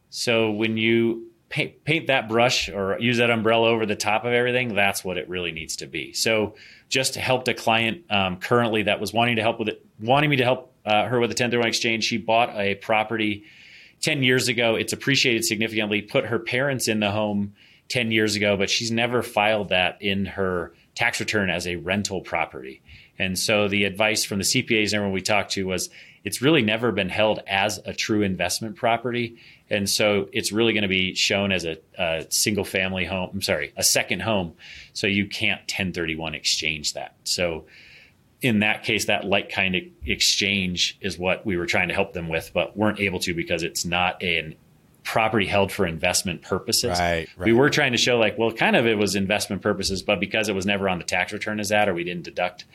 So 0.09 0.51
when 0.51 0.77
you 0.77 1.31
paint, 1.49 1.83
paint 1.83 2.07
that 2.07 2.27
brush 2.29 2.69
or 2.69 2.99
use 2.99 3.17
that 3.17 3.29
umbrella 3.29 3.69
over 3.69 3.85
the 3.85 3.95
top 3.95 4.25
of 4.25 4.33
everything, 4.33 4.75
that's 4.75 5.03
what 5.03 5.17
it 5.17 5.29
really 5.29 5.51
needs 5.51 5.77
to 5.77 5.87
be. 5.87 6.13
So 6.13 6.55
just 6.89 7.15
helped 7.15 7.47
a 7.47 7.53
client 7.53 8.03
um, 8.09 8.37
currently 8.37 8.83
that 8.83 8.99
was 8.99 9.13
wanting 9.13 9.37
to 9.37 9.41
help 9.41 9.59
with 9.59 9.69
it, 9.69 9.85
wanting 9.99 10.29
me 10.29 10.37
to 10.37 10.43
help 10.43 10.73
uh, 10.85 11.05
her 11.05 11.19
with 11.19 11.29
a 11.29 11.33
1031 11.33 11.67
exchange. 11.67 12.03
She 12.03 12.17
bought 12.17 12.55
a 12.55 12.75
property 12.75 13.43
10 14.01 14.23
years 14.23 14.47
ago. 14.47 14.75
It's 14.75 14.93
appreciated 14.93 15.45
significantly, 15.45 16.01
put 16.01 16.25
her 16.25 16.39
parents 16.39 16.87
in 16.87 16.99
the 16.99 17.11
home 17.11 17.53
10 17.89 18.11
years 18.11 18.35
ago, 18.35 18.57
but 18.57 18.69
she's 18.69 18.91
never 18.91 19.23
filed 19.23 19.69
that 19.69 20.01
in 20.01 20.25
her 20.25 20.73
tax 20.95 21.19
return 21.19 21.49
as 21.49 21.67
a 21.67 21.75
rental 21.77 22.21
property. 22.21 22.81
And 23.19 23.37
so 23.37 23.67
the 23.67 23.85
advice 23.85 24.23
from 24.25 24.39
the 24.39 24.43
CPAs 24.43 24.85
and 24.85 24.95
everyone 24.95 25.13
we 25.13 25.21
talked 25.21 25.51
to 25.53 25.65
was 25.65 25.89
it's 26.27 26.41
really 26.41 26.61
never 26.61 26.91
been 26.91 27.07
held 27.07 27.39
as 27.47 27.77
a 27.85 27.93
true 27.93 28.21
investment 28.21 28.75
property. 28.75 29.37
And 29.69 29.89
so 29.89 30.27
it's 30.33 30.51
really 30.51 30.73
going 30.73 30.81
to 30.81 30.89
be 30.89 31.15
shown 31.15 31.53
as 31.53 31.63
a, 31.63 31.77
a, 31.97 32.25
single 32.27 32.65
family 32.65 33.05
home. 33.05 33.29
I'm 33.31 33.41
sorry, 33.41 33.71
a 33.77 33.83
second 33.83 34.23
home. 34.23 34.51
So 34.91 35.07
you 35.07 35.27
can't 35.27 35.61
1031 35.61 36.35
exchange 36.35 36.95
that. 36.95 37.15
So 37.23 37.63
in 38.41 38.59
that 38.59 38.83
case, 38.83 39.05
that 39.05 39.23
like 39.23 39.49
kind 39.49 39.75
of 39.77 39.83
exchange 40.05 40.97
is 40.99 41.17
what 41.17 41.45
we 41.45 41.55
were 41.55 41.65
trying 41.65 41.87
to 41.87 41.93
help 41.93 42.11
them 42.11 42.27
with, 42.27 42.51
but 42.53 42.75
weren't 42.75 42.99
able 42.99 43.19
to 43.19 43.33
because 43.33 43.63
it's 43.63 43.85
not 43.85 44.21
an 44.21 44.55
property 45.05 45.45
held 45.45 45.71
for 45.71 45.87
investment 45.87 46.41
purposes. 46.41 46.99
Right, 46.99 47.29
right. 47.37 47.45
We 47.45 47.53
were 47.53 47.69
trying 47.69 47.93
to 47.93 47.97
show 47.97 48.17
like, 48.17 48.37
well, 48.37 48.51
kind 48.51 48.75
of 48.75 48.85
it 48.85 48.97
was 48.97 49.15
investment 49.15 49.61
purposes, 49.61 50.01
but 50.01 50.19
because 50.19 50.49
it 50.49 50.55
was 50.55 50.65
never 50.65 50.89
on 50.89 50.97
the 50.97 51.05
tax 51.05 51.31
return 51.31 51.61
as 51.61 51.69
that, 51.69 51.87
or 51.87 51.93
we 51.93 52.03
didn't 52.03 52.23
deduct, 52.23 52.65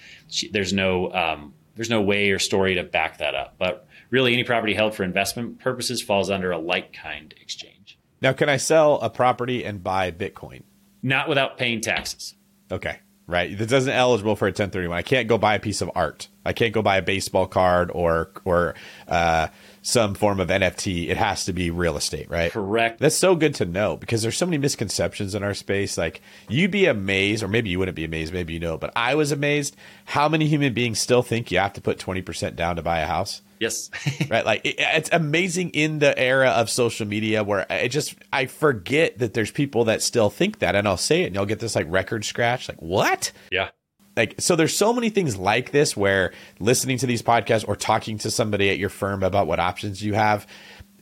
there's 0.52 0.72
no 0.72 1.12
um, 1.12 1.52
there's 1.76 1.90
no 1.90 2.02
way 2.02 2.30
or 2.30 2.38
story 2.38 2.74
to 2.76 2.82
back 2.82 3.18
that 3.18 3.34
up. 3.34 3.54
But 3.58 3.86
really, 4.10 4.32
any 4.32 4.44
property 4.44 4.74
held 4.74 4.94
for 4.94 5.04
investment 5.04 5.58
purposes 5.60 6.02
falls 6.02 6.30
under 6.30 6.50
a 6.52 6.58
like 6.58 6.92
kind 6.92 7.34
exchange. 7.40 7.98
Now, 8.20 8.32
can 8.32 8.48
I 8.48 8.56
sell 8.56 9.00
a 9.00 9.10
property 9.10 9.64
and 9.64 9.82
buy 9.82 10.10
Bitcoin? 10.10 10.62
Not 11.02 11.28
without 11.28 11.58
paying 11.58 11.80
taxes. 11.80 12.34
Okay, 12.70 13.00
right. 13.26 13.56
That 13.58 13.68
doesn't 13.68 13.92
eligible 13.92 14.36
for 14.36 14.46
a 14.46 14.50
1031. 14.50 14.96
I 14.96 15.02
can't 15.02 15.28
go 15.28 15.38
buy 15.38 15.56
a 15.56 15.60
piece 15.60 15.80
of 15.80 15.90
art. 15.94 16.28
I 16.44 16.52
can't 16.52 16.72
go 16.72 16.82
buy 16.82 16.98
a 16.98 17.02
baseball 17.02 17.46
card 17.46 17.90
or 17.92 18.30
or. 18.44 18.74
Uh, 19.08 19.48
some 19.82 20.14
form 20.14 20.38
of 20.38 20.48
NFT, 20.48 21.08
it 21.08 21.16
has 21.16 21.44
to 21.44 21.52
be 21.52 21.70
real 21.70 21.96
estate, 21.96 22.30
right? 22.30 22.52
Correct. 22.52 23.00
That's 23.00 23.16
so 23.16 23.34
good 23.34 23.54
to 23.56 23.64
know 23.64 23.96
because 23.96 24.22
there's 24.22 24.36
so 24.36 24.46
many 24.46 24.58
misconceptions 24.58 25.34
in 25.34 25.42
our 25.42 25.54
space. 25.54 25.98
Like 25.98 26.22
you'd 26.48 26.70
be 26.70 26.86
amazed, 26.86 27.42
or 27.42 27.48
maybe 27.48 27.68
you 27.68 27.80
wouldn't 27.80 27.96
be 27.96 28.04
amazed, 28.04 28.32
maybe 28.32 28.54
you 28.54 28.60
know, 28.60 28.78
but 28.78 28.92
I 28.94 29.16
was 29.16 29.32
amazed 29.32 29.76
how 30.06 30.28
many 30.28 30.46
human 30.46 30.72
beings 30.72 31.00
still 31.00 31.22
think 31.22 31.50
you 31.50 31.58
have 31.58 31.72
to 31.74 31.80
put 31.80 31.98
20% 31.98 32.54
down 32.54 32.76
to 32.76 32.82
buy 32.82 33.00
a 33.00 33.06
house. 33.06 33.42
Yes. 33.58 33.90
right. 34.30 34.46
Like 34.46 34.64
it, 34.64 34.76
it's 34.78 35.10
amazing 35.12 35.70
in 35.70 35.98
the 35.98 36.16
era 36.16 36.50
of 36.50 36.70
social 36.70 37.06
media 37.06 37.42
where 37.42 37.70
I 37.70 37.88
just, 37.88 38.14
I 38.32 38.46
forget 38.46 39.18
that 39.18 39.34
there's 39.34 39.50
people 39.50 39.84
that 39.84 40.00
still 40.00 40.30
think 40.30 40.60
that. 40.60 40.76
And 40.76 40.86
I'll 40.86 40.96
say 40.96 41.22
it 41.22 41.26
and 41.26 41.34
you'll 41.34 41.46
get 41.46 41.58
this 41.58 41.74
like 41.74 41.86
record 41.88 42.24
scratch. 42.24 42.68
Like, 42.68 42.80
what? 42.80 43.32
Yeah 43.50 43.70
like 44.16 44.34
so 44.38 44.56
there's 44.56 44.76
so 44.76 44.92
many 44.92 45.10
things 45.10 45.36
like 45.36 45.70
this 45.70 45.96
where 45.96 46.32
listening 46.60 46.98
to 46.98 47.06
these 47.06 47.22
podcasts 47.22 47.66
or 47.66 47.76
talking 47.76 48.18
to 48.18 48.30
somebody 48.30 48.70
at 48.70 48.78
your 48.78 48.88
firm 48.88 49.22
about 49.22 49.46
what 49.46 49.60
options 49.60 50.02
you 50.02 50.14
have 50.14 50.46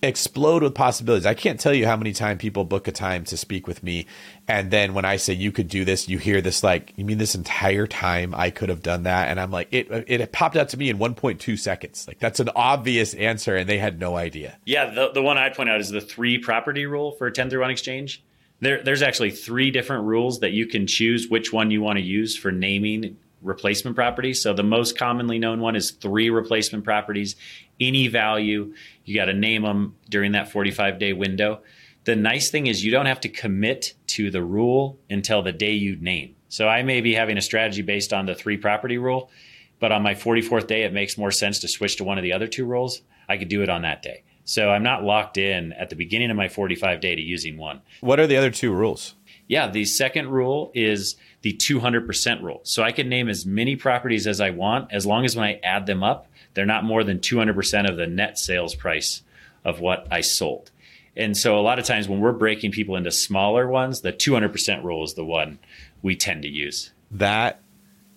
explode 0.03 0.62
with 0.62 0.75
possibilities. 0.75 1.27
I 1.27 1.35
can't 1.35 1.61
tell 1.61 1.75
you 1.75 1.85
how 1.87 1.96
many 1.96 2.12
times 2.12 2.40
people 2.40 2.64
book 2.64 2.88
a 2.88 2.92
time 2.92 3.25
to 3.25 3.37
speak 3.37 3.66
with 3.66 3.83
me 3.83 4.07
and 4.49 4.70
then 4.70 4.94
when 4.94 5.05
I 5.05 5.16
say 5.16 5.35
you 5.35 5.53
could 5.53 5.68
do 5.68 5.85
this, 5.85 6.09
you 6.09 6.18
hear 6.18 6.40
this 6.40 6.62
like, 6.62 6.92
you 6.96 7.05
mean 7.05 7.18
this 7.18 7.35
entire 7.35 7.87
time 7.87 8.35
I 8.35 8.51
could 8.51 8.70
have 8.70 8.83
done 8.83 9.03
that 9.03 9.29
and 9.29 9.38
I'm 9.38 9.51
like 9.51 9.68
it 9.70 9.88
it 9.90 10.33
popped 10.33 10.57
out 10.57 10.70
to 10.70 10.77
me 10.77 10.88
in 10.88 10.99
1.2 10.99 11.59
seconds. 11.59 12.07
Like 12.09 12.18
that's 12.18 12.40
an 12.40 12.49
obvious 12.57 13.14
answer 13.14 13.57
and 13.57 13.68
they 13.68 13.79
had 13.79 13.99
no 14.01 14.16
idea. 14.16 14.57
Yeah, 14.64 14.87
the 14.87 15.11
the 15.12 15.23
one 15.23 15.37
I'd 15.37 15.55
point 15.55 15.68
out 15.68 15.81
is 15.81 15.90
the 15.90 16.01
3 16.01 16.38
property 16.38 16.87
rule 16.87 17.12
for 17.12 17.27
a 17.27 17.31
1031 17.31 17.70
exchange 17.70 18.23
there, 18.61 18.83
there's 18.83 19.03
actually 19.03 19.31
three 19.31 19.70
different 19.70 20.05
rules 20.05 20.40
that 20.40 20.53
you 20.53 20.66
can 20.66 20.87
choose 20.87 21.29
which 21.29 21.53
one 21.53 21.70
you 21.70 21.81
want 21.81 21.99
to 21.99 22.05
use 22.05 22.37
for 22.37 22.53
naming 22.53 23.16
replacement 23.42 23.96
properties. 23.96 24.42
So 24.42 24.53
the 24.53 24.62
most 24.62 24.99
commonly 24.99 25.38
known 25.38 25.61
one 25.61 25.77
is 25.77 25.92
three 25.92 26.31
replacement 26.31 26.85
properties, 26.85 27.37
any 27.81 28.09
value. 28.09 28.75
You 29.05 29.14
got 29.14 29.27
to 29.27 29.35
name 29.35 29.62
them 29.62 29.96
during 30.09 30.33
that 30.33 30.51
45 30.51 30.99
day 30.99 31.12
window. 31.12 31.62
The 32.05 32.16
nice 32.16 32.51
thing 32.51 32.66
is 32.66 32.85
you 32.85 32.90
don't 32.90 33.07
have 33.07 33.20
to 33.20 33.29
commit 33.29 33.94
to 34.09 34.31
the 34.31 34.42
rule 34.42 34.99
until 35.09 35.42
the 35.42 35.53
day 35.53 35.73
you 35.73 35.96
name. 35.96 36.37
So 36.49 36.68
I 36.68 36.83
may 36.83 37.01
be 37.01 37.14
having 37.14 37.38
a 37.38 37.42
strategy 37.42 37.83
based 37.83 38.12
on 38.12 38.27
the 38.27 38.35
three 38.35 38.57
property 38.57 38.99
rule, 38.99 39.31
but 39.79 39.92
on 39.92 40.03
my 40.03 40.14
44th 40.14 40.66
day, 40.66 40.83
it 40.83 40.92
makes 40.92 41.16
more 41.16 41.31
sense 41.31 41.61
to 41.61 41.68
switch 41.68 41.96
to 41.96 42.05
one 42.05 42.18
of 42.18 42.25
the 42.25 42.33
other 42.33 42.46
two 42.46 42.64
rules. 42.64 43.03
I 43.29 43.37
could 43.37 43.49
do 43.49 43.62
it 43.62 43.68
on 43.68 43.83
that 43.83 44.03
day. 44.03 44.25
So 44.51 44.69
I'm 44.69 44.83
not 44.83 45.05
locked 45.05 45.39
in 45.39 45.73
at 45.75 45.91
the 45.91 45.95
beginning 45.95 46.29
of 46.29 46.37
my 46.37 46.49
45 46.49 47.01
day 47.01 47.15
to 47.15 47.23
using 47.23 47.57
one. 47.57 47.83
What 48.01 48.19
are 48.19 48.27
the 48.27 48.37
other 48.37 48.51
two 48.51 48.73
rules? 48.73 49.15
Yeah, 49.47 49.71
the 49.71 49.85
second 49.85 50.29
rule 50.29 50.73
is 50.75 51.15
the 51.43 51.53
200% 51.53 52.43
rule. 52.43 52.59
So 52.65 52.83
I 52.83 52.91
can 52.91 53.09
name 53.09 53.29
as 53.29 53.47
many 53.47 53.77
properties 53.77 54.27
as 54.27 54.41
I 54.41 54.51
want 54.51 54.93
as 54.93 55.07
long 55.07 55.25
as 55.25 55.37
when 55.37 55.45
I 55.45 55.61
add 55.63 55.87
them 55.87 56.03
up, 56.03 56.27
they're 56.55 56.67
not 56.67 56.83
more 56.83 57.05
than 57.05 57.21
200% 57.21 57.89
of 57.89 57.97
the 57.97 58.09
net 58.09 58.41
sales 58.41 58.75
price 58.75 59.23
of 59.65 59.79
what 59.79 60.09
I 60.11 60.21
sold. 60.21 60.73
And 61.17 61.37
so 61.37 61.57
a 61.57 61.63
lot 61.63 61.79
of 61.79 61.85
times 61.85 62.09
when 62.09 62.19
we're 62.19 62.33
breaking 62.33 62.73
people 62.73 62.97
into 62.97 63.13
smaller 63.13 63.69
ones, 63.69 64.01
the 64.01 64.13
200% 64.13 64.83
rule 64.83 65.05
is 65.05 65.15
the 65.15 65.25
one 65.25 65.61
we 66.03 66.17
tend 66.17 66.43
to 66.43 66.49
use. 66.49 66.91
That 67.09 67.61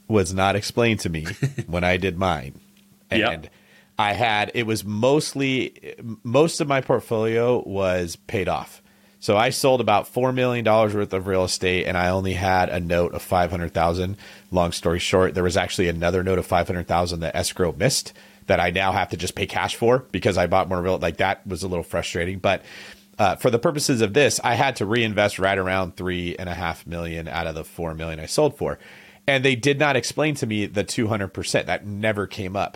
was 0.08 0.34
not 0.34 0.56
explained 0.56 1.02
to 1.02 1.10
me 1.10 1.28
when 1.68 1.84
I 1.84 1.98
did 1.98 2.18
mine. 2.18 2.60
And 3.12 3.44
yep. 3.44 3.54
I 3.98 4.14
had 4.14 4.52
it 4.54 4.66
was 4.66 4.84
mostly 4.84 5.96
most 6.24 6.62
of 6.62 6.68
my 6.68 6.82
portfolio 6.82 7.64
was 7.68 8.16
paid 8.16 8.48
off. 8.48 8.82
So 9.20 9.38
I 9.38 9.52
sold 9.52 9.80
about 9.80 10.08
four 10.08 10.34
million 10.34 10.66
dollars 10.66 10.94
worth 10.94 11.14
of 11.14 11.28
real 11.28 11.46
estate, 11.46 11.86
and 11.86 11.98
I 11.98 12.10
only 12.10 12.34
had 12.34 12.70
a 12.70 12.80
note 12.80 13.14
of 13.14 13.22
five 13.22 13.52
hundred 13.52 13.74
thousand. 13.74 14.18
Long 14.52 14.72
story 14.72 15.00
short, 15.00 15.34
there 15.34 15.44
was 15.44 15.58
actually 15.58 15.88
another 15.88 16.24
note 16.24 16.40
of 16.40 16.46
five 16.46 16.68
hundred 16.68 16.88
thousand 16.88 17.22
that 17.22 17.36
escrow 17.36 17.72
missed 17.72 18.14
that 18.48 18.60
I 18.60 18.72
now 18.72 18.92
have 18.92 19.10
to 19.10 19.18
just 19.18 19.36
pay 19.36 19.46
cash 19.46 19.76
for 19.76 20.00
because 20.12 20.38
I 20.38 20.48
bought 20.48 20.68
more 20.68 20.82
real. 20.82 20.98
Like 20.98 21.18
that 21.18 21.46
was 21.48 21.64
a 21.64 21.68
little 21.68 21.84
frustrating, 21.84 22.40
but. 22.40 22.64
Uh, 23.20 23.36
for 23.36 23.52
the 23.52 23.60
purposes 23.60 24.02
of 24.02 24.16
this, 24.16 24.40
I 24.44 24.56
had 24.56 24.78
to 24.78 24.88
reinvest 24.88 25.38
right 25.38 25.60
around 25.60 25.96
three 25.96 26.36
and 26.36 26.50
a 26.50 26.54
half 26.56 26.88
million 26.88 27.28
out 27.28 27.46
of 27.46 27.54
the 27.54 27.64
four 27.64 27.94
million 27.94 28.20
I 28.20 28.26
sold 28.26 28.58
for, 28.58 28.80
and 29.28 29.46
they 29.46 29.56
did 29.56 29.78
not 29.78 29.96
explain 29.96 30.34
to 30.34 30.48
me 30.48 30.66
the 30.66 30.84
two 30.84 31.08
hundred 31.08 31.28
percent. 31.28 31.68
That 31.68 31.86
never 31.86 32.26
came 32.26 32.56
up. 32.56 32.76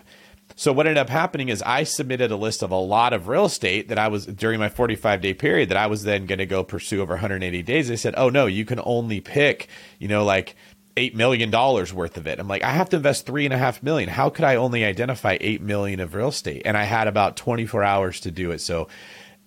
So 0.56 0.74
what 0.74 0.88
ended 0.88 0.98
up 0.98 1.10
happening 1.10 1.50
is 1.50 1.62
I 1.62 1.84
submitted 1.84 2.32
a 2.32 2.36
list 2.36 2.64
of 2.64 2.72
a 2.72 2.76
lot 2.76 3.14
of 3.14 3.28
real 3.28 3.46
estate 3.46 3.90
that 3.90 4.00
I 4.00 4.08
was 4.08 4.26
during 4.26 4.60
my 4.60 4.70
45 4.70 5.22
day 5.22 5.34
period 5.34 5.70
that 5.70 5.78
I 5.78 5.88
was 5.88 6.04
then 6.04 6.26
going 6.26 6.40
to 6.40 6.46
go 6.46 6.64
pursue 6.64 7.02
over 7.02 7.14
180 7.14 7.62
days. 7.64 7.88
They 7.88 7.96
said, 7.96 8.16
"Oh 8.18 8.30
no, 8.30 8.48
you 8.48 8.66
can 8.66 8.80
only 8.84 9.22
pick, 9.22 9.68
you 10.00 10.08
know, 10.08 10.24
like 10.26 10.56
eight 10.96 11.16
million 11.16 11.52
dollars 11.52 11.94
worth 11.94 12.18
of 12.18 12.26
it." 12.26 12.40
I'm 12.40 12.48
like, 12.48 12.64
I 12.64 12.72
have 12.72 12.90
to 12.90 12.98
invest 12.98 13.26
three 13.26 13.46
and 13.46 13.54
a 13.54 13.58
half 13.58 13.84
million. 13.84 14.10
How 14.10 14.30
could 14.30 14.46
I 14.46 14.56
only 14.56 14.84
identify 14.84 15.38
eight 15.40 15.62
million 15.62 16.00
of 16.00 16.16
real 16.16 16.30
estate? 16.30 16.64
And 16.66 16.76
I 16.76 16.84
had 16.84 17.08
about 17.08 17.38
24 17.38 17.84
hours 17.84 18.20
to 18.22 18.32
do 18.32 18.52
it. 18.52 18.60
So 18.60 18.88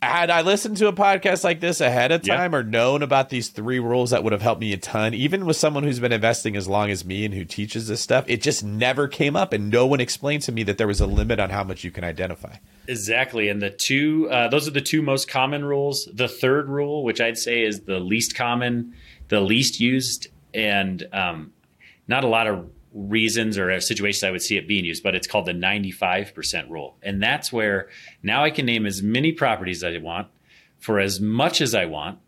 had 0.02 0.30
I 0.30 0.40
listened 0.40 0.78
to 0.78 0.88
a 0.88 0.92
podcast 0.92 1.44
like 1.44 1.60
this 1.60 1.80
ahead 1.80 2.10
of 2.10 2.22
time 2.22 2.54
or 2.54 2.62
known 2.62 3.02
about 3.02 3.28
these 3.28 3.50
three 3.50 3.78
rules, 3.78 4.10
that 4.10 4.24
would 4.24 4.32
have 4.32 4.40
helped 4.40 4.60
me 4.60 4.72
a 4.72 4.78
ton. 4.78 5.12
Even 5.12 5.44
with 5.44 5.56
someone 5.56 5.82
who's 5.82 6.00
been 6.00 6.12
investing 6.12 6.56
as 6.56 6.66
long 6.68 6.90
as 6.90 7.04
me 7.04 7.24
and 7.24 7.34
who 7.34 7.44
teaches 7.44 7.86
this 7.86 8.00
stuff, 8.00 8.24
it 8.26 8.40
just 8.40 8.64
never 8.64 9.08
came 9.08 9.36
up, 9.36 9.52
and 9.52 9.70
no 9.70 9.86
one 9.86 10.00
explained 10.00 10.42
to 10.42 10.52
me 10.52 10.62
that 10.62 10.78
there 10.78 10.86
was 10.86 11.00
a 11.00 11.06
limit 11.06 11.38
on 11.38 11.50
how 11.50 11.62
much 11.62 11.84
you 11.84 11.90
can 11.90 12.02
identify. 12.02 12.56
Exactly, 12.88 13.48
and 13.48 13.60
the 13.60 13.70
two 13.70 14.28
uh, 14.30 14.48
those 14.48 14.66
are 14.66 14.72
the 14.72 14.80
two 14.80 15.02
most 15.02 15.28
common 15.28 15.64
rules. 15.64 16.08
The 16.12 16.28
third 16.28 16.68
rule, 16.68 17.04
which 17.04 17.20
I'd 17.20 17.38
say 17.38 17.62
is 17.62 17.80
the 17.80 18.00
least 18.00 18.34
common, 18.34 18.94
the 19.28 19.40
least 19.40 19.80
used, 19.80 20.28
and 20.54 21.06
um, 21.12 21.52
not 22.08 22.24
a 22.24 22.28
lot 22.28 22.46
of 22.46 22.70
reasons 22.92 23.57
or 23.59 23.81
situations 23.81 24.24
I 24.24 24.31
would 24.31 24.42
see 24.42 24.57
it 24.57 24.66
being 24.66 24.85
used, 24.85 25.03
but 25.03 25.14
it's 25.14 25.26
called 25.26 25.46
the 25.46 25.53
95% 25.53 26.70
rule. 26.70 26.96
And 27.03 27.22
that's 27.22 27.53
where 27.53 27.88
now 28.22 28.44
I 28.44 28.50
can 28.50 28.66
name 28.66 28.87
as 28.87 29.03
many 29.03 29.33
properties 29.33 29.85
as 29.85 29.94
I 29.94 29.98
want 29.98 30.29
for 30.79 30.98
as 30.98 31.20
much 31.20 31.61
as 31.61 31.74
I 31.74 31.85
want, 31.87 32.18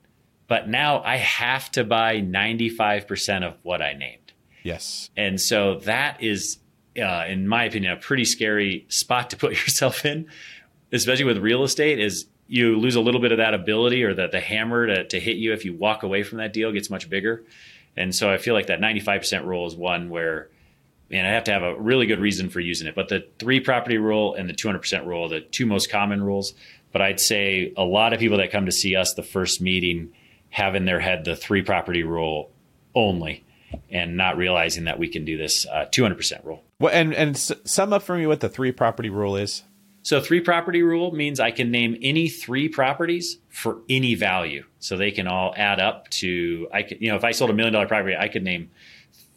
but 0.47 0.69
now 0.69 1.03
I 1.03 1.17
have 1.17 1.71
to 1.73 1.85
buy 1.85 2.21
95% 2.21 3.47
of 3.47 3.57
what 3.63 3.83
I 3.83 3.95
named. 3.95 4.33
Yes. 4.63 5.11
And 5.17 5.41
so 5.41 5.81
that 5.81 6.23
is, 6.23 6.59
uh, 6.97 7.25
in 7.27 7.49
my 7.49 7.65
opinion, 7.65 7.93
a 7.93 7.97
pretty 7.97 8.25
scary 8.25 8.87
spot 8.89 9.31
to 9.31 9.37
put 9.37 9.53
yourself 9.53 10.05
in, 10.05 10.29
especially 10.93 11.25
with 11.25 11.39
real 11.39 11.65
estate 11.65 11.99
is 11.99 12.27
you 12.47 12.79
lose 12.79 12.97
a 12.97 13.01
little 13.01 13.21
bit 13.21 13.33
of 13.33 13.39
that 13.39 13.55
ability 13.55 14.05
or 14.05 14.13
that 14.15 14.31
the 14.31 14.41
hammer 14.41 14.87
to, 14.87 15.05
to 15.09 15.19
hit 15.19 15.37
you 15.37 15.53
if 15.55 15.65
you 15.65 15.75
walk 15.75 16.03
away 16.03 16.23
from 16.23 16.39
that 16.39 16.53
deal 16.53 16.71
gets 16.71 16.91
much 16.91 17.09
bigger. 17.09 17.45
And 17.97 18.15
so 18.15 18.31
I 18.31 18.39
feel 18.39 18.55
like 18.55 18.67
that 18.67 18.81
95% 18.81 19.45
rule 19.45 19.67
is 19.67 19.77
one 19.77 20.09
where 20.09 20.49
and 21.13 21.27
I 21.27 21.31
have 21.31 21.45
to 21.45 21.53
have 21.53 21.63
a 21.63 21.79
really 21.79 22.07
good 22.07 22.21
reason 22.21 22.49
for 22.49 22.61
using 22.61 22.89
it. 22.89 22.95
But 22.95 23.09
the 23.09 23.27
three 23.39 23.61
property 23.61 23.99
rule 23.99 24.35
and 24.35 24.49
the 24.49 24.55
200% 24.55 25.07
rule 25.07 25.27
are 25.27 25.29
the 25.29 25.41
two 25.41 25.67
most 25.67 25.91
common 25.91 26.23
rules. 26.23 26.55
But 26.91 27.03
I'd 27.03 27.21
say 27.21 27.73
a 27.77 27.85
lot 27.85 28.13
of 28.13 28.19
people 28.19 28.39
that 28.39 28.51
come 28.51 28.67
to 28.67 28.73
see 28.73 28.97
us 28.97 29.13
the 29.15 29.23
first 29.23 29.61
meeting 29.61 30.13
have 30.51 30.75
in 30.75 30.85
their 30.85 31.01
head 31.01 31.25
the 31.25 31.37
three 31.37 31.63
property 31.63 32.03
rule 32.03 32.51
only 32.95 33.45
and 33.91 34.17
not 34.17 34.37
realizing 34.37 34.85
that 34.85 34.99
we 34.99 35.09
can 35.09 35.25
do 35.25 35.37
this 35.37 35.67
uh, 35.67 35.87
200% 35.91 36.45
rule. 36.45 36.63
Well, 36.79 36.93
and, 36.93 37.15
and 37.15 37.37
sum 37.37 37.93
up 37.93 38.03
for 38.03 38.17
me 38.17 38.27
what 38.27 38.41
the 38.41 38.49
three 38.49 38.73
property 38.73 39.09
rule 39.09 39.37
is. 39.37 39.63
So 40.03 40.21
three 40.21 40.41
property 40.41 40.83
rule 40.83 41.13
means 41.13 41.39
I 41.39 41.53
can 41.53 41.71
name 41.71 41.97
any 42.03 42.29
three 42.29 42.69
properties 42.69 43.39
for 43.49 43.79
any 43.89 44.15
value. 44.15 44.65
So 44.81 44.97
they 44.97 45.13
can 45.13 45.29
all 45.29 45.55
add 45.57 45.81
up 45.81 46.09
to 46.11 46.69
I 46.73 46.83
could 46.83 47.01
you 47.01 47.09
know 47.09 47.17
if 47.17 47.25
I 47.25 47.33
sold 47.33 47.51
a 47.51 47.55
million 47.55 47.73
dollar 47.73 47.87
property, 47.87 48.17
I 48.17 48.29
could 48.29 48.43
name 48.43 48.71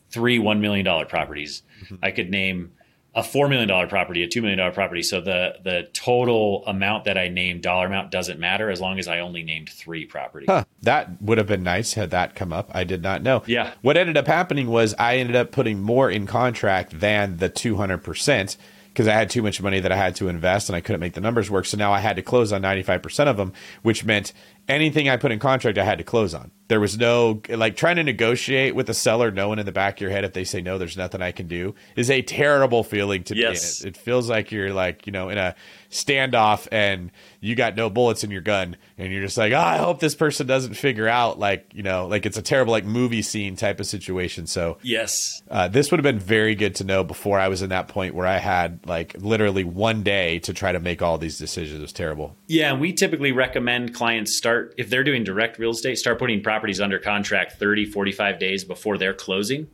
three 0.09 0.39
one 0.39 0.61
million 0.61 0.85
dollar 0.85 1.05
properties. 1.05 1.61
Mm-hmm. 1.83 1.95
I 2.01 2.11
could 2.11 2.29
name 2.29 2.71
a 3.13 3.23
four 3.23 3.47
million 3.47 3.69
dollar 3.69 3.87
property, 3.87 4.23
a 4.23 4.27
two 4.27 4.41
million 4.41 4.57
dollar 4.57 4.71
property. 4.71 5.01
So 5.01 5.21
the 5.21 5.55
the 5.63 5.87
total 5.93 6.65
amount 6.65 7.05
that 7.05 7.17
I 7.17 7.29
named, 7.29 7.61
dollar 7.61 7.85
amount, 7.85 8.11
doesn't 8.11 8.39
matter 8.39 8.69
as 8.69 8.81
long 8.81 8.99
as 8.99 9.07
I 9.07 9.19
only 9.19 9.43
named 9.43 9.69
three 9.69 10.05
properties. 10.05 10.47
Huh. 10.49 10.65
That 10.81 11.21
would 11.21 11.37
have 11.37 11.47
been 11.47 11.63
nice 11.63 11.93
had 11.93 12.11
that 12.11 12.35
come 12.35 12.51
up. 12.51 12.69
I 12.73 12.83
did 12.83 13.01
not 13.01 13.23
know. 13.23 13.43
Yeah. 13.45 13.73
What 13.81 13.97
ended 13.97 14.17
up 14.17 14.27
happening 14.27 14.67
was 14.67 14.93
I 14.99 15.17
ended 15.17 15.35
up 15.35 15.51
putting 15.51 15.81
more 15.81 16.09
in 16.09 16.27
contract 16.27 16.99
than 16.99 17.37
the 17.37 17.49
two 17.49 17.77
hundred 17.77 17.99
percent 17.99 18.57
because 18.95 19.09
I 19.09 19.13
had 19.13 19.29
too 19.29 19.41
much 19.41 19.61
money 19.61 19.81
that 19.81 19.91
I 19.91 19.97
had 19.97 20.15
to 20.15 20.29
invest 20.29 20.69
and 20.69 20.75
I 20.75 20.79
couldn't 20.79 21.01
make 21.01 21.15
the 21.15 21.21
numbers 21.21 21.51
work. 21.51 21.65
So 21.65 21.75
now 21.75 21.91
I 21.91 21.99
had 21.99 22.15
to 22.15 22.21
close 22.21 22.53
on 22.53 22.61
95% 22.61 23.27
of 23.27 23.35
them, 23.35 23.51
which 23.81 24.05
meant 24.05 24.31
anything 24.67 25.09
I 25.09 25.17
put 25.17 25.31
in 25.31 25.39
contract, 25.39 25.77
I 25.77 25.83
had 25.83 25.97
to 25.99 26.03
close 26.03 26.33
on. 26.33 26.51
There 26.67 26.79
was 26.79 26.97
no 26.97 27.41
like 27.47 27.75
trying 27.75 27.97
to 27.97 28.03
negotiate 28.03 28.73
with 28.73 28.87
the 28.87 28.93
seller, 28.95 29.29
knowing 29.29 29.59
in 29.59 29.67
the 29.67 29.71
back 29.71 29.97
of 29.97 30.01
your 30.01 30.09
head 30.09 30.23
if 30.25 30.33
they 30.33 30.43
say 30.43 30.61
no, 30.61 30.79
there's 30.79 30.97
nothing 30.97 31.21
I 31.21 31.31
can 31.31 31.47
do 31.47 31.75
is 31.95 32.09
a 32.09 32.23
terrible 32.23 32.83
feeling 32.83 33.23
to 33.25 33.35
yes. 33.35 33.81
be 33.81 33.83
in. 33.83 33.87
It. 33.93 33.97
it 33.97 34.01
feels 34.01 34.29
like 34.29 34.51
you're 34.51 34.73
like 34.73 35.05
you 35.05 35.11
know 35.11 35.29
in 35.29 35.37
a 35.37 35.53
standoff 35.91 36.67
and 36.71 37.11
you 37.39 37.55
got 37.55 37.75
no 37.75 37.91
bullets 37.91 38.23
in 38.23 38.31
your 38.31 38.41
gun 38.41 38.77
and 38.97 39.13
you're 39.13 39.21
just 39.21 39.37
like, 39.37 39.53
oh, 39.53 39.59
I 39.59 39.77
hope 39.77 39.99
this 39.99 40.15
person 40.15 40.47
doesn't 40.47 40.73
figure 40.73 41.07
out 41.07 41.37
like 41.37 41.69
you 41.71 41.83
know 41.83 42.07
like 42.07 42.25
it's 42.25 42.37
a 42.37 42.41
terrible 42.41 42.71
like 42.71 42.83
movie 42.83 43.21
scene 43.21 43.55
type 43.55 43.79
of 43.79 43.85
situation. 43.85 44.47
So 44.47 44.79
yes, 44.81 45.43
uh, 45.51 45.67
this 45.67 45.91
would 45.91 45.99
have 45.99 46.03
been 46.03 46.17
very 46.17 46.55
good 46.55 46.73
to 46.75 46.83
know 46.83 47.03
before 47.03 47.37
I 47.37 47.47
was 47.47 47.61
in 47.61 47.69
that 47.69 47.89
point 47.89 48.15
where 48.15 48.25
I 48.25 48.37
had 48.37 48.79
like 48.87 49.15
literally 49.19 49.63
one 49.63 50.01
day 50.01 50.39
to 50.39 50.53
try 50.53 50.71
to 50.71 50.79
make 50.79 51.03
all 51.03 51.19
these 51.19 51.37
decisions. 51.37 51.77
It 51.77 51.81
was 51.81 51.93
terrible. 51.93 52.35
Yeah, 52.47 52.73
we 52.73 52.91
typically 52.91 53.31
recommend 53.31 53.93
clients 53.93 54.35
start 54.35 54.54
start 54.55 54.75
if 54.77 54.89
they're 54.89 55.03
doing 55.03 55.23
direct 55.23 55.59
real 55.59 55.71
estate 55.71 55.97
start 55.97 56.19
putting 56.19 56.41
properties 56.41 56.79
under 56.79 56.99
contract 56.99 57.53
30 57.53 57.85
45 57.85 58.39
days 58.39 58.63
before 58.63 58.97
they're 58.97 59.13
closing. 59.13 59.67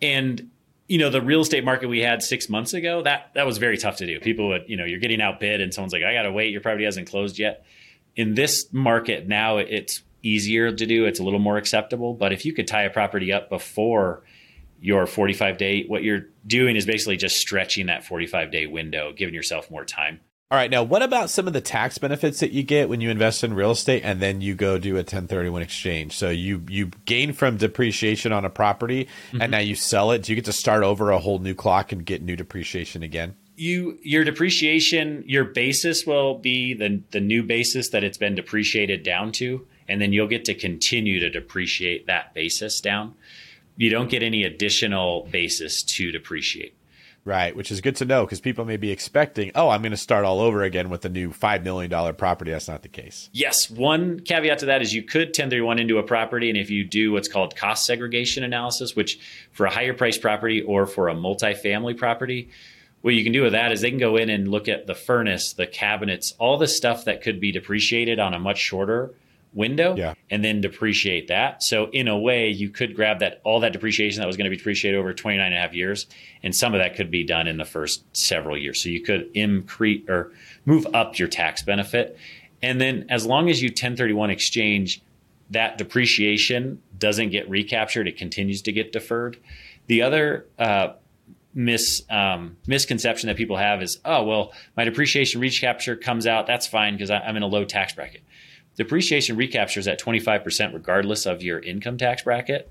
And 0.00 0.50
you 0.86 0.98
know 0.98 1.10
the 1.10 1.20
real 1.20 1.40
estate 1.40 1.64
market 1.64 1.88
we 1.88 2.00
had 2.00 2.22
six 2.22 2.48
months 2.48 2.72
ago 2.72 3.02
that 3.02 3.30
that 3.34 3.46
was 3.46 3.58
very 3.58 3.76
tough 3.76 3.96
to 3.96 4.06
do. 4.06 4.20
People 4.20 4.48
would 4.48 4.64
you 4.68 4.76
know 4.76 4.84
you're 4.84 5.00
getting 5.00 5.20
outbid 5.20 5.60
and 5.60 5.72
someone's 5.74 5.92
like 5.92 6.02
i 6.02 6.12
gotta 6.14 6.32
wait. 6.32 6.52
Your 6.52 6.60
property 6.60 6.84
hasn't 6.84 7.10
closed 7.10 7.38
yet. 7.38 7.64
In 8.16 8.34
this 8.34 8.72
market 8.72 9.28
now 9.28 9.58
it's 9.58 10.02
easier 10.22 10.72
to 10.72 10.86
do. 10.86 11.06
It's 11.06 11.20
a 11.20 11.24
little 11.24 11.38
more 11.38 11.56
acceptable. 11.56 12.14
But 12.14 12.32
if 12.32 12.44
you 12.44 12.52
could 12.52 12.66
tie 12.66 12.82
a 12.82 12.90
property 12.90 13.32
up 13.32 13.48
before 13.48 14.24
your 14.80 15.06
45 15.06 15.58
day 15.58 15.84
what 15.88 16.04
you're 16.04 16.28
doing 16.46 16.76
is 16.76 16.86
basically 16.86 17.16
just 17.16 17.36
stretching 17.36 17.86
that 17.86 18.04
45 18.04 18.52
day 18.52 18.66
window 18.66 19.12
giving 19.12 19.34
yourself 19.34 19.68
more 19.72 19.84
time 19.84 20.20
all 20.50 20.56
right, 20.56 20.70
now 20.70 20.82
what 20.82 21.02
about 21.02 21.28
some 21.28 21.46
of 21.46 21.52
the 21.52 21.60
tax 21.60 21.98
benefits 21.98 22.40
that 22.40 22.52
you 22.52 22.62
get 22.62 22.88
when 22.88 23.02
you 23.02 23.10
invest 23.10 23.44
in 23.44 23.52
real 23.52 23.72
estate 23.72 24.02
and 24.02 24.18
then 24.18 24.40
you 24.40 24.54
go 24.54 24.78
do 24.78 24.94
a 24.94 25.00
1031 25.00 25.60
exchange? 25.60 26.16
So 26.16 26.30
you 26.30 26.62
you 26.68 26.86
gain 27.04 27.34
from 27.34 27.58
depreciation 27.58 28.32
on 28.32 28.46
a 28.46 28.50
property 28.50 29.04
mm-hmm. 29.04 29.42
and 29.42 29.50
now 29.50 29.58
you 29.58 29.74
sell 29.74 30.10
it. 30.10 30.22
Do 30.22 30.32
you 30.32 30.36
get 30.36 30.46
to 30.46 30.52
start 30.54 30.84
over 30.84 31.10
a 31.10 31.18
whole 31.18 31.38
new 31.38 31.54
clock 31.54 31.92
and 31.92 32.02
get 32.02 32.22
new 32.22 32.34
depreciation 32.34 33.02
again? 33.02 33.36
You 33.56 33.98
your 34.02 34.24
depreciation, 34.24 35.22
your 35.26 35.44
basis 35.44 36.06
will 36.06 36.38
be 36.38 36.72
the 36.72 37.02
the 37.10 37.20
new 37.20 37.42
basis 37.42 37.90
that 37.90 38.02
it's 38.02 38.16
been 38.16 38.34
depreciated 38.34 39.02
down 39.02 39.32
to, 39.32 39.66
and 39.86 40.00
then 40.00 40.14
you'll 40.14 40.28
get 40.28 40.46
to 40.46 40.54
continue 40.54 41.20
to 41.20 41.28
depreciate 41.28 42.06
that 42.06 42.32
basis 42.32 42.80
down. 42.80 43.14
You 43.76 43.90
don't 43.90 44.08
get 44.08 44.22
any 44.22 44.44
additional 44.44 45.28
basis 45.30 45.82
to 45.82 46.10
depreciate. 46.10 46.77
Right, 47.28 47.54
which 47.54 47.70
is 47.70 47.82
good 47.82 47.96
to 47.96 48.06
know 48.06 48.24
because 48.24 48.40
people 48.40 48.64
may 48.64 48.78
be 48.78 48.90
expecting, 48.90 49.52
oh, 49.54 49.68
I'm 49.68 49.82
going 49.82 49.90
to 49.90 49.98
start 49.98 50.24
all 50.24 50.40
over 50.40 50.62
again 50.62 50.88
with 50.88 51.04
a 51.04 51.10
new 51.10 51.28
$5 51.30 51.62
million 51.62 52.14
property. 52.14 52.52
That's 52.52 52.68
not 52.68 52.80
the 52.80 52.88
case. 52.88 53.28
Yes. 53.34 53.68
One 53.68 54.20
caveat 54.20 54.60
to 54.60 54.66
that 54.66 54.80
is 54.80 54.94
you 54.94 55.02
could 55.02 55.28
1031 55.28 55.78
into 55.78 55.98
a 55.98 56.02
property. 56.02 56.48
And 56.48 56.56
if 56.56 56.70
you 56.70 56.84
do 56.84 57.12
what's 57.12 57.28
called 57.28 57.54
cost 57.54 57.84
segregation 57.84 58.44
analysis, 58.44 58.96
which 58.96 59.20
for 59.52 59.66
a 59.66 59.70
higher 59.70 59.92
price 59.92 60.16
property 60.16 60.62
or 60.62 60.86
for 60.86 61.10
a 61.10 61.14
multifamily 61.14 61.98
property, 61.98 62.48
what 63.02 63.12
you 63.12 63.22
can 63.22 63.34
do 63.34 63.42
with 63.42 63.52
that 63.52 63.72
is 63.72 63.82
they 63.82 63.90
can 63.90 63.98
go 63.98 64.16
in 64.16 64.30
and 64.30 64.48
look 64.48 64.66
at 64.66 64.86
the 64.86 64.94
furnace, 64.94 65.52
the 65.52 65.66
cabinets, 65.66 66.32
all 66.38 66.56
the 66.56 66.66
stuff 66.66 67.04
that 67.04 67.20
could 67.20 67.40
be 67.40 67.52
depreciated 67.52 68.18
on 68.18 68.32
a 68.32 68.38
much 68.38 68.56
shorter 68.56 69.12
window 69.52 69.96
yeah. 69.96 70.14
and 70.30 70.44
then 70.44 70.60
depreciate 70.60 71.28
that. 71.28 71.62
So 71.62 71.88
in 71.90 72.08
a 72.08 72.18
way, 72.18 72.50
you 72.50 72.70
could 72.70 72.94
grab 72.94 73.20
that 73.20 73.40
all 73.44 73.60
that 73.60 73.72
depreciation 73.72 74.20
that 74.20 74.26
was 74.26 74.36
going 74.36 74.44
to 74.44 74.50
be 74.50 74.56
depreciated 74.56 74.98
over 74.98 75.12
29 75.12 75.44
and 75.44 75.54
a 75.54 75.58
half 75.58 75.74
years, 75.74 76.06
and 76.42 76.54
some 76.54 76.74
of 76.74 76.80
that 76.80 76.96
could 76.96 77.10
be 77.10 77.24
done 77.24 77.46
in 77.46 77.56
the 77.56 77.64
first 77.64 78.04
several 78.16 78.56
years. 78.56 78.82
So 78.82 78.88
you 78.88 79.02
could 79.02 79.30
increase 79.34 80.08
or 80.08 80.32
move 80.64 80.86
up 80.94 81.18
your 81.18 81.28
tax 81.28 81.62
benefit. 81.62 82.16
And 82.62 82.80
then 82.80 83.06
as 83.08 83.24
long 83.24 83.48
as 83.48 83.62
you 83.62 83.68
1031 83.68 84.30
exchange, 84.30 85.02
that 85.50 85.78
depreciation 85.78 86.82
doesn't 86.98 87.30
get 87.30 87.48
recaptured, 87.48 88.08
it 88.08 88.16
continues 88.16 88.62
to 88.62 88.72
get 88.72 88.92
deferred. 88.92 89.38
The 89.86 90.02
other 90.02 90.46
uh, 90.58 90.94
mis 91.54 92.02
um, 92.10 92.58
misconception 92.66 93.28
that 93.28 93.36
people 93.36 93.56
have 93.56 93.82
is, 93.82 93.98
oh 94.04 94.24
well, 94.24 94.52
my 94.76 94.84
depreciation 94.84 95.40
recapture 95.40 95.96
comes 95.96 96.26
out. 96.26 96.46
That's 96.46 96.66
fine 96.66 96.94
because 96.94 97.10
I'm 97.10 97.36
in 97.36 97.42
a 97.42 97.46
low 97.46 97.64
tax 97.64 97.94
bracket 97.94 98.22
depreciation 98.78 99.36
recaptures 99.36 99.86
at 99.86 100.00
25% 100.00 100.72
regardless 100.72 101.26
of 101.26 101.42
your 101.42 101.58
income 101.58 101.98
tax 101.98 102.22
bracket. 102.22 102.70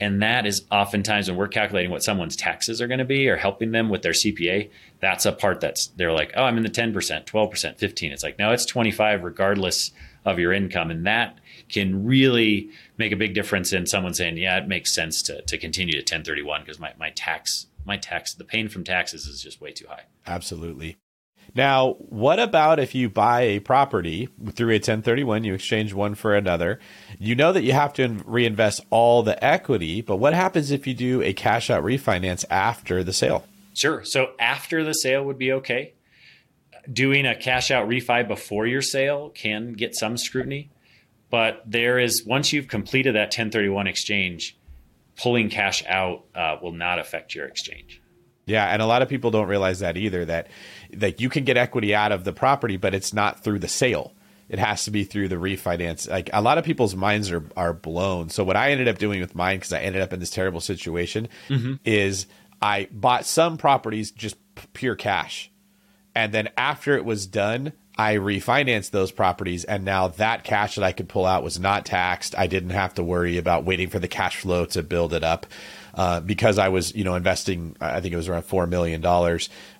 And 0.00 0.20
that 0.22 0.46
is 0.46 0.64
oftentimes 0.72 1.28
when 1.28 1.36
we're 1.36 1.46
calculating 1.46 1.92
what 1.92 2.02
someone's 2.02 2.34
taxes 2.34 2.80
are 2.80 2.88
going 2.88 2.98
to 2.98 3.04
be 3.04 3.28
or 3.28 3.36
helping 3.36 3.70
them 3.70 3.88
with 3.88 4.02
their 4.02 4.12
CPA, 4.12 4.70
that's 4.98 5.26
a 5.26 5.32
part 5.32 5.60
that's 5.60 5.88
they're 5.88 6.10
like, 6.10 6.32
oh, 6.34 6.42
I'm 6.42 6.56
in 6.56 6.64
the 6.64 6.70
10%, 6.70 6.92
12%, 7.24 7.78
15. 7.78 8.12
It's 8.12 8.24
like, 8.24 8.38
no, 8.38 8.50
it's 8.50 8.64
25 8.64 9.22
regardless 9.22 9.92
of 10.24 10.38
your 10.38 10.52
income. 10.52 10.90
And 10.90 11.06
that 11.06 11.38
can 11.68 12.04
really 12.04 12.70
make 12.96 13.12
a 13.12 13.16
big 13.16 13.34
difference 13.34 13.72
in 13.72 13.86
someone 13.86 14.14
saying, 14.14 14.38
yeah, 14.38 14.58
it 14.58 14.66
makes 14.66 14.92
sense 14.92 15.22
to, 15.22 15.42
to 15.42 15.58
continue 15.58 15.92
to 15.92 15.98
1031 15.98 16.62
because 16.62 16.80
my, 16.80 16.92
my 16.98 17.10
tax, 17.10 17.66
my 17.84 17.96
tax, 17.96 18.34
the 18.34 18.44
pain 18.44 18.68
from 18.68 18.82
taxes 18.82 19.26
is 19.26 19.42
just 19.42 19.60
way 19.60 19.70
too 19.70 19.86
high. 19.86 20.04
Absolutely. 20.26 20.96
Now, 21.54 21.94
what 21.98 22.38
about 22.38 22.78
if 22.78 22.94
you 22.94 23.10
buy 23.10 23.42
a 23.42 23.60
property 23.60 24.28
through 24.52 24.70
a 24.70 24.80
1031, 24.80 25.44
you 25.44 25.52
exchange 25.52 25.92
one 25.92 26.14
for 26.14 26.34
another? 26.34 26.80
You 27.18 27.34
know 27.34 27.52
that 27.52 27.62
you 27.62 27.72
have 27.72 27.92
to 27.94 28.08
reinvest 28.24 28.80
all 28.90 29.22
the 29.22 29.42
equity, 29.44 30.00
but 30.00 30.16
what 30.16 30.32
happens 30.32 30.70
if 30.70 30.86
you 30.86 30.94
do 30.94 31.20
a 31.22 31.34
cash 31.34 31.68
out 31.68 31.84
refinance 31.84 32.44
after 32.48 33.04
the 33.04 33.12
sale? 33.12 33.44
Sure. 33.74 34.04
So 34.04 34.32
after 34.38 34.82
the 34.82 34.94
sale 34.94 35.24
would 35.24 35.38
be 35.38 35.52
okay. 35.52 35.94
Doing 36.90 37.26
a 37.26 37.36
cash 37.36 37.70
out 37.70 37.88
refi 37.88 38.26
before 38.26 38.66
your 38.66 38.82
sale 38.82 39.30
can 39.30 39.74
get 39.74 39.94
some 39.94 40.16
scrutiny, 40.16 40.70
but 41.30 41.62
there 41.66 41.98
is 41.98 42.24
once 42.24 42.52
you've 42.52 42.66
completed 42.66 43.14
that 43.14 43.26
1031 43.26 43.86
exchange, 43.86 44.56
pulling 45.16 45.48
cash 45.48 45.84
out 45.86 46.24
uh, 46.34 46.56
will 46.60 46.72
not 46.72 46.98
affect 46.98 47.34
your 47.34 47.46
exchange. 47.46 48.01
Yeah, 48.44 48.66
and 48.66 48.82
a 48.82 48.86
lot 48.86 49.02
of 49.02 49.08
people 49.08 49.30
don't 49.30 49.48
realize 49.48 49.80
that 49.80 49.96
either. 49.96 50.24
That 50.24 50.48
like 50.96 51.20
you 51.20 51.28
can 51.28 51.44
get 51.44 51.56
equity 51.56 51.94
out 51.94 52.12
of 52.12 52.24
the 52.24 52.32
property, 52.32 52.76
but 52.76 52.94
it's 52.94 53.12
not 53.12 53.44
through 53.44 53.60
the 53.60 53.68
sale. 53.68 54.14
It 54.48 54.58
has 54.58 54.84
to 54.84 54.90
be 54.90 55.04
through 55.04 55.28
the 55.28 55.36
refinance. 55.36 56.10
Like 56.10 56.28
a 56.32 56.42
lot 56.42 56.58
of 56.58 56.64
people's 56.64 56.94
minds 56.94 57.30
are 57.30 57.44
are 57.56 57.72
blown. 57.72 58.30
So 58.30 58.44
what 58.44 58.56
I 58.56 58.72
ended 58.72 58.88
up 58.88 58.98
doing 58.98 59.20
with 59.20 59.34
mine, 59.34 59.58
because 59.58 59.72
I 59.72 59.80
ended 59.80 60.02
up 60.02 60.12
in 60.12 60.20
this 60.20 60.30
terrible 60.30 60.60
situation, 60.60 61.28
mm-hmm. 61.48 61.74
is 61.84 62.26
I 62.60 62.88
bought 62.90 63.26
some 63.26 63.56
properties 63.56 64.10
just 64.10 64.36
pure 64.72 64.96
cash, 64.96 65.50
and 66.14 66.32
then 66.32 66.50
after 66.56 66.96
it 66.96 67.04
was 67.04 67.26
done, 67.26 67.72
I 67.96 68.16
refinanced 68.16 68.90
those 68.90 69.12
properties, 69.12 69.64
and 69.64 69.84
now 69.84 70.08
that 70.08 70.44
cash 70.44 70.74
that 70.74 70.84
I 70.84 70.92
could 70.92 71.08
pull 71.08 71.26
out 71.26 71.44
was 71.44 71.60
not 71.60 71.84
taxed. 71.86 72.34
I 72.36 72.46
didn't 72.46 72.70
have 72.70 72.94
to 72.94 73.04
worry 73.04 73.38
about 73.38 73.64
waiting 73.64 73.88
for 73.88 73.98
the 73.98 74.08
cash 74.08 74.38
flow 74.38 74.64
to 74.66 74.82
build 74.82 75.12
it 75.12 75.22
up. 75.22 75.46
Uh, 75.94 76.20
because 76.20 76.58
I 76.58 76.68
was, 76.68 76.94
you 76.94 77.04
know, 77.04 77.14
investing, 77.16 77.76
I 77.80 78.00
think 78.00 78.14
it 78.14 78.16
was 78.16 78.28
around 78.28 78.44
$4 78.44 78.66
million. 78.68 79.04
A 79.04 79.38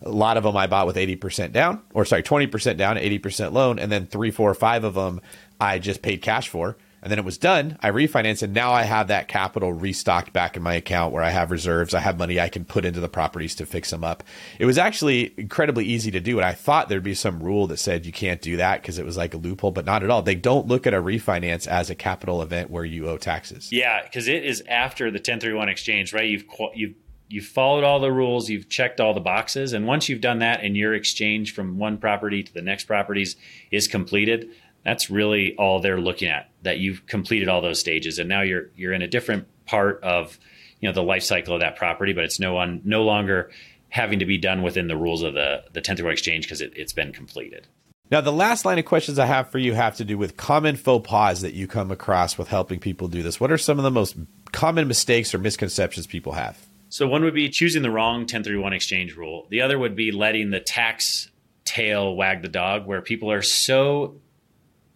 lot 0.08 0.36
of 0.36 0.42
them 0.42 0.56
I 0.56 0.66
bought 0.66 0.86
with 0.86 0.96
80% 0.96 1.52
down, 1.52 1.80
or 1.94 2.04
sorry, 2.04 2.22
20% 2.22 2.76
down, 2.76 2.96
80% 2.96 3.52
loan. 3.52 3.78
And 3.78 3.90
then 3.90 4.06
three, 4.06 4.30
four, 4.30 4.52
five 4.52 4.84
of 4.84 4.94
them 4.94 5.22
I 5.58 5.78
just 5.78 6.02
paid 6.02 6.20
cash 6.20 6.48
for. 6.48 6.76
And 7.02 7.10
then 7.10 7.18
it 7.18 7.24
was 7.24 7.36
done. 7.36 7.78
I 7.80 7.90
refinanced, 7.90 8.42
and 8.42 8.54
now 8.54 8.72
I 8.72 8.82
have 8.82 9.08
that 9.08 9.26
capital 9.26 9.72
restocked 9.72 10.32
back 10.32 10.56
in 10.56 10.62
my 10.62 10.74
account 10.74 11.12
where 11.12 11.24
I 11.24 11.30
have 11.30 11.50
reserves. 11.50 11.94
I 11.94 12.00
have 12.00 12.16
money 12.16 12.38
I 12.38 12.48
can 12.48 12.64
put 12.64 12.84
into 12.84 13.00
the 13.00 13.08
properties 13.08 13.56
to 13.56 13.66
fix 13.66 13.90
them 13.90 14.04
up. 14.04 14.22
It 14.60 14.66
was 14.66 14.78
actually 14.78 15.34
incredibly 15.36 15.84
easy 15.84 16.12
to 16.12 16.20
do. 16.20 16.38
And 16.38 16.46
I 16.46 16.52
thought 16.52 16.88
there'd 16.88 17.02
be 17.02 17.14
some 17.14 17.42
rule 17.42 17.66
that 17.66 17.78
said 17.78 18.06
you 18.06 18.12
can't 18.12 18.40
do 18.40 18.56
that 18.56 18.80
because 18.80 18.98
it 18.98 19.04
was 19.04 19.16
like 19.16 19.34
a 19.34 19.38
loophole, 19.38 19.72
but 19.72 19.84
not 19.84 20.04
at 20.04 20.10
all. 20.10 20.22
They 20.22 20.36
don't 20.36 20.68
look 20.68 20.86
at 20.86 20.94
a 20.94 21.02
refinance 21.02 21.66
as 21.66 21.90
a 21.90 21.96
capital 21.96 22.40
event 22.40 22.70
where 22.70 22.84
you 22.84 23.08
owe 23.08 23.16
taxes. 23.16 23.72
Yeah, 23.72 24.02
because 24.04 24.28
it 24.28 24.44
is 24.44 24.62
after 24.68 25.10
the 25.10 25.18
1031 25.18 25.68
exchange, 25.68 26.12
right? 26.12 26.28
You've 26.28 26.44
you've 26.74 26.94
you've 27.32 27.46
followed 27.46 27.82
all 27.82 27.98
the 27.98 28.12
rules, 28.12 28.50
you've 28.50 28.68
checked 28.68 29.00
all 29.00 29.14
the 29.14 29.20
boxes, 29.20 29.72
and 29.72 29.86
once 29.86 30.08
you've 30.08 30.20
done 30.20 30.40
that, 30.40 30.62
and 30.62 30.76
your 30.76 30.94
exchange 30.94 31.54
from 31.54 31.78
one 31.78 31.96
property 31.96 32.42
to 32.42 32.52
the 32.52 32.60
next 32.60 32.84
properties 32.84 33.36
is 33.70 33.88
completed, 33.88 34.50
that's 34.84 35.10
really 35.10 35.54
all 35.56 35.80
they're 35.80 36.00
looking 36.00 36.28
at 36.28 36.50
that 36.62 36.78
you've 36.78 37.06
completed 37.06 37.48
all 37.48 37.60
those 37.60 37.80
stages 37.80 38.18
and 38.18 38.28
now 38.28 38.42
you're 38.42 38.70
you're 38.76 38.92
in 38.92 39.02
a 39.02 39.08
different 39.08 39.46
part 39.66 40.02
of 40.02 40.38
you 40.80 40.88
know 40.88 40.92
the 40.92 41.02
life 41.02 41.22
cycle 41.22 41.54
of 41.54 41.60
that 41.60 41.76
property 41.76 42.12
but 42.12 42.24
it's 42.24 42.40
no 42.40 42.52
one 42.52 42.80
no 42.84 43.02
longer 43.02 43.50
having 43.92 44.20
to 44.20 44.24
be 44.24 44.38
done 44.38 44.62
within 44.62 44.88
the 44.88 44.96
rules 44.96 45.22
of 45.22 45.34
the 45.34 45.62
the 45.72 45.78
1031 45.80 46.12
exchange 46.12 46.46
because 46.46 46.60
it, 46.60 46.72
it's 46.74 46.92
been 46.92 47.12
completed. 47.12 47.68
Now, 48.10 48.20
the 48.20 48.32
last 48.32 48.66
line 48.66 48.78
of 48.78 48.84
questions 48.84 49.18
I 49.18 49.26
have 49.26 49.50
for 49.50 49.58
you 49.58 49.72
have 49.72 49.96
to 49.96 50.04
do 50.04 50.18
with 50.18 50.36
common 50.36 50.76
faux 50.76 51.06
pas 51.08 51.40
that 51.40 51.54
you 51.54 51.66
come 51.66 51.90
across 51.90 52.36
with 52.36 52.48
helping 52.48 52.78
people 52.78 53.08
do 53.08 53.22
this. 53.22 53.40
What 53.40 53.50
are 53.50 53.58
some 53.58 53.78
of 53.78 53.84
the 53.84 53.90
most 53.90 54.16
common 54.50 54.86
mistakes 54.88 55.34
or 55.34 55.38
misconceptions 55.38 56.06
people 56.06 56.32
have? 56.32 56.58
So, 56.88 57.06
one 57.06 57.22
would 57.24 57.34
be 57.34 57.48
choosing 57.48 57.82
the 57.82 57.90
wrong 57.90 58.20
1031 58.20 58.72
exchange 58.72 59.16
rule. 59.16 59.46
The 59.50 59.60
other 59.60 59.78
would 59.78 59.94
be 59.94 60.10
letting 60.10 60.50
the 60.50 60.60
tax 60.60 61.30
tail 61.64 62.14
wag 62.16 62.42
the 62.42 62.48
dog, 62.48 62.86
where 62.86 63.00
people 63.02 63.30
are 63.30 63.42
so 63.42 64.20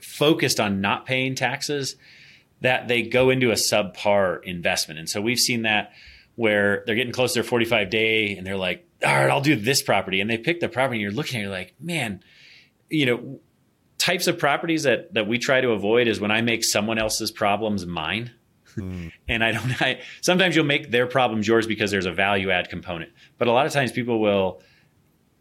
focused 0.07 0.61
on 0.61 0.81
not 0.81 1.07
paying 1.07 1.35
taxes 1.35 1.97
that 2.61 2.89
they 2.89 3.03
go 3.03 3.31
into 3.31 3.51
a 3.51 3.55
subpar 3.55 4.43
investment. 4.45 4.99
And 4.99 5.09
so, 5.09 5.21
we've 5.21 5.39
seen 5.39 5.63
that 5.63 5.93
where 6.37 6.85
they're 6.87 6.95
getting 6.95 7.13
close 7.13 7.33
to 7.33 7.39
their 7.39 7.45
45 7.45 7.91
day 7.91 8.37
and 8.37 8.47
they're 8.47 8.57
like, 8.57 8.87
all 9.05 9.15
right, 9.15 9.31
I'll 9.31 9.41
do 9.41 9.57
this 9.57 9.83
property. 9.83 10.21
And 10.21 10.31
they 10.31 10.39
pick 10.39 10.61
the 10.61 10.69
property 10.69 10.97
and 10.97 11.03
you're 11.03 11.11
looking 11.11 11.37
at 11.37 11.41
it, 11.41 11.43
you're 11.45 11.53
like, 11.53 11.75
man, 11.81 12.23
you 12.89 13.07
know, 13.07 13.41
types 13.99 14.27
of 14.27 14.39
properties 14.39 14.85
that 14.85 15.15
that 15.15 15.27
we 15.27 15.39
try 15.39 15.61
to 15.61 15.71
avoid 15.71 16.07
is 16.07 16.21
when 16.21 16.31
I 16.31 16.43
make 16.43 16.65
someone 16.65 16.99
else's 16.99 17.31
problems 17.31 17.87
mine. 17.87 18.31
Mm. 18.77 19.11
and 19.29 19.43
I 19.43 19.53
don't 19.53 19.83
I 19.83 20.01
sometimes 20.21 20.55
you'll 20.55 20.67
make 20.67 20.91
their 20.91 21.07
problems 21.07 21.49
yours 21.49 21.67
because 21.67 21.91
there's 21.91 22.07
a 22.07 22.13
value 22.13 22.51
add 22.51 22.69
component. 22.69 23.13
But 23.39 23.49
a 23.49 23.53
lot 23.53 23.67
of 23.67 23.73
times 23.73 23.93
people 23.93 24.21
will 24.21 24.63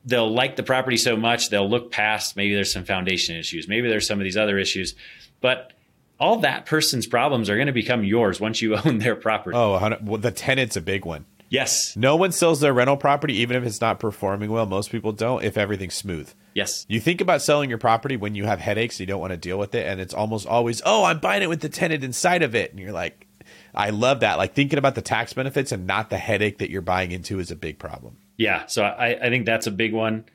they'll 0.06 0.32
like 0.32 0.56
the 0.56 0.64
property 0.64 0.97
so 0.97 1.18
much 1.18 1.49
they'll 1.49 1.70
look 1.70 1.91
past 1.91 2.36
maybe 2.36 2.53
there's 2.53 2.72
some 2.72 2.86
foundation 2.86 3.36
issues, 3.36 3.68
maybe 3.68 3.89
there's 3.89 4.08
some 4.08 4.20
of 4.20 4.24
these 4.24 4.38
other 4.38 4.58
issues, 4.58 4.95
but 5.41 5.74
all 6.20 6.38
that 6.38 6.66
person's 6.66 7.08
problems 7.08 7.49
are 7.49 7.56
going 7.56 7.68
to 7.68 7.74
become 7.74 8.03
yours 8.03 8.39
once 8.39 8.62
you 8.62 8.76
own 8.86 8.99
their 8.99 9.16
property. 9.16 9.56
Oh, 9.58 9.97
well, 10.01 10.20
the 10.20 10.32
tenant's 10.32 10.76
a 10.76 10.82
big 10.82 11.06
one. 11.06 11.26
Yes. 11.49 11.95
No 11.95 12.16
one 12.16 12.32
sells 12.32 12.60
their 12.60 12.74
rental 12.74 12.97
property, 12.97 13.36
even 13.36 13.56
if 13.56 13.64
it's 13.64 13.80
not 13.80 13.99
performing 13.99 14.51
well. 14.51 14.66
Most 14.66 14.91
people 14.91 15.12
don't, 15.12 15.43
if 15.43 15.58
everything's 15.58 15.93
smooth. 15.93 16.34
Yes. 16.53 16.86
You 16.89 16.99
think 16.99 17.22
about 17.22 17.41
selling 17.41 17.70
your 17.70 17.78
property 17.78 18.18
when 18.18 18.36
you 18.36 18.45
have 18.45 18.60
headaches, 18.60 18.99
you 18.99 19.06
don't 19.06 19.22
want 19.22 19.32
to 19.32 19.38
deal 19.38 19.60
with 19.60 19.76
it. 19.76 19.86
And 19.86 20.01
it's 20.01 20.14
almost 20.14 20.47
always, 20.47 20.82
oh, 20.86 21.03
I'm 21.03 21.20
buying 21.20 21.43
it 21.43 21.49
with 21.49 21.62
the 21.62 21.70
tenant 21.70 22.03
inside 22.03 22.41
of 22.41 22.56
it. 22.56 22.72
And 22.72 22.80
you're 22.80 22.91
like, 22.91 23.28
I 23.74 23.91
love 23.91 24.22
that. 24.22 24.38
Like 24.38 24.53
thinking 24.53 24.80
about 24.80 24.95
the 24.95 25.01
tax 25.01 25.34
benefits 25.34 25.72
and 25.72 25.86
not 25.86 26.10
the 26.10 26.18
headache 26.18 26.58
that 26.58 26.72
you're 26.72 26.82
buying 26.82 27.12
into 27.12 27.39
is 27.39 27.51
a 27.51 27.56
big 27.56 27.78
problem. 27.78 28.18
Yeah. 28.38 28.66
So 28.68 28.84
I, 28.84 29.18
I 29.22 29.30
think 29.30 29.46
that's 29.46 29.68
a 29.68 29.72
big 29.72 29.94
one. 29.94 30.26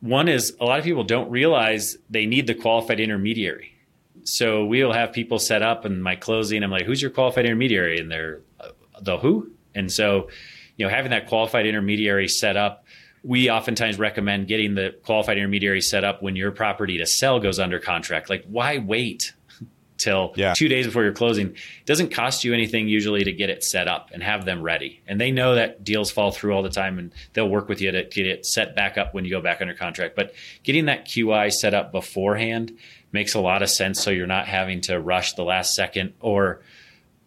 One 0.00 0.28
is 0.28 0.56
a 0.60 0.64
lot 0.64 0.78
of 0.78 0.84
people 0.84 1.04
don't 1.04 1.30
realize 1.30 1.96
they 2.08 2.26
need 2.26 2.46
the 2.46 2.54
qualified 2.54 3.00
intermediary. 3.00 3.74
So 4.24 4.64
we'll 4.64 4.92
have 4.92 5.12
people 5.12 5.38
set 5.38 5.62
up 5.62 5.86
in 5.86 6.02
my 6.02 6.14
closing. 6.14 6.62
I'm 6.62 6.70
like, 6.70 6.84
who's 6.84 7.02
your 7.02 7.10
qualified 7.10 7.46
intermediary? 7.46 7.98
And 7.98 8.10
they're 8.10 8.40
uh, 8.60 8.70
the 9.00 9.18
who? 9.18 9.50
And 9.74 9.90
so, 9.90 10.28
you 10.76 10.86
know, 10.86 10.90
having 10.90 11.10
that 11.10 11.26
qualified 11.28 11.66
intermediary 11.66 12.28
set 12.28 12.56
up, 12.56 12.84
we 13.24 13.50
oftentimes 13.50 13.98
recommend 13.98 14.46
getting 14.46 14.74
the 14.74 14.94
qualified 15.04 15.38
intermediary 15.38 15.80
set 15.80 16.04
up 16.04 16.22
when 16.22 16.36
your 16.36 16.52
property 16.52 16.98
to 16.98 17.06
sell 17.06 17.40
goes 17.40 17.58
under 17.58 17.78
contract. 17.78 18.30
Like, 18.30 18.44
why 18.46 18.78
wait 18.78 19.32
till 19.98 20.32
yeah. 20.36 20.54
two 20.56 20.68
days 20.68 20.86
before 20.86 21.02
your 21.02 21.12
closing? 21.12 21.48
It 21.48 21.86
doesn't 21.86 22.12
cost 22.12 22.44
you 22.44 22.54
anything 22.54 22.88
usually 22.88 23.24
to 23.24 23.32
get 23.32 23.50
it 23.50 23.62
set 23.62 23.88
up 23.88 24.10
and 24.12 24.22
have 24.22 24.44
them 24.44 24.62
ready. 24.62 25.02
And 25.06 25.20
they 25.20 25.30
know 25.30 25.54
that 25.54 25.84
deals 25.84 26.10
fall 26.10 26.30
through 26.30 26.54
all 26.54 26.62
the 26.62 26.70
time 26.70 26.98
and 26.98 27.12
they'll 27.32 27.48
work 27.48 27.68
with 27.68 27.80
you 27.80 27.92
to 27.92 28.04
get 28.04 28.26
it 28.26 28.46
set 28.46 28.74
back 28.74 28.96
up 28.96 29.14
when 29.14 29.24
you 29.24 29.30
go 29.30 29.40
back 29.40 29.60
under 29.60 29.74
contract. 29.74 30.16
But 30.16 30.34
getting 30.62 30.86
that 30.86 31.06
QI 31.06 31.52
set 31.52 31.74
up 31.74 31.92
beforehand 31.92 32.76
makes 33.12 33.34
a 33.34 33.40
lot 33.40 33.62
of 33.62 33.70
sense 33.70 34.02
so 34.02 34.10
you're 34.10 34.26
not 34.26 34.46
having 34.46 34.80
to 34.82 34.98
rush 34.98 35.34
the 35.34 35.44
last 35.44 35.74
second 35.74 36.14
or, 36.20 36.62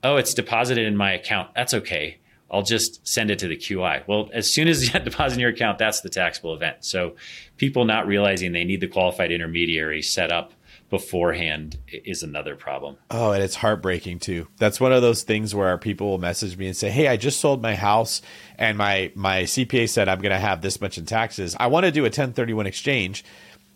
oh, 0.03 0.17
it's 0.17 0.34
deposited 0.34 0.86
in 0.86 0.97
my 0.97 1.13
account. 1.13 1.53
That's 1.53 1.74
okay 1.74 2.19
I'll 2.51 2.63
just 2.63 3.07
send 3.07 3.32
it 3.32 3.39
to 3.39 3.47
the 3.47 3.55
QI. 3.55 4.05
Well, 4.07 4.30
as 4.34 4.53
soon 4.53 4.67
as 4.67 4.84
you 4.93 4.99
deposit 4.99 5.36
in 5.36 5.39
your 5.39 5.49
account, 5.49 5.80
that's 5.80 6.01
the 6.01 6.09
taxable 6.09 6.53
event. 6.53 6.78
So 6.82 7.15
people 7.57 7.86
not 7.86 8.05
realizing 8.05 8.51
they 8.51 8.65
need 8.65 8.82
the 8.82 8.88
qualified 8.88 9.32
intermediary 9.32 10.01
set 10.01 10.32
up 10.32 10.53
beforehand 10.91 11.77
is 11.87 12.21
another 12.21 12.55
problem. 12.55 12.97
Oh, 13.09 13.31
and 13.31 13.41
it's 13.41 13.55
heartbreaking 13.55 14.19
too. 14.19 14.47
That's 14.57 14.79
one 14.79 14.91
of 14.91 15.01
those 15.01 15.23
things 15.23 15.55
where 15.55 15.75
people 15.77 16.09
will 16.09 16.19
message 16.19 16.57
me 16.57 16.67
and 16.67 16.77
say, 16.77 16.91
"Hey, 16.91 17.07
I 17.07 17.17
just 17.17 17.39
sold 17.39 17.61
my 17.61 17.73
house 17.73 18.21
and 18.59 18.77
my 18.77 19.11
my 19.15 19.43
CPA 19.43 19.89
said 19.89 20.07
I'm 20.07 20.19
going 20.19 20.33
to 20.33 20.39
have 20.39 20.61
this 20.61 20.79
much 20.79 20.99
in 20.99 21.05
taxes. 21.05 21.55
I 21.59 21.67
want 21.67 21.85
to 21.85 21.91
do 21.91 22.01
a 22.01 22.11
1031 22.11 22.67
exchange." 22.67 23.23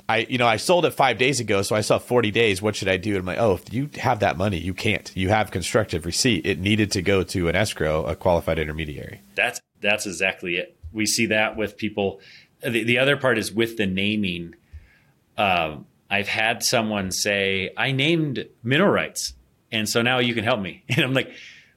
I, 0.08 0.18
you 0.30 0.38
know, 0.38 0.46
I 0.46 0.58
sold 0.58 0.86
it 0.86 0.92
five 0.92 1.18
days 1.18 1.40
ago, 1.40 1.64
so 1.64 1.76
I 1.76 1.82
saw 1.82 1.98
40 1.98 2.30
days. 2.30 2.62
What 2.62 2.76
should 2.76 2.90
I 2.90 2.98
do? 2.98 3.12
And 3.12 3.22
I'm 3.22 3.26
like, 3.26 3.40
oh, 3.40 3.56
if 3.56 3.74
you 3.74 3.90
have 3.96 4.20
that 4.20 4.38
money, 4.38 4.60
you 4.60 4.76
can't. 4.76 5.12
You 5.16 5.30
have 5.30 5.50
constructive 5.50 6.06
receipt. 6.06 6.46
It 6.46 6.60
needed 6.60 6.92
to 6.92 7.02
go 7.02 7.24
to 7.24 7.50
an 7.50 7.56
escrow, 7.56 8.06
a 8.06 8.16
qualified 8.16 8.60
intermediary. 8.60 9.22
That's 9.34 9.62
that's 9.82 10.06
exactly 10.06 10.58
it. 10.58 10.78
We 10.94 11.08
see 11.08 11.26
that 11.28 11.58
with 11.58 11.76
people. 11.76 12.20
The, 12.62 12.84
the 12.84 13.00
other 13.00 13.18
part 13.18 13.40
is 13.40 13.52
with 13.52 13.78
the 13.78 13.88
naming. 13.88 14.54
Um, 15.40 15.88
I've 16.10 16.28
had 16.28 16.64
someone 16.64 17.12
say, 17.12 17.72
I 17.76 17.92
named 17.92 18.48
mineral 18.64 18.92
rights, 18.92 19.34
and 19.72 19.90
so 19.90 20.02
now 20.02 20.20
you 20.20 20.34
can 20.34 20.44
help 20.44 20.60
me. 20.60 20.84
And 20.90 21.04
I'm 21.04 21.14
like, 21.14 21.32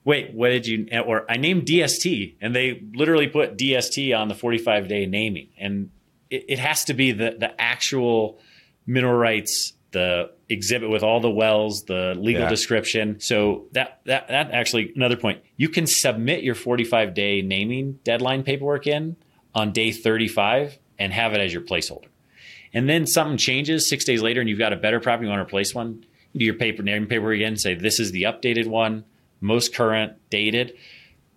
wait, 0.04 0.32
what 0.34 0.48
did 0.50 0.66
you? 0.66 0.88
Or 1.06 1.30
I 1.30 1.36
named 1.36 1.66
DST, 1.66 2.36
and 2.40 2.54
they 2.54 2.82
literally 2.94 3.28
put 3.28 3.56
DST 3.56 4.16
on 4.16 4.28
the 4.28 4.34
45 4.34 4.88
day 4.88 5.06
naming, 5.06 5.48
and 5.58 5.90
it, 6.30 6.44
it 6.48 6.58
has 6.58 6.84
to 6.84 6.94
be 6.94 7.12
the 7.12 7.36
the 7.38 7.60
actual 7.60 8.38
mineral 8.86 9.18
rights 9.18 9.74
the 9.90 10.30
exhibit 10.48 10.90
with 10.90 11.02
all 11.02 11.20
the 11.20 11.30
wells, 11.30 11.84
the 11.84 12.14
legal 12.16 12.42
yeah. 12.42 12.48
description. 12.48 13.20
So 13.20 13.66
that 13.72 14.00
that 14.04 14.28
that 14.28 14.50
actually 14.50 14.92
another 14.94 15.16
point. 15.16 15.42
You 15.56 15.68
can 15.68 15.86
submit 15.86 16.42
your 16.42 16.54
45 16.54 17.14
day 17.14 17.42
naming 17.42 17.98
deadline 18.04 18.42
paperwork 18.42 18.86
in 18.86 19.16
on 19.54 19.72
day 19.72 19.92
35 19.92 20.78
and 20.98 21.12
have 21.12 21.32
it 21.32 21.40
as 21.40 21.52
your 21.52 21.62
placeholder. 21.62 22.08
And 22.72 22.88
then 22.88 23.06
something 23.06 23.38
changes 23.38 23.88
six 23.88 24.04
days 24.04 24.22
later 24.22 24.40
and 24.40 24.48
you've 24.48 24.58
got 24.58 24.72
a 24.72 24.76
better 24.76 25.00
property, 25.00 25.26
you 25.26 25.30
want 25.30 25.40
to 25.40 25.48
replace 25.48 25.74
one, 25.74 26.04
do 26.36 26.44
your 26.44 26.54
paper 26.54 26.82
naming 26.82 27.08
paper 27.08 27.32
again, 27.32 27.56
say 27.56 27.74
this 27.74 27.98
is 27.98 28.12
the 28.12 28.24
updated 28.24 28.66
one, 28.66 29.04
most 29.40 29.74
current, 29.74 30.14
dated. 30.30 30.74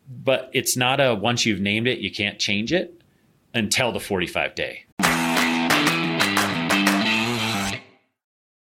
But 0.09 0.49
it's 0.53 0.75
not 0.75 0.99
a 0.99 1.15
once 1.15 1.45
you've 1.45 1.61
named 1.61 1.87
it, 1.87 1.99
you 1.99 2.11
can't 2.11 2.37
change 2.37 2.73
it 2.73 3.01
until 3.53 3.91
the 3.91 3.99
45 3.99 4.55
day. 4.55 4.85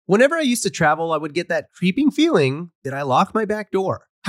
Whenever 0.06 0.36
I 0.36 0.40
used 0.40 0.64
to 0.64 0.70
travel, 0.70 1.12
I 1.12 1.16
would 1.16 1.34
get 1.34 1.48
that 1.48 1.70
creeping 1.70 2.10
feeling 2.10 2.72
that 2.82 2.92
I 2.92 3.02
locked 3.02 3.32
my 3.32 3.44
back 3.44 3.70
door. 3.70 4.08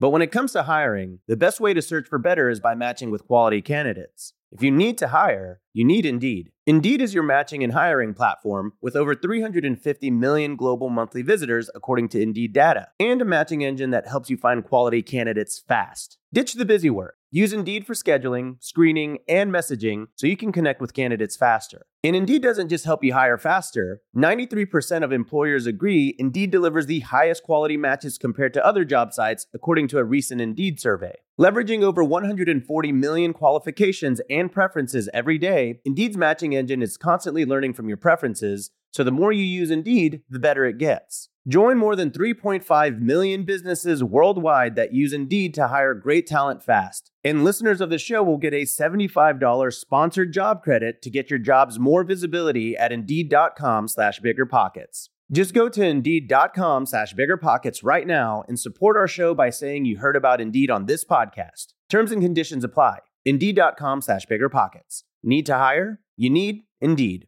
But 0.00 0.10
when 0.10 0.22
it 0.22 0.30
comes 0.30 0.52
to 0.52 0.62
hiring, 0.62 1.18
the 1.26 1.36
best 1.36 1.58
way 1.58 1.74
to 1.74 1.82
search 1.82 2.06
for 2.08 2.18
better 2.18 2.48
is 2.48 2.60
by 2.60 2.76
matching 2.76 3.10
with 3.10 3.26
quality 3.26 3.60
candidates. 3.60 4.32
If 4.52 4.62
you 4.62 4.70
need 4.70 4.96
to 4.98 5.08
hire, 5.08 5.60
you 5.72 5.84
need 5.84 6.06
Indeed. 6.06 6.52
Indeed 6.66 7.02
is 7.02 7.12
your 7.12 7.24
matching 7.24 7.64
and 7.64 7.72
hiring 7.72 8.14
platform 8.14 8.74
with 8.80 8.94
over 8.94 9.14
350 9.14 10.10
million 10.12 10.54
global 10.54 10.88
monthly 10.88 11.22
visitors, 11.22 11.68
according 11.74 12.10
to 12.10 12.22
Indeed 12.22 12.52
data, 12.52 12.88
and 13.00 13.20
a 13.20 13.24
matching 13.24 13.64
engine 13.64 13.90
that 13.90 14.06
helps 14.06 14.30
you 14.30 14.36
find 14.36 14.64
quality 14.64 15.02
candidates 15.02 15.58
fast. 15.58 16.16
Ditch 16.32 16.54
the 16.54 16.64
busy 16.64 16.90
work. 16.90 17.16
Use 17.30 17.52
Indeed 17.52 17.84
for 17.84 17.94
scheduling, 17.94 18.56
screening, 18.60 19.18
and 19.28 19.50
messaging 19.52 20.06
so 20.14 20.26
you 20.26 20.36
can 20.36 20.52
connect 20.52 20.80
with 20.80 20.94
candidates 20.94 21.36
faster. 21.36 21.86
And 22.04 22.14
Indeed 22.14 22.42
doesn't 22.42 22.68
just 22.68 22.84
help 22.84 23.02
you 23.02 23.12
hire 23.12 23.38
faster. 23.38 24.02
93% 24.16 25.02
of 25.02 25.10
employers 25.10 25.66
agree 25.66 26.14
Indeed 26.16 26.52
delivers 26.52 26.86
the 26.86 27.00
highest 27.00 27.42
quality 27.42 27.76
matches 27.76 28.18
compared 28.18 28.54
to 28.54 28.64
other 28.64 28.84
job 28.84 29.12
sites, 29.12 29.48
according 29.52 29.88
to 29.88 29.98
a 29.98 30.04
recent 30.04 30.40
Indeed 30.40 30.78
survey. 30.78 31.14
Leveraging 31.40 31.82
over 31.82 32.04
140 32.04 32.92
million 32.92 33.32
qualifications 33.32 34.20
and 34.30 34.52
preferences 34.52 35.08
every 35.12 35.38
day, 35.38 35.80
Indeed's 35.84 36.16
matching 36.16 36.54
engine 36.54 36.82
is 36.82 36.96
constantly 36.96 37.44
learning 37.44 37.74
from 37.74 37.88
your 37.88 37.96
preferences, 37.96 38.70
so 38.92 39.02
the 39.02 39.10
more 39.10 39.32
you 39.32 39.44
use 39.44 39.70
Indeed, 39.70 40.22
the 40.30 40.38
better 40.38 40.64
it 40.64 40.78
gets. 40.78 41.28
Join 41.48 41.78
more 41.78 41.96
than 41.96 42.10
3.5 42.10 43.00
million 43.00 43.44
businesses 43.44 44.04
worldwide 44.04 44.76
that 44.76 44.92
use 44.92 45.14
Indeed 45.14 45.54
to 45.54 45.68
hire 45.68 45.94
great 45.94 46.26
talent 46.26 46.62
fast. 46.62 47.10
And 47.24 47.42
listeners 47.42 47.80
of 47.80 47.88
the 47.88 47.98
show 47.98 48.22
will 48.22 48.36
get 48.36 48.52
a 48.52 48.66
$75 48.66 49.72
sponsored 49.72 50.32
job 50.32 50.62
credit 50.62 51.00
to 51.00 51.10
get 51.10 51.30
your 51.30 51.38
jobs 51.38 51.78
more 51.78 51.87
visibility 52.04 52.76
at 52.76 52.92
Indeed.com 52.92 53.88
slash 53.88 54.20
BiggerPockets. 54.20 55.08
Just 55.30 55.54
go 55.54 55.68
to 55.68 55.84
Indeed.com 55.84 56.86
slash 56.86 57.14
BiggerPockets 57.14 57.80
right 57.84 58.06
now 58.06 58.44
and 58.48 58.58
support 58.58 58.96
our 58.96 59.08
show 59.08 59.34
by 59.34 59.50
saying 59.50 59.84
you 59.84 59.98
heard 59.98 60.16
about 60.16 60.40
Indeed 60.40 60.70
on 60.70 60.86
this 60.86 61.04
podcast. 61.04 61.74
Terms 61.88 62.12
and 62.12 62.22
conditions 62.22 62.64
apply. 62.64 62.98
Indeed.com 63.24 64.02
slash 64.02 64.26
BiggerPockets. 64.26 65.04
Need 65.22 65.46
to 65.46 65.58
hire? 65.58 66.00
You 66.16 66.30
need 66.30 66.62
Indeed. 66.80 67.27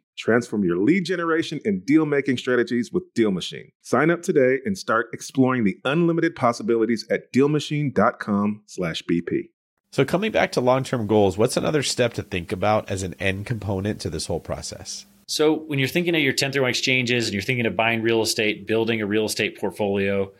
Transform 0.17 0.63
your 0.63 0.77
lead 0.77 1.05
generation 1.05 1.59
and 1.65 1.85
deal 1.85 2.05
making 2.05 2.37
strategies 2.37 2.91
with 2.91 3.13
Deal 3.13 3.31
Machine. 3.31 3.71
Sign 3.81 4.11
up 4.11 4.21
today 4.21 4.59
and 4.65 4.77
start 4.77 5.07
exploring 5.13 5.63
the 5.63 5.77
unlimited 5.85 6.35
possibilities 6.35 7.05
at 7.09 7.31
dealmachine.com/bp. 7.33 9.49
So 9.91 10.05
coming 10.05 10.31
back 10.31 10.51
to 10.53 10.61
long-term 10.61 11.07
goals, 11.07 11.37
what's 11.37 11.57
another 11.57 11.83
step 11.83 12.13
to 12.13 12.23
think 12.23 12.51
about 12.51 12.89
as 12.89 13.03
an 13.03 13.15
end 13.19 13.45
component 13.45 13.99
to 14.01 14.09
this 14.09 14.27
whole 14.27 14.39
process? 14.39 15.05
So 15.27 15.53
when 15.53 15.79
you're 15.79 15.87
thinking 15.87 16.15
of 16.15 16.21
your 16.21 16.31
1031 16.31 16.69
exchanges 16.69 17.27
and 17.27 17.33
you're 17.33 17.41
thinking 17.41 17.65
of 17.65 17.75
buying 17.75 18.01
real 18.01 18.21
estate, 18.21 18.67
building 18.67 19.01
a 19.01 19.05
real 19.05 19.25
estate 19.25 19.59
portfolio, 19.59 20.31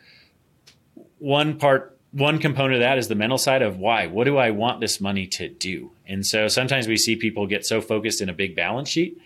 one 1.19 1.57
part 1.57 1.97
one 2.11 2.39
component 2.39 2.75
of 2.75 2.79
that 2.81 2.97
is 2.97 3.07
the 3.07 3.15
mental 3.15 3.37
side 3.37 3.61
of 3.61 3.77
why. 3.77 4.07
What 4.07 4.25
do 4.25 4.37
I 4.37 4.51
want 4.51 4.81
this 4.81 4.99
money 4.99 5.27
to 5.27 5.47
do? 5.47 5.91
And 6.05 6.25
so 6.25 6.49
sometimes 6.49 6.87
we 6.87 6.97
see 6.97 7.15
people 7.15 7.47
get 7.47 7.65
so 7.65 7.79
focused 7.79 8.21
in 8.21 8.27
a 8.27 8.33
big 8.33 8.55
balance 8.55 8.89
sheet 8.89 9.17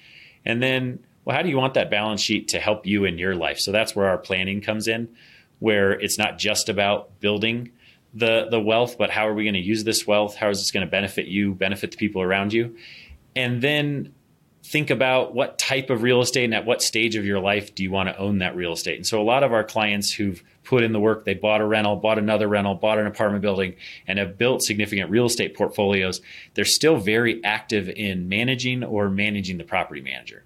and 0.45 0.61
then, 0.61 0.99
well, 1.23 1.35
how 1.35 1.41
do 1.41 1.49
you 1.49 1.57
want 1.57 1.73
that 1.73 1.89
balance 1.89 2.21
sheet 2.21 2.49
to 2.49 2.59
help 2.59 2.85
you 2.85 3.05
in 3.05 3.17
your 3.17 3.35
life? 3.35 3.59
So 3.59 3.71
that's 3.71 3.95
where 3.95 4.07
our 4.07 4.17
planning 4.17 4.61
comes 4.61 4.87
in, 4.87 5.09
where 5.59 5.91
it's 5.91 6.17
not 6.17 6.37
just 6.37 6.69
about 6.69 7.19
building 7.19 7.71
the 8.13 8.47
the 8.49 8.59
wealth, 8.59 8.97
but 8.97 9.09
how 9.09 9.27
are 9.27 9.33
we 9.33 9.43
going 9.43 9.55
to 9.55 9.59
use 9.59 9.83
this 9.83 10.07
wealth? 10.07 10.35
How 10.35 10.49
is 10.49 10.59
this 10.59 10.71
going 10.71 10.85
to 10.85 10.91
benefit 10.91 11.27
you, 11.27 11.53
benefit 11.53 11.91
the 11.91 11.97
people 11.97 12.21
around 12.21 12.53
you? 12.53 12.75
And 13.35 13.61
then 13.61 14.13
think 14.65 14.89
about 14.89 15.35
what 15.35 15.59
type 15.59 15.91
of 15.91 16.01
real 16.01 16.21
estate 16.21 16.45
and 16.45 16.53
at 16.55 16.65
what 16.65 16.81
stage 16.81 17.15
of 17.15 17.23
your 17.23 17.39
life 17.39 17.75
do 17.75 17.83
you 17.83 17.91
want 17.91 18.09
to 18.09 18.17
own 18.17 18.39
that 18.39 18.55
real 18.55 18.73
estate. 18.73 18.95
And 18.95 19.05
so 19.05 19.21
a 19.21 19.23
lot 19.23 19.43
of 19.43 19.53
our 19.53 19.63
clients 19.63 20.11
who've 20.11 20.41
put 20.63 20.83
in 20.83 20.91
the 20.91 20.99
work, 20.99 21.23
they 21.23 21.35
bought 21.35 21.61
a 21.61 21.65
rental, 21.65 21.95
bought 21.97 22.17
another 22.17 22.47
rental, 22.47 22.73
bought 22.73 22.97
an 22.97 23.05
apartment 23.05 23.43
building, 23.43 23.75
and 24.07 24.17
have 24.17 24.39
built 24.39 24.63
significant 24.63 25.11
real 25.11 25.25
estate 25.25 25.55
portfolios, 25.55 26.19
they're 26.55 26.65
still 26.65 26.97
very 26.97 27.43
active 27.43 27.89
in 27.89 28.27
managing 28.27 28.83
or 28.83 29.07
managing 29.07 29.59
the 29.59 29.63
property 29.63 30.01
manager. 30.01 30.43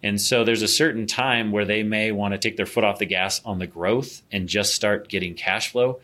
And 0.00 0.20
so 0.20 0.44
there's 0.44 0.62
a 0.62 0.68
certain 0.68 1.08
time 1.08 1.50
where 1.50 1.64
they 1.64 1.82
may 1.82 2.12
want 2.12 2.34
to 2.34 2.38
take 2.38 2.56
their 2.56 2.66
foot 2.66 2.84
off 2.84 3.00
the 3.00 3.06
gas 3.06 3.40
on 3.44 3.58
the 3.58 3.66
growth 3.66 4.22
and 4.30 4.48
just 4.48 4.74
start 4.74 5.08
getting 5.08 5.34
cash 5.34 5.72
flow 5.72 5.98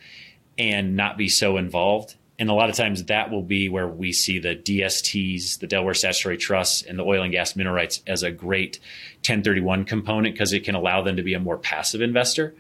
and 0.58 0.96
not 0.96 1.16
be 1.16 1.28
so 1.28 1.56
involved. 1.58 2.16
And 2.38 2.48
a 2.48 2.54
lot 2.54 2.70
of 2.70 2.76
times 2.76 3.04
that 3.04 3.30
will 3.30 3.42
be 3.42 3.68
where 3.68 3.86
we 3.86 4.12
see 4.12 4.38
the 4.38 4.56
DSTs, 4.56 5.58
the 5.58 5.66
Delaware 5.66 5.94
Statutory 5.94 6.36
Trusts, 6.36 6.82
and 6.82 6.98
the 6.98 7.04
oil 7.04 7.22
and 7.22 7.30
gas 7.30 7.54
mineral 7.54 7.76
rights 7.76 8.02
as 8.06 8.22
a 8.22 8.30
great 8.30 8.78
1031 9.18 9.84
component 9.84 10.34
because 10.34 10.52
it 10.52 10.64
can 10.64 10.74
allow 10.74 11.02
them 11.02 11.16
to 11.16 11.22
be 11.22 11.34
a 11.34 11.40
more 11.40 11.58
passive 11.58 12.00
investor. 12.00 12.54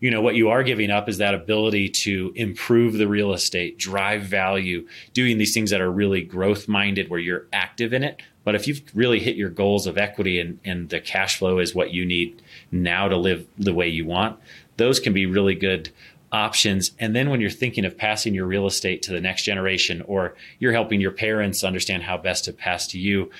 You 0.00 0.10
know 0.10 0.22
what 0.22 0.36
you 0.36 0.48
are 0.48 0.62
giving 0.62 0.90
up 0.90 1.08
is 1.08 1.18
that 1.18 1.34
ability 1.34 1.88
to 1.90 2.32
improve 2.36 2.94
the 2.94 3.08
real 3.08 3.32
estate 3.32 3.78
drive 3.78 4.22
value 4.22 4.86
doing 5.12 5.38
these 5.38 5.52
things 5.52 5.70
that 5.70 5.80
are 5.80 5.90
really 5.90 6.22
growth 6.22 6.68
minded 6.68 7.10
where 7.10 7.20
you're 7.20 7.46
active 7.52 7.92
in 7.92 8.04
it. 8.04 8.22
But 8.44 8.54
if 8.54 8.66
you've 8.66 8.82
really 8.94 9.18
hit 9.18 9.36
your 9.36 9.50
goals 9.50 9.86
of 9.86 9.98
equity 9.98 10.40
and, 10.40 10.58
and 10.64 10.88
the 10.88 11.00
cash 11.00 11.38
flow 11.38 11.58
is 11.58 11.74
what 11.74 11.92
you 11.92 12.06
need 12.06 12.40
now 12.70 13.08
to 13.08 13.16
live 13.16 13.46
the 13.58 13.74
way 13.74 13.88
you 13.88 14.06
want 14.06 14.38
those 14.78 14.98
can 14.98 15.12
be 15.12 15.26
really 15.26 15.54
good 15.54 15.90
options. 16.32 16.92
And 16.98 17.14
then 17.14 17.30
when 17.30 17.40
you're 17.40 17.50
thinking 17.50 17.84
of 17.84 17.96
passing 17.96 18.34
your 18.34 18.46
real 18.46 18.66
estate 18.66 19.02
to 19.02 19.12
the 19.12 19.20
next 19.20 19.44
generation, 19.44 20.02
or 20.02 20.34
you're 20.58 20.72
helping 20.72 21.00
your 21.00 21.10
parents 21.10 21.64
understand 21.64 22.02
how 22.02 22.18
best 22.18 22.44
to 22.44 22.52
pass 22.52 22.86
to 22.88 22.98
you, 22.98 23.30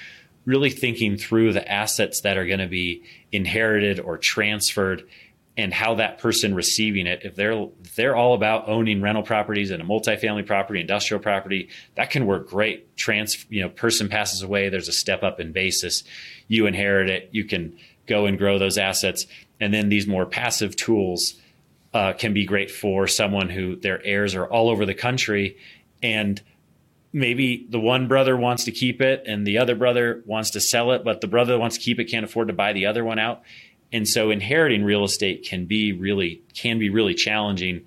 really 0.45 0.71
thinking 0.71 1.17
through 1.17 1.53
the 1.53 1.71
assets 1.71 2.23
that 2.23 2.39
are 2.39 2.47
going 2.47 2.59
to 2.59 2.67
be 2.67 3.03
inherited 3.33 4.01
or 4.01 4.17
transferred 4.17 5.07
and 5.59 5.75
how 5.75 5.97
that 5.97 6.19
person 6.19 6.55
receiving 6.55 7.09
it 7.09 7.23
if 7.25 7.35
they're 7.35 7.67
they're 7.97 8.15
all 8.15 8.33
about 8.33 8.69
owning 8.69 9.03
rental 9.03 9.25
properties 9.25 9.73
and 9.73 9.83
a 9.83 9.85
multifamily 9.85 10.47
property 10.47 10.81
industrial 10.81 11.21
property 11.21 11.69
that 11.97 12.11
can 12.11 12.27
work 12.27 12.49
great. 12.49 12.97
Trans 12.97 13.45
you 13.51 13.61
know 13.61 13.69
person 13.69 14.09
passes 14.09 14.43
away 14.43 14.69
there's 14.69 14.89
a 14.89 14.93
step 14.93 15.23
up 15.23 15.41
in 15.41 15.53
basis. 15.53 16.05
You 16.47 16.67
inherit 16.67 17.11
it 17.11 17.29
you 17.33 17.45
can 17.45 17.77
go 18.07 18.25
and 18.25 18.39
grow 18.39 18.59
those 18.59 18.79
assets. 18.79 19.27
And 19.61 19.75
then 19.75 19.89
these 19.91 20.07
more 20.07 20.25
passive 20.25 20.77
tools 20.77 21.35
uh, 21.95 22.13
can 22.13 22.35
be 22.35 22.45
great 22.45 22.71
for 22.71 23.07
someone 23.07 23.49
who 23.49 23.77
their 23.77 24.05
heirs 24.05 24.35
are 24.35 24.47
all 24.47 24.69
over 24.69 24.85
the 24.85 24.95
country. 24.95 25.57
And 26.03 26.41
maybe 27.13 27.67
the 27.69 27.81
one 27.81 28.09
brother 28.09 28.37
wants 28.37 28.65
to 28.65 28.71
keep 28.71 29.01
it 29.01 29.25
and 29.27 29.47
the 29.47 29.59
other 29.59 29.75
brother 29.75 30.23
wants 30.27 30.51
to 30.51 30.61
sell 30.61 30.93
it 30.93 31.03
but 31.05 31.21
the 31.21 31.27
brother 31.27 31.55
that 31.55 31.59
wants 31.59 31.77
to 31.77 31.83
keep 31.83 31.99
it 31.99 32.05
can't 32.05 32.25
afford 32.25 32.49
to 32.49 32.55
buy 32.55 32.73
the 32.73 32.87
other 32.87 33.05
one 33.05 33.19
out. 33.19 33.43
And 33.91 34.07
so 34.07 34.31
inheriting 34.31 34.85
real 34.85 35.05
estate 35.05 35.47
can 35.49 35.65
be 35.65 35.93
really 35.93 36.43
can 36.55 36.79
be 36.79 36.91
really 36.91 37.15
challenging. 37.15 37.87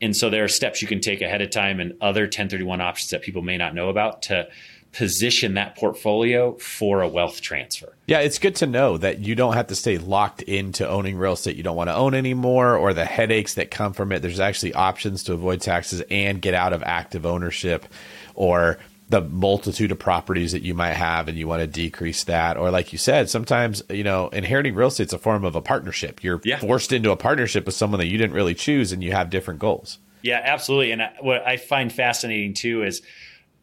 And 0.00 0.16
so 0.16 0.30
there 0.30 0.44
are 0.44 0.48
steps 0.48 0.82
you 0.82 0.88
can 0.88 1.00
take 1.00 1.20
ahead 1.20 1.42
of 1.42 1.50
time 1.50 1.80
and 1.80 1.94
other 2.00 2.22
1031 2.22 2.80
options 2.80 3.10
that 3.10 3.22
people 3.22 3.42
may 3.42 3.56
not 3.56 3.74
know 3.74 3.88
about 3.88 4.22
to 4.22 4.48
position 4.92 5.54
that 5.54 5.74
portfolio 5.74 6.52
for 6.58 7.00
a 7.00 7.08
wealth 7.08 7.40
transfer. 7.40 7.94
Yeah, 8.06 8.20
it's 8.20 8.38
good 8.38 8.54
to 8.56 8.66
know 8.66 8.98
that 8.98 9.20
you 9.20 9.34
don't 9.34 9.54
have 9.54 9.68
to 9.68 9.74
stay 9.74 9.96
locked 9.96 10.42
into 10.42 10.86
owning 10.86 11.16
real 11.16 11.32
estate 11.32 11.56
you 11.56 11.62
don't 11.62 11.76
want 11.76 11.88
to 11.88 11.94
own 11.94 12.14
anymore 12.14 12.76
or 12.76 12.92
the 12.92 13.06
headaches 13.06 13.54
that 13.54 13.70
come 13.70 13.94
from 13.94 14.12
it. 14.12 14.20
There's 14.20 14.40
actually 14.40 14.74
options 14.74 15.24
to 15.24 15.32
avoid 15.32 15.62
taxes 15.62 16.02
and 16.10 16.42
get 16.42 16.52
out 16.54 16.74
of 16.74 16.82
active 16.82 17.24
ownership 17.24 17.86
or 18.34 18.78
the 19.08 19.20
multitude 19.20 19.92
of 19.92 19.98
properties 19.98 20.52
that 20.52 20.62
you 20.62 20.72
might 20.74 20.94
have 20.94 21.28
and 21.28 21.36
you 21.36 21.46
want 21.46 21.60
to 21.60 21.66
decrease 21.66 22.24
that 22.24 22.56
or 22.56 22.70
like 22.70 22.92
you 22.92 22.98
said 22.98 23.28
sometimes 23.28 23.82
you 23.90 24.02
know 24.02 24.28
inheriting 24.28 24.74
real 24.74 24.88
estate 24.88 25.08
is 25.08 25.12
a 25.12 25.18
form 25.18 25.44
of 25.44 25.54
a 25.54 25.60
partnership 25.60 26.24
you're 26.24 26.40
yeah. 26.44 26.58
forced 26.58 26.92
into 26.92 27.10
a 27.10 27.16
partnership 27.16 27.66
with 27.66 27.74
someone 27.74 28.00
that 28.00 28.06
you 28.06 28.16
didn't 28.16 28.34
really 28.34 28.54
choose 28.54 28.90
and 28.90 29.04
you 29.04 29.12
have 29.12 29.28
different 29.28 29.60
goals 29.60 29.98
yeah 30.22 30.40
absolutely 30.42 30.92
and 30.92 31.02
what 31.20 31.46
i 31.46 31.58
find 31.58 31.92
fascinating 31.92 32.54
too 32.54 32.82
is 32.82 33.02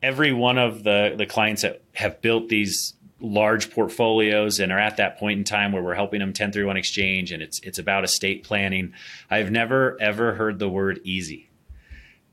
every 0.01 0.33
one 0.33 0.57
of 0.57 0.83
the 0.83 1.15
the 1.17 1.25
clients 1.25 1.61
that 1.61 1.81
have 1.93 2.21
built 2.21 2.49
these 2.49 2.93
large 3.21 3.69
portfolios 3.71 4.59
and 4.59 4.71
are 4.71 4.79
at 4.79 4.97
that 4.97 5.17
point 5.17 5.37
in 5.37 5.43
time 5.43 5.73
where 5.73 5.83
we're 5.83 5.93
helping 5.93 6.19
them 6.19 6.29
1031 6.29 6.77
exchange 6.77 7.31
and 7.31 7.43
it's 7.43 7.59
it's 7.59 7.77
about 7.77 8.05
estate 8.05 8.43
planning 8.45 8.93
i've 9.29 9.51
never 9.51 9.97
ever 9.99 10.35
heard 10.35 10.57
the 10.57 10.69
word 10.69 11.01
easy 11.03 11.49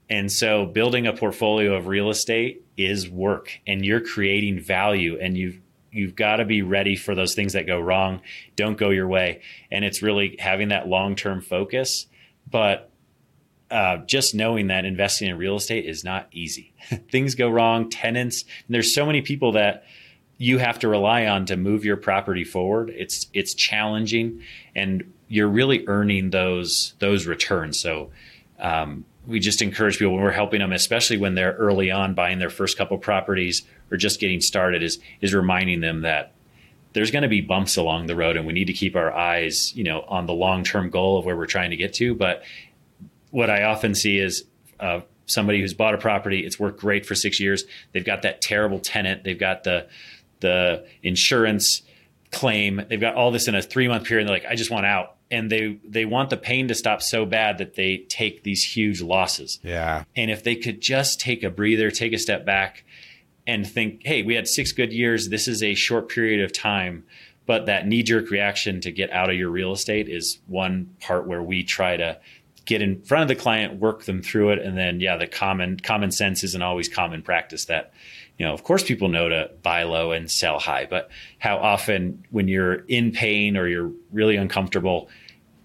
and 0.08 0.30
so 0.30 0.64
building 0.64 1.06
a 1.08 1.12
portfolio 1.12 1.74
of 1.74 1.88
real 1.88 2.08
estate 2.08 2.64
is 2.76 3.08
work 3.08 3.60
and 3.66 3.84
you're 3.84 4.00
creating 4.00 4.60
value 4.60 5.18
and 5.20 5.36
you've 5.36 5.60
you've 5.96 6.14
got 6.14 6.36
to 6.36 6.44
be 6.44 6.62
ready 6.62 6.94
for 6.94 7.14
those 7.14 7.34
things 7.34 7.54
that 7.54 7.66
go 7.66 7.80
wrong, 7.80 8.20
don't 8.54 8.76
go 8.76 8.90
your 8.90 9.08
way. 9.08 9.40
And 9.70 9.84
it's 9.84 10.02
really 10.02 10.36
having 10.38 10.68
that 10.68 10.86
long 10.86 11.16
term 11.16 11.40
focus. 11.40 12.06
But 12.48 12.90
uh, 13.70 13.98
just 13.98 14.34
knowing 14.34 14.68
that 14.68 14.84
investing 14.84 15.28
in 15.28 15.36
real 15.36 15.56
estate 15.56 15.86
is 15.86 16.04
not 16.04 16.28
easy. 16.32 16.72
things 17.10 17.34
go 17.34 17.48
wrong, 17.48 17.90
tenants, 17.90 18.44
there's 18.68 18.94
so 18.94 19.04
many 19.04 19.22
people 19.22 19.52
that 19.52 19.84
you 20.38 20.58
have 20.58 20.78
to 20.80 20.88
rely 20.88 21.26
on 21.26 21.46
to 21.46 21.56
move 21.56 21.84
your 21.84 21.96
property 21.96 22.44
forward. 22.44 22.90
It's 22.90 23.26
it's 23.32 23.54
challenging, 23.54 24.42
and 24.74 25.12
you're 25.28 25.48
really 25.48 25.84
earning 25.86 26.30
those 26.30 26.94
those 26.98 27.26
returns. 27.26 27.78
So 27.78 28.10
um, 28.58 29.04
we 29.26 29.40
just 29.40 29.62
encourage 29.62 29.98
people 29.98 30.14
when 30.14 30.22
we're 30.22 30.30
helping 30.30 30.60
them, 30.60 30.72
especially 30.72 31.16
when 31.16 31.34
they're 31.34 31.54
early 31.54 31.90
on 31.90 32.14
buying 32.14 32.38
their 32.38 32.50
first 32.50 32.76
couple 32.76 32.98
properties 32.98 33.62
or 33.90 33.96
just 33.96 34.20
getting 34.20 34.40
started, 34.40 34.82
is 34.82 34.98
is 35.20 35.34
reminding 35.34 35.80
them 35.80 36.02
that 36.02 36.32
there's 36.92 37.10
going 37.10 37.22
to 37.22 37.28
be 37.28 37.40
bumps 37.40 37.76
along 37.76 38.06
the 38.06 38.16
road, 38.16 38.36
and 38.36 38.46
we 38.46 38.52
need 38.52 38.66
to 38.66 38.72
keep 38.72 38.96
our 38.96 39.12
eyes, 39.12 39.74
you 39.76 39.84
know, 39.84 40.02
on 40.08 40.26
the 40.26 40.32
long 40.32 40.64
term 40.64 40.90
goal 40.90 41.18
of 41.18 41.24
where 41.24 41.36
we're 41.36 41.46
trying 41.46 41.70
to 41.70 41.76
get 41.76 41.94
to. 41.94 42.14
But 42.14 42.42
what 43.36 43.50
I 43.50 43.64
often 43.64 43.94
see 43.94 44.18
is 44.18 44.44
uh, 44.80 45.00
somebody 45.26 45.60
who's 45.60 45.74
bought 45.74 45.92
a 45.92 45.98
property, 45.98 46.40
it's 46.46 46.58
worked 46.58 46.80
great 46.80 47.04
for 47.04 47.14
six 47.14 47.38
years. 47.38 47.64
They've 47.92 48.02
got 48.04 48.22
that 48.22 48.40
terrible 48.40 48.78
tenant. 48.78 49.24
They've 49.24 49.38
got 49.38 49.62
the 49.62 49.88
the 50.40 50.86
insurance 51.02 51.82
claim. 52.32 52.80
They've 52.88 53.00
got 53.00 53.14
all 53.14 53.30
this 53.30 53.46
in 53.46 53.54
a 53.54 53.60
three 53.60 53.88
month 53.88 54.04
period. 54.04 54.22
And 54.22 54.30
they're 54.30 54.42
like, 54.42 54.50
I 54.50 54.54
just 54.54 54.70
want 54.70 54.86
out. 54.86 55.16
And 55.30 55.52
they 55.52 55.78
they 55.86 56.06
want 56.06 56.30
the 56.30 56.38
pain 56.38 56.68
to 56.68 56.74
stop 56.74 57.02
so 57.02 57.26
bad 57.26 57.58
that 57.58 57.74
they 57.74 57.98
take 58.08 58.42
these 58.42 58.64
huge 58.64 59.02
losses. 59.02 59.60
Yeah. 59.62 60.04
And 60.16 60.30
if 60.30 60.42
they 60.42 60.56
could 60.56 60.80
just 60.80 61.20
take 61.20 61.42
a 61.42 61.50
breather, 61.50 61.90
take 61.90 62.14
a 62.14 62.18
step 62.18 62.46
back, 62.46 62.84
and 63.46 63.66
think, 63.66 64.00
hey, 64.06 64.22
we 64.22 64.34
had 64.34 64.48
six 64.48 64.72
good 64.72 64.94
years. 64.94 65.28
This 65.28 65.46
is 65.46 65.62
a 65.62 65.74
short 65.74 66.08
period 66.08 66.42
of 66.42 66.54
time. 66.54 67.04
But 67.44 67.66
that 67.66 67.86
knee 67.86 68.02
jerk 68.02 68.30
reaction 68.30 68.80
to 68.80 68.90
get 68.90 69.10
out 69.12 69.28
of 69.28 69.36
your 69.36 69.50
real 69.50 69.72
estate 69.72 70.08
is 70.08 70.38
one 70.46 70.96
part 71.00 71.26
where 71.26 71.42
we 71.42 71.62
try 71.62 71.98
to 71.98 72.18
get 72.66 72.82
in 72.82 73.00
front 73.02 73.22
of 73.22 73.28
the 73.28 73.40
client, 73.40 73.80
work 73.80 74.04
them 74.04 74.20
through 74.20 74.50
it, 74.50 74.58
and 74.58 74.76
then 74.76 75.00
yeah, 75.00 75.16
the 75.16 75.26
common 75.26 75.78
common 75.80 76.10
sense 76.10 76.44
isn't 76.44 76.62
always 76.62 76.88
common 76.88 77.22
practice. 77.22 77.66
That 77.66 77.94
you 78.38 78.44
know, 78.44 78.52
of 78.52 78.62
course, 78.64 78.82
people 78.82 79.08
know 79.08 79.28
to 79.28 79.50
buy 79.62 79.84
low 79.84 80.12
and 80.12 80.30
sell 80.30 80.58
high, 80.58 80.86
but 80.88 81.10
how 81.38 81.56
often 81.56 82.24
when 82.30 82.48
you're 82.48 82.74
in 82.74 83.12
pain 83.12 83.56
or 83.56 83.66
you're 83.66 83.92
really 84.12 84.36
uncomfortable, 84.36 85.08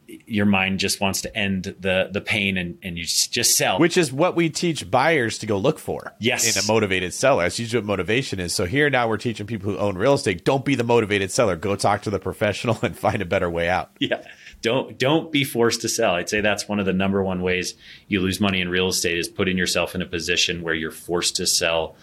your 0.08 0.46
mind 0.46 0.80
just 0.80 1.02
wants 1.02 1.22
to 1.22 1.36
end 1.36 1.76
the 1.80 2.10
the 2.12 2.22
pain 2.22 2.58
and, 2.58 2.78
and 2.84 2.98
you 2.98 3.06
just 3.06 3.58
sell. 3.58 3.80
Which 3.80 3.98
is 3.98 4.14
what 4.14 4.36
we 4.36 4.50
teach 4.50 4.90
buyers 4.90 5.40
to 5.40 5.46
go 5.46 5.58
look 5.58 5.80
for. 5.80 6.14
Yes. 6.20 6.56
In 6.56 6.64
a 6.64 6.68
motivated 6.68 7.14
seller. 7.14 7.44
That's 7.44 7.60
usually 7.60 7.82
what 7.82 7.88
motivation 7.88 8.40
is. 8.40 8.54
So 8.54 8.66
here 8.66 8.90
now 8.90 9.08
we're 9.08 9.18
teaching 9.18 9.48
people 9.48 9.72
who 9.72 9.78
own 9.78 9.98
real 9.98 10.14
estate, 10.14 10.46
don't 10.46 10.64
be 10.64 10.76
the 10.76 10.84
motivated 10.84 11.32
seller. 11.32 11.56
Go 11.56 11.76
talk 11.76 12.04
to 12.04 12.10
the 12.10 12.20
professional 12.20 12.78
and 12.84 12.98
find 12.98 13.22
a 13.22 13.26
better 13.26 13.50
way 13.50 13.70
out. 13.70 13.92
Yeah. 14.00 14.22
Don't 14.62 14.98
don't 14.98 15.32
be 15.32 15.44
forced 15.44 15.82
to 15.82 15.90
sell. 15.90 16.16
I'd 16.16 16.30
say 16.30 16.42
that's 16.42 16.68
one 16.68 16.80
of 16.80 16.86
the 16.86 16.94
number 16.94 17.24
one 17.24 17.42
ways 17.42 17.74
you 18.08 18.20
lose 18.20 18.40
money 18.40 18.62
in 18.62 18.70
real 18.70 18.90
estate 18.90 19.18
is 19.18 19.28
putting 19.28 19.58
yourself 19.58 19.96
in 19.96 20.02
a 20.02 20.06
position 20.06 20.62
where 20.62 20.74
you're 20.74 20.92
forced 20.92 21.36
to 21.38 21.48
sell 21.48 21.96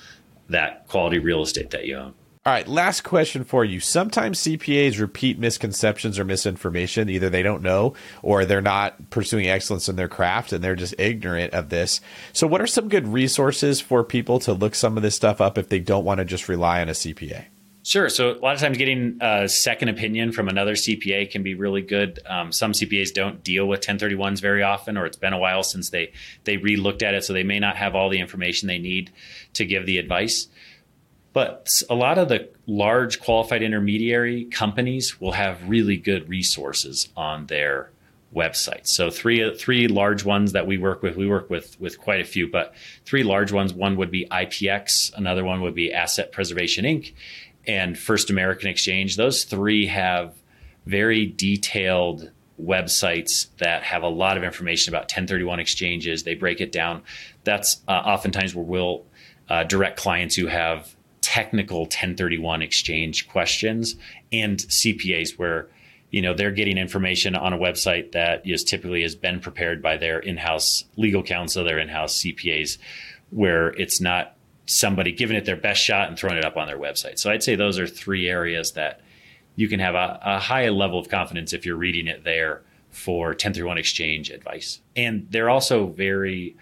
that 0.48 0.88
quality 0.88 1.18
real 1.18 1.42
estate 1.42 1.70
that 1.70 1.86
you 1.86 1.96
own. 1.96 2.14
All 2.48 2.54
right, 2.54 2.66
last 2.66 3.02
question 3.02 3.44
for 3.44 3.62
you. 3.62 3.78
Sometimes 3.78 4.40
CPAs 4.40 4.98
repeat 4.98 5.38
misconceptions 5.38 6.18
or 6.18 6.24
misinformation. 6.24 7.10
Either 7.10 7.28
they 7.28 7.42
don't 7.42 7.62
know 7.62 7.92
or 8.22 8.46
they're 8.46 8.62
not 8.62 9.10
pursuing 9.10 9.48
excellence 9.48 9.86
in 9.86 9.96
their 9.96 10.08
craft 10.08 10.54
and 10.54 10.64
they're 10.64 10.74
just 10.74 10.94
ignorant 10.98 11.52
of 11.52 11.68
this. 11.68 12.00
So, 12.32 12.46
what 12.46 12.62
are 12.62 12.66
some 12.66 12.88
good 12.88 13.06
resources 13.06 13.82
for 13.82 14.02
people 14.02 14.38
to 14.40 14.54
look 14.54 14.74
some 14.74 14.96
of 14.96 15.02
this 15.02 15.14
stuff 15.14 15.42
up 15.42 15.58
if 15.58 15.68
they 15.68 15.78
don't 15.78 16.06
want 16.06 16.18
to 16.18 16.24
just 16.24 16.48
rely 16.48 16.80
on 16.80 16.88
a 16.88 16.92
CPA? 16.92 17.44
Sure. 17.88 18.10
So 18.10 18.32
a 18.32 18.40
lot 18.40 18.54
of 18.54 18.60
times 18.60 18.76
getting 18.76 19.16
a 19.22 19.48
second 19.48 19.88
opinion 19.88 20.32
from 20.32 20.48
another 20.48 20.74
CPA 20.74 21.30
can 21.30 21.42
be 21.42 21.54
really 21.54 21.80
good. 21.80 22.20
Um, 22.26 22.52
some 22.52 22.72
CPAs 22.72 23.14
don't 23.14 23.42
deal 23.42 23.66
with 23.66 23.80
1031s 23.80 24.42
very 24.42 24.62
often, 24.62 24.98
or 24.98 25.06
it's 25.06 25.16
been 25.16 25.32
a 25.32 25.38
while 25.38 25.62
since 25.62 25.88
they 25.88 26.12
they 26.44 26.58
re-looked 26.58 27.02
at 27.02 27.14
it, 27.14 27.24
so 27.24 27.32
they 27.32 27.44
may 27.44 27.58
not 27.58 27.76
have 27.76 27.94
all 27.94 28.10
the 28.10 28.20
information 28.20 28.68
they 28.68 28.78
need 28.78 29.10
to 29.54 29.64
give 29.64 29.86
the 29.86 29.96
advice. 29.96 30.48
But 31.32 31.82
a 31.88 31.94
lot 31.94 32.18
of 32.18 32.28
the 32.28 32.50
large 32.66 33.20
qualified 33.20 33.62
intermediary 33.62 34.44
companies 34.44 35.18
will 35.18 35.32
have 35.32 35.66
really 35.66 35.96
good 35.96 36.28
resources 36.28 37.08
on 37.16 37.46
their 37.46 37.90
websites. 38.34 38.88
So 38.88 39.08
three 39.08 39.56
three 39.56 39.88
large 39.88 40.26
ones 40.26 40.52
that 40.52 40.66
we 40.66 40.76
work 40.76 41.02
with. 41.02 41.16
We 41.16 41.26
work 41.26 41.48
with 41.48 41.80
with 41.80 41.98
quite 41.98 42.20
a 42.20 42.24
few, 42.24 42.48
but 42.48 42.74
three 43.06 43.22
large 43.22 43.50
ones. 43.50 43.72
One 43.72 43.96
would 43.96 44.10
be 44.10 44.26
IPX. 44.26 45.10
Another 45.14 45.42
one 45.42 45.62
would 45.62 45.74
be 45.74 45.90
Asset 45.90 46.32
Preservation 46.32 46.84
Inc 46.84 47.14
and 47.68 47.96
First 47.96 48.30
American 48.30 48.68
Exchange, 48.68 49.16
those 49.16 49.44
three 49.44 49.86
have 49.86 50.34
very 50.86 51.26
detailed 51.26 52.30
websites 52.60 53.46
that 53.58 53.84
have 53.84 54.02
a 54.02 54.08
lot 54.08 54.36
of 54.36 54.42
information 54.42 54.92
about 54.92 55.02
1031 55.02 55.60
exchanges. 55.60 56.24
They 56.24 56.34
break 56.34 56.60
it 56.60 56.72
down. 56.72 57.02
That's 57.44 57.80
uh, 57.86 57.92
oftentimes 57.92 58.54
where 58.54 58.64
we'll 58.64 59.04
uh, 59.48 59.64
direct 59.64 59.98
clients 59.98 60.34
who 60.34 60.46
have 60.46 60.96
technical 61.20 61.80
1031 61.80 62.62
exchange 62.62 63.28
questions 63.28 63.96
and 64.32 64.58
CPAs 64.58 65.38
where 65.38 65.68
you 66.10 66.22
know 66.22 66.32
they're 66.32 66.50
getting 66.50 66.78
information 66.78 67.34
on 67.34 67.52
a 67.52 67.58
website 67.58 68.12
that 68.12 68.46
is 68.46 68.64
typically 68.64 69.02
has 69.02 69.14
been 69.14 69.38
prepared 69.40 69.82
by 69.82 69.98
their 69.98 70.18
in-house 70.18 70.84
legal 70.96 71.22
counsel, 71.22 71.64
their 71.64 71.78
in-house 71.78 72.22
CPAs, 72.22 72.78
where 73.30 73.68
it's 73.68 74.00
not 74.00 74.37
somebody 74.68 75.12
giving 75.12 75.36
it 75.36 75.44
their 75.44 75.56
best 75.56 75.82
shot 75.82 76.08
and 76.08 76.18
throwing 76.18 76.36
it 76.36 76.44
up 76.44 76.56
on 76.56 76.66
their 76.66 76.78
website. 76.78 77.18
So 77.18 77.30
I'd 77.30 77.42
say 77.42 77.56
those 77.56 77.78
are 77.78 77.86
three 77.86 78.28
areas 78.28 78.72
that 78.72 79.00
you 79.56 79.68
can 79.68 79.80
have 79.80 79.94
a, 79.94 80.20
a 80.22 80.38
high 80.38 80.68
level 80.68 80.98
of 80.98 81.08
confidence 81.08 81.52
if 81.52 81.66
you're 81.66 81.76
reading 81.76 82.06
it 82.06 82.22
there 82.22 82.62
for 82.90 83.28
1031 83.28 83.78
exchange 83.78 84.30
advice. 84.30 84.80
And 84.94 85.26
they're 85.30 85.50
also 85.50 85.86
very, 85.86 86.56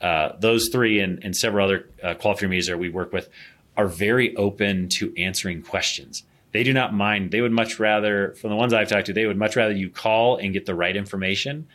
uh, 0.00 0.32
those 0.38 0.68
three 0.68 1.00
and, 1.00 1.22
and, 1.24 1.36
several 1.36 1.64
other 1.66 1.88
uh, 2.02 2.14
qualified 2.14 2.50
that 2.66 2.78
we 2.78 2.88
work 2.88 3.12
with 3.12 3.28
are 3.76 3.86
very 3.86 4.36
open 4.36 4.88
to 4.88 5.14
answering 5.16 5.62
questions. 5.62 6.24
They 6.50 6.64
do 6.64 6.72
not 6.72 6.92
mind. 6.92 7.30
They 7.30 7.40
would 7.40 7.52
much 7.52 7.78
rather, 7.78 8.34
from 8.34 8.50
the 8.50 8.56
ones 8.56 8.74
I've 8.74 8.88
talked 8.88 9.06
to, 9.06 9.12
they 9.12 9.26
would 9.26 9.38
much 9.38 9.56
rather 9.56 9.72
you 9.72 9.88
call 9.88 10.36
and 10.36 10.52
get 10.52 10.66
the 10.66 10.74
right 10.74 10.94
information 10.94 11.66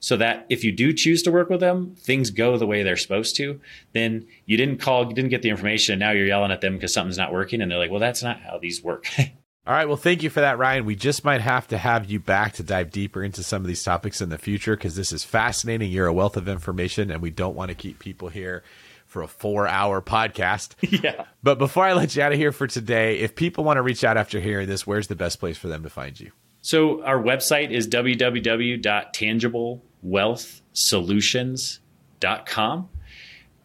so 0.00 0.16
that 0.16 0.46
if 0.48 0.64
you 0.64 0.72
do 0.72 0.92
choose 0.92 1.22
to 1.22 1.30
work 1.30 1.50
with 1.50 1.60
them, 1.60 1.94
things 1.98 2.30
go 2.30 2.56
the 2.56 2.66
way 2.66 2.82
they're 2.82 2.96
supposed 2.96 3.36
to. 3.36 3.60
Then 3.92 4.26
you 4.46 4.56
didn't 4.56 4.78
call, 4.78 5.06
you 5.06 5.14
didn't 5.14 5.30
get 5.30 5.42
the 5.42 5.50
information, 5.50 5.92
and 5.92 6.00
now 6.00 6.10
you're 6.10 6.26
yelling 6.26 6.50
at 6.50 6.62
them 6.62 6.74
because 6.74 6.92
something's 6.92 7.18
not 7.18 7.32
working, 7.32 7.60
and 7.60 7.70
they're 7.70 7.78
like, 7.78 7.90
"Well, 7.90 8.00
that's 8.00 8.22
not 8.22 8.40
how 8.40 8.58
these 8.58 8.82
work." 8.82 9.06
All 9.66 9.74
right. 9.74 9.86
Well, 9.86 9.98
thank 9.98 10.22
you 10.22 10.30
for 10.30 10.40
that, 10.40 10.58
Ryan. 10.58 10.86
We 10.86 10.96
just 10.96 11.22
might 11.22 11.42
have 11.42 11.68
to 11.68 11.78
have 11.78 12.10
you 12.10 12.18
back 12.18 12.54
to 12.54 12.62
dive 12.62 12.90
deeper 12.90 13.22
into 13.22 13.42
some 13.42 13.60
of 13.60 13.68
these 13.68 13.84
topics 13.84 14.22
in 14.22 14.30
the 14.30 14.38
future 14.38 14.74
because 14.74 14.96
this 14.96 15.12
is 15.12 15.22
fascinating. 15.22 15.90
You're 15.90 16.06
a 16.06 16.14
wealth 16.14 16.38
of 16.38 16.48
information, 16.48 17.10
and 17.10 17.20
we 17.20 17.30
don't 17.30 17.54
want 17.54 17.68
to 17.68 17.74
keep 17.74 17.98
people 17.98 18.30
here 18.30 18.64
for 19.06 19.22
a 19.22 19.28
four 19.28 19.68
hour 19.68 20.00
podcast. 20.00 20.74
Yeah. 21.02 21.26
But 21.42 21.58
before 21.58 21.84
I 21.84 21.92
let 21.92 22.16
you 22.16 22.22
out 22.22 22.32
of 22.32 22.38
here 22.38 22.52
for 22.52 22.66
today, 22.66 23.18
if 23.18 23.34
people 23.34 23.64
want 23.64 23.76
to 23.76 23.82
reach 23.82 24.02
out 24.02 24.16
after 24.16 24.40
hearing 24.40 24.66
this, 24.66 24.86
where's 24.86 25.08
the 25.08 25.16
best 25.16 25.38
place 25.40 25.58
for 25.58 25.68
them 25.68 25.82
to 25.82 25.90
find 25.90 26.18
you? 26.18 26.32
So 26.62 27.02
our 27.04 27.20
website 27.22 27.70
is 27.70 27.86
www.tangible 27.88 29.82
wealthsolutions.com. 30.06 32.88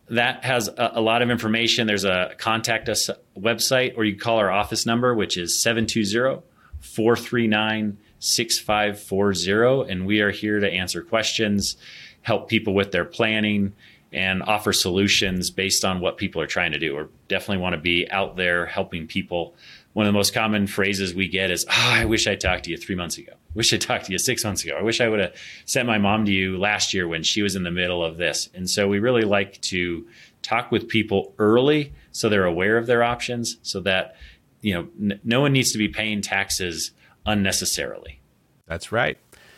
That 0.07 0.43
has 0.43 0.67
a, 0.67 0.91
a, 0.95 1.01
lot 1.01 1.23
of 1.23 1.31
information. 1.31 1.87
There's 1.87 2.05
a 2.05 2.35
contact 2.37 2.89
us 2.89 3.09
website, 3.37 3.97
or 3.97 4.05
you 4.05 4.15
call 4.15 4.37
our 4.37 4.51
office 4.51 4.85
number, 4.85 5.15
which 5.15 5.35
is 5.35 5.59
720 5.59 6.43
439 6.79 7.97
6540. 8.19 9.91
And 9.91 10.05
we 10.05 10.21
are 10.21 10.29
here 10.29 10.59
to 10.59 10.69
answer 10.69 11.01
questions, 11.01 11.75
help 12.21 12.49
people 12.49 12.75
with 12.75 12.91
their 12.91 13.05
planning, 13.05 13.73
and 14.13 14.43
offer 14.43 14.73
solutions 14.73 15.49
based 15.49 15.83
on 15.83 16.01
what 16.01 16.17
people 16.17 16.39
are 16.41 16.47
trying 16.47 16.73
to 16.73 16.79
do. 16.79 16.95
We 16.95 17.05
definitely 17.27 17.63
want 17.63 17.73
to 17.73 17.81
be 17.81 18.07
out 18.11 18.35
there 18.35 18.67
helping 18.67 19.07
people 19.07 19.55
one 19.95 20.05
of 20.05 20.11
the 20.11 20.17
most 20.17 20.33
common 20.33 20.67
phrases 20.67 21.15
we 21.15 21.29
get 21.29 21.51
is, 21.51 21.65
oh, 21.69 21.73
I 21.73 22.03
wish 22.03 22.27
I 22.27 22.35
talked 22.35 22.65
to 22.65 22.71
you 22.71 22.75
three 22.75 22.95
months 22.95 23.17
ago. 23.17 23.31
Wish 23.55 23.73
I 23.73 23.77
talked 23.77 24.05
to 24.05 24.11
you 24.11 24.19
six 24.19 24.43
months 24.43 24.63
ago. 24.63 24.75
I 24.77 24.83
wish 24.83 25.01
I 25.01 25.07
would 25.07 25.19
have 25.19 25.35
sent 25.65 25.87
my 25.87 25.97
mom 25.97 26.25
to 26.25 26.31
you 26.31 26.57
last 26.57 26.93
year 26.93 27.07
when 27.07 27.23
she 27.23 27.41
was 27.41 27.55
in 27.55 27.63
the 27.63 27.71
middle 27.71 28.03
of 28.03 28.17
this. 28.17 28.49
And 28.53 28.69
so 28.69 28.87
we 28.87 28.99
really 28.99 29.23
like 29.23 29.59
to 29.61 30.05
talk 30.41 30.71
with 30.71 30.87
people 30.87 31.33
early 31.39 31.93
so 32.11 32.29
they're 32.29 32.45
aware 32.45 32.77
of 32.77 32.85
their 32.85 33.01
options 33.01 33.57
so 33.63 33.79
that, 33.81 34.15
you 34.61 34.73
know, 34.73 34.87
n- 35.01 35.19
no 35.23 35.41
one 35.41 35.53
needs 35.53 35.71
to 35.71 35.77
be 35.77 35.87
paying 35.87 36.21
taxes 36.21 36.91
unnecessarily. 37.25 38.19
That's 38.67 38.91
right. 38.91 39.17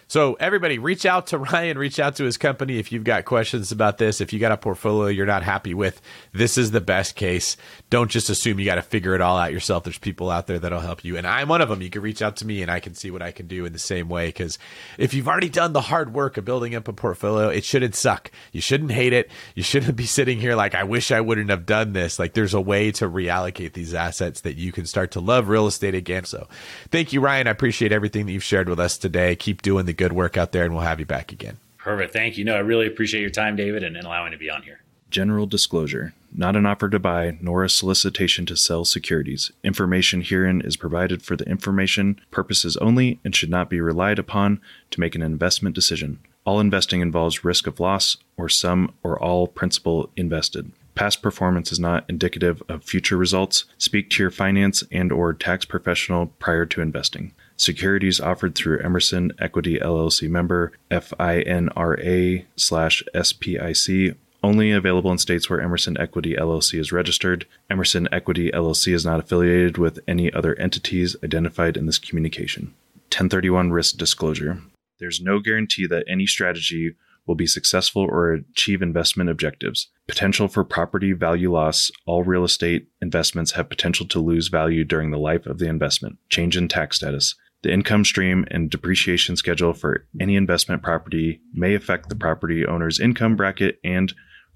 So, 0.10 0.36
everybody, 0.36 0.80
reach 0.80 1.06
out 1.06 1.28
to 1.28 1.38
Ryan, 1.38 1.78
reach 1.78 2.00
out 2.00 2.16
to 2.16 2.24
his 2.24 2.38
company 2.38 2.80
if 2.80 2.94
you've 2.94 3.04
got 3.04 3.26
questions 3.26 3.74
about 3.74 3.98
this. 3.98 4.22
If 4.22 4.32
you 4.32 4.40
got 4.40 4.54
a 4.54 4.58
portfolio 4.58 5.08
you're 5.08 5.26
not 5.26 5.44
happy 5.44 5.74
with, 5.74 6.02
this 6.32 6.58
is 6.58 6.72
the 6.72 6.80
best 6.80 7.16
case. 7.16 7.58
Don't 7.90 8.10
just 8.10 8.30
assume 8.30 8.58
you 8.58 8.66
got 8.66 8.76
to 8.76 8.82
figure 8.82 9.16
it 9.16 9.22
all 9.22 9.38
out 9.38 9.52
yourself. 9.52 9.84
There's 9.84 9.98
people 9.98 10.30
out 10.30 10.48
there 10.48 10.60
that'll 10.60 10.80
help 10.80 11.04
you. 11.04 11.18
And 11.18 11.28
I'm 11.28 11.50
one 11.50 11.62
of 11.62 11.68
them. 11.68 11.82
You 11.82 11.90
can 11.90 12.02
reach 12.02 12.22
out 12.22 12.38
to 12.38 12.48
me 12.48 12.62
and 12.62 12.72
I 12.72 12.80
can 12.80 12.96
see 12.96 13.12
what 13.12 13.22
I 13.22 13.32
can 13.32 13.48
do 13.48 13.66
in 13.66 13.74
the 13.74 13.80
same 13.80 14.08
way. 14.08 14.28
Because 14.28 14.58
if 14.98 15.14
you've 15.14 15.28
already 15.28 15.50
done 15.50 15.74
the 15.74 15.82
hard 15.82 16.14
work 16.14 16.38
of 16.38 16.46
building 16.46 16.74
up 16.74 16.88
a 16.88 16.94
portfolio, 16.94 17.50
it 17.50 17.66
shouldn't 17.66 17.96
suck. 17.96 18.32
You 18.54 18.62
shouldn't 18.62 18.92
hate 18.92 19.12
it. 19.12 19.30
You 19.56 19.64
shouldn't 19.64 19.98
be 19.98 20.06
sitting 20.06 20.40
here 20.40 20.56
like, 20.56 20.74
I 20.74 20.84
wish 20.84 21.12
I 21.12 21.20
wouldn't 21.20 21.50
have 21.50 21.66
done 21.66 21.92
this. 21.92 22.18
Like, 22.18 22.34
there's 22.34 22.54
a 22.54 22.62
way 22.62 22.92
to 22.94 23.10
reallocate 23.10 23.74
these 23.74 23.94
assets 23.94 24.42
that 24.42 24.56
you 24.56 24.72
can 24.72 24.86
start 24.86 25.12
to 25.12 25.20
love 25.20 25.50
real 25.50 25.68
estate 25.68 25.96
again. 25.96 26.24
So, 26.24 26.48
thank 26.92 27.12
you, 27.12 27.20
Ryan. 27.20 27.48
I 27.48 27.52
appreciate 27.52 27.92
everything 27.92 28.26
that 28.26 28.32
you've 28.32 28.44
shared 28.44 28.70
with 28.70 28.80
us 28.80 28.98
today. 28.98 29.36
Keep 29.36 29.62
doing 29.62 29.86
the 29.86 29.97
good 29.98 30.14
work 30.14 30.38
out 30.38 30.52
there, 30.52 30.64
and 30.64 30.74
we'll 30.74 30.84
have 30.84 31.00
you 31.00 31.06
back 31.06 31.32
again. 31.32 31.58
Perfect. 31.78 32.14
Thank 32.14 32.38
you. 32.38 32.46
No, 32.46 32.56
I 32.56 32.60
really 32.60 32.88
appreciate 32.88 33.22
your 33.22 33.30
time, 33.30 33.56
David, 33.56 33.84
and, 33.84 33.96
and 33.96 34.06
allowing 34.06 34.32
to 34.32 34.38
be 34.38 34.50
on 34.50 34.62
here. 34.64 34.82
General 35.10 35.46
disclosure 35.46 36.14
not 36.34 36.56
an 36.56 36.66
offer 36.66 36.90
to 36.90 37.00
buy, 37.00 37.38
nor 37.42 37.64
a 37.64 37.70
solicitation 37.70 38.46
to 38.46 38.58
sell 38.58 38.86
securities. 38.86 39.52
Information 39.64 40.22
herein 40.22 40.62
is 40.62 40.78
provided 40.78 41.22
for 41.22 41.36
the 41.36 41.46
information 41.46 42.20
purposes 42.32 42.78
only 42.78 43.20
and 43.24 43.36
should 43.36 43.50
not 43.50 43.70
be 43.70 43.82
relied 43.82 44.20
upon 44.20 44.62
to 44.92 45.00
make 45.00 45.16
an 45.16 45.22
investment 45.22 45.74
decision. 45.74 46.20
All 46.46 46.60
investing 46.60 47.02
involves 47.02 47.44
risk 47.44 47.68
of 47.68 47.80
loss 47.80 48.18
or 48.38 48.50
some 48.50 48.94
or 49.04 49.22
all 49.22 49.48
principal 49.48 50.10
invested. 50.16 50.72
Past 50.96 51.22
performance 51.22 51.72
is 51.72 51.80
not 51.80 52.06
indicative 52.10 52.64
of 52.70 52.84
future 52.84 53.18
results. 53.18 53.66
Speak 53.78 54.10
to 54.12 54.24
your 54.24 54.32
finance 54.32 54.84
and 54.92 55.12
or 55.12 55.34
tax 55.34 55.66
professional 55.66 56.28
prior 56.40 56.66
to 56.68 56.82
investing. 56.82 57.34
Securities 57.58 58.20
offered 58.20 58.56
through 58.56 58.80
Emerson 58.80 59.32
Equity 59.40 59.80
LLC 59.80 60.30
member 60.30 60.72
FINRA 60.92 62.46
slash 62.56 63.04
SIPC 63.14 64.16
only 64.44 64.72
available 64.72 65.12
in 65.12 65.18
states 65.18 65.50
where 65.50 65.60
Emerson 65.60 66.00
Equity 66.00 66.36
LLC 66.36 66.80
is 66.80 66.92
registered. 66.92 67.46
Emerson 67.70 68.08
Equity 68.12 68.52
LLC 68.52 68.94
is 68.94 69.06
not 69.06 69.20
affiliated 69.20 69.78
with 69.78 70.00
any 70.08 70.32
other 70.32 70.56
entities 70.60 71.16
identified 71.24 71.76
in 71.76 71.88
this 71.88 71.98
communication. 71.98 72.74
1031 73.10 73.72
Risk 73.72 73.98
Disclosure 73.98 74.62
There's 75.00 75.20
no 75.20 75.40
guarantee 75.40 75.88
that 75.88 76.06
any 76.08 76.28
strategy 76.28 76.96
will 77.26 77.36
be 77.36 77.48
successful 77.48 78.04
or 78.04 78.32
achieve 78.32 78.82
investment 78.82 79.30
objectives. 79.30 79.90
Potential 80.08 80.48
for 80.48 80.64
property 80.64 81.12
value 81.12 81.52
loss. 81.52 81.92
All 82.06 82.24
real 82.24 82.46
estate 82.46 82.88
investments 83.02 83.52
have 83.52 83.70
potential 83.70 84.06
to 84.08 84.20
lose 84.20 84.48
value 84.48 84.86
during 84.86 85.12
the 85.12 85.18
life 85.18 85.46
of 85.46 85.58
the 85.58 85.68
investment. 85.68 86.20
Change 86.30 86.56
in 86.56 86.68
tax 86.68 86.96
status. 86.98 87.36
The 87.64 87.74
income 87.74 88.06
stream 88.06 88.46
and 88.52 88.70
depreciation 88.70 89.36
schedule 89.36 89.74
for 89.74 90.06
any 90.20 90.36
investment 90.36 90.84
property 90.84 91.42
may 91.54 91.74
affect 91.74 92.10
the 92.10 92.16
property 92.16 92.66
owner's 92.66 93.00
income 93.00 93.36
bracket 93.36 93.80
and 93.84 94.14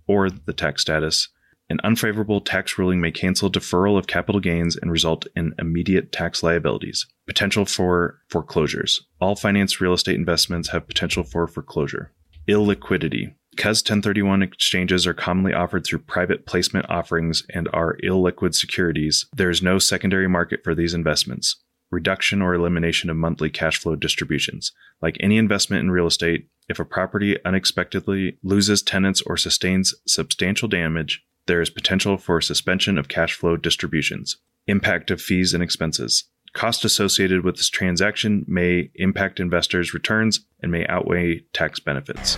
or 0.07 0.29
the 0.29 0.53
tax 0.53 0.81
status. 0.81 1.29
An 1.69 1.79
unfavorable 1.83 2.41
tax 2.41 2.77
ruling 2.77 3.01
may 3.01 3.11
cancel 3.11 3.49
deferral 3.49 3.97
of 3.97 4.05
capital 4.05 4.41
gains 4.41 4.75
and 4.75 4.91
result 4.91 5.25
in 5.35 5.55
immediate 5.57 6.11
tax 6.11 6.43
liabilities. 6.43 7.07
Potential 7.27 7.65
for 7.65 8.19
foreclosures. 8.29 9.01
All 9.19 9.35
finance 9.35 9.79
real 9.79 9.93
estate 9.93 10.15
investments 10.15 10.69
have 10.69 10.87
potential 10.87 11.23
for 11.23 11.47
foreclosure. 11.47 12.11
Illiquidity. 12.47 13.33
Because 13.51 13.79
1031 13.79 14.43
exchanges 14.43 15.07
are 15.07 15.13
commonly 15.13 15.53
offered 15.53 15.85
through 15.85 15.99
private 15.99 16.45
placement 16.45 16.89
offerings 16.89 17.43
and 17.53 17.67
are 17.73 17.97
illiquid 18.03 18.53
securities, 18.53 19.25
there 19.35 19.49
is 19.49 19.61
no 19.61 19.79
secondary 19.79 20.27
market 20.27 20.63
for 20.63 20.75
these 20.75 20.93
investments 20.93 21.55
reduction 21.91 22.41
or 22.41 22.53
elimination 22.53 23.09
of 23.09 23.17
monthly 23.17 23.49
cash 23.49 23.77
flow 23.77 23.95
distributions. 23.95 24.71
Like 25.01 25.17
any 25.19 25.37
investment 25.37 25.81
in 25.81 25.91
real 25.91 26.07
estate, 26.07 26.47
if 26.69 26.79
a 26.79 26.85
property 26.85 27.37
unexpectedly 27.45 28.37
loses 28.43 28.81
tenants 28.81 29.21
or 29.21 29.37
sustains 29.37 29.93
substantial 30.07 30.67
damage, 30.67 31.23
there 31.45 31.61
is 31.61 31.69
potential 31.69 32.17
for 32.17 32.39
suspension 32.41 32.97
of 32.97 33.09
cash 33.09 33.33
flow 33.33 33.57
distributions. 33.57 34.37
Impact 34.67 35.11
of 35.11 35.21
fees 35.21 35.53
and 35.53 35.61
expenses. 35.61 36.25
Costs 36.53 36.85
associated 36.85 37.43
with 37.43 37.57
this 37.57 37.69
transaction 37.69 38.45
may 38.47 38.91
impact 38.95 39.39
investors' 39.39 39.93
returns 39.93 40.41
and 40.61 40.71
may 40.71 40.85
outweigh 40.87 41.39
tax 41.53 41.79
benefits. 41.79 42.37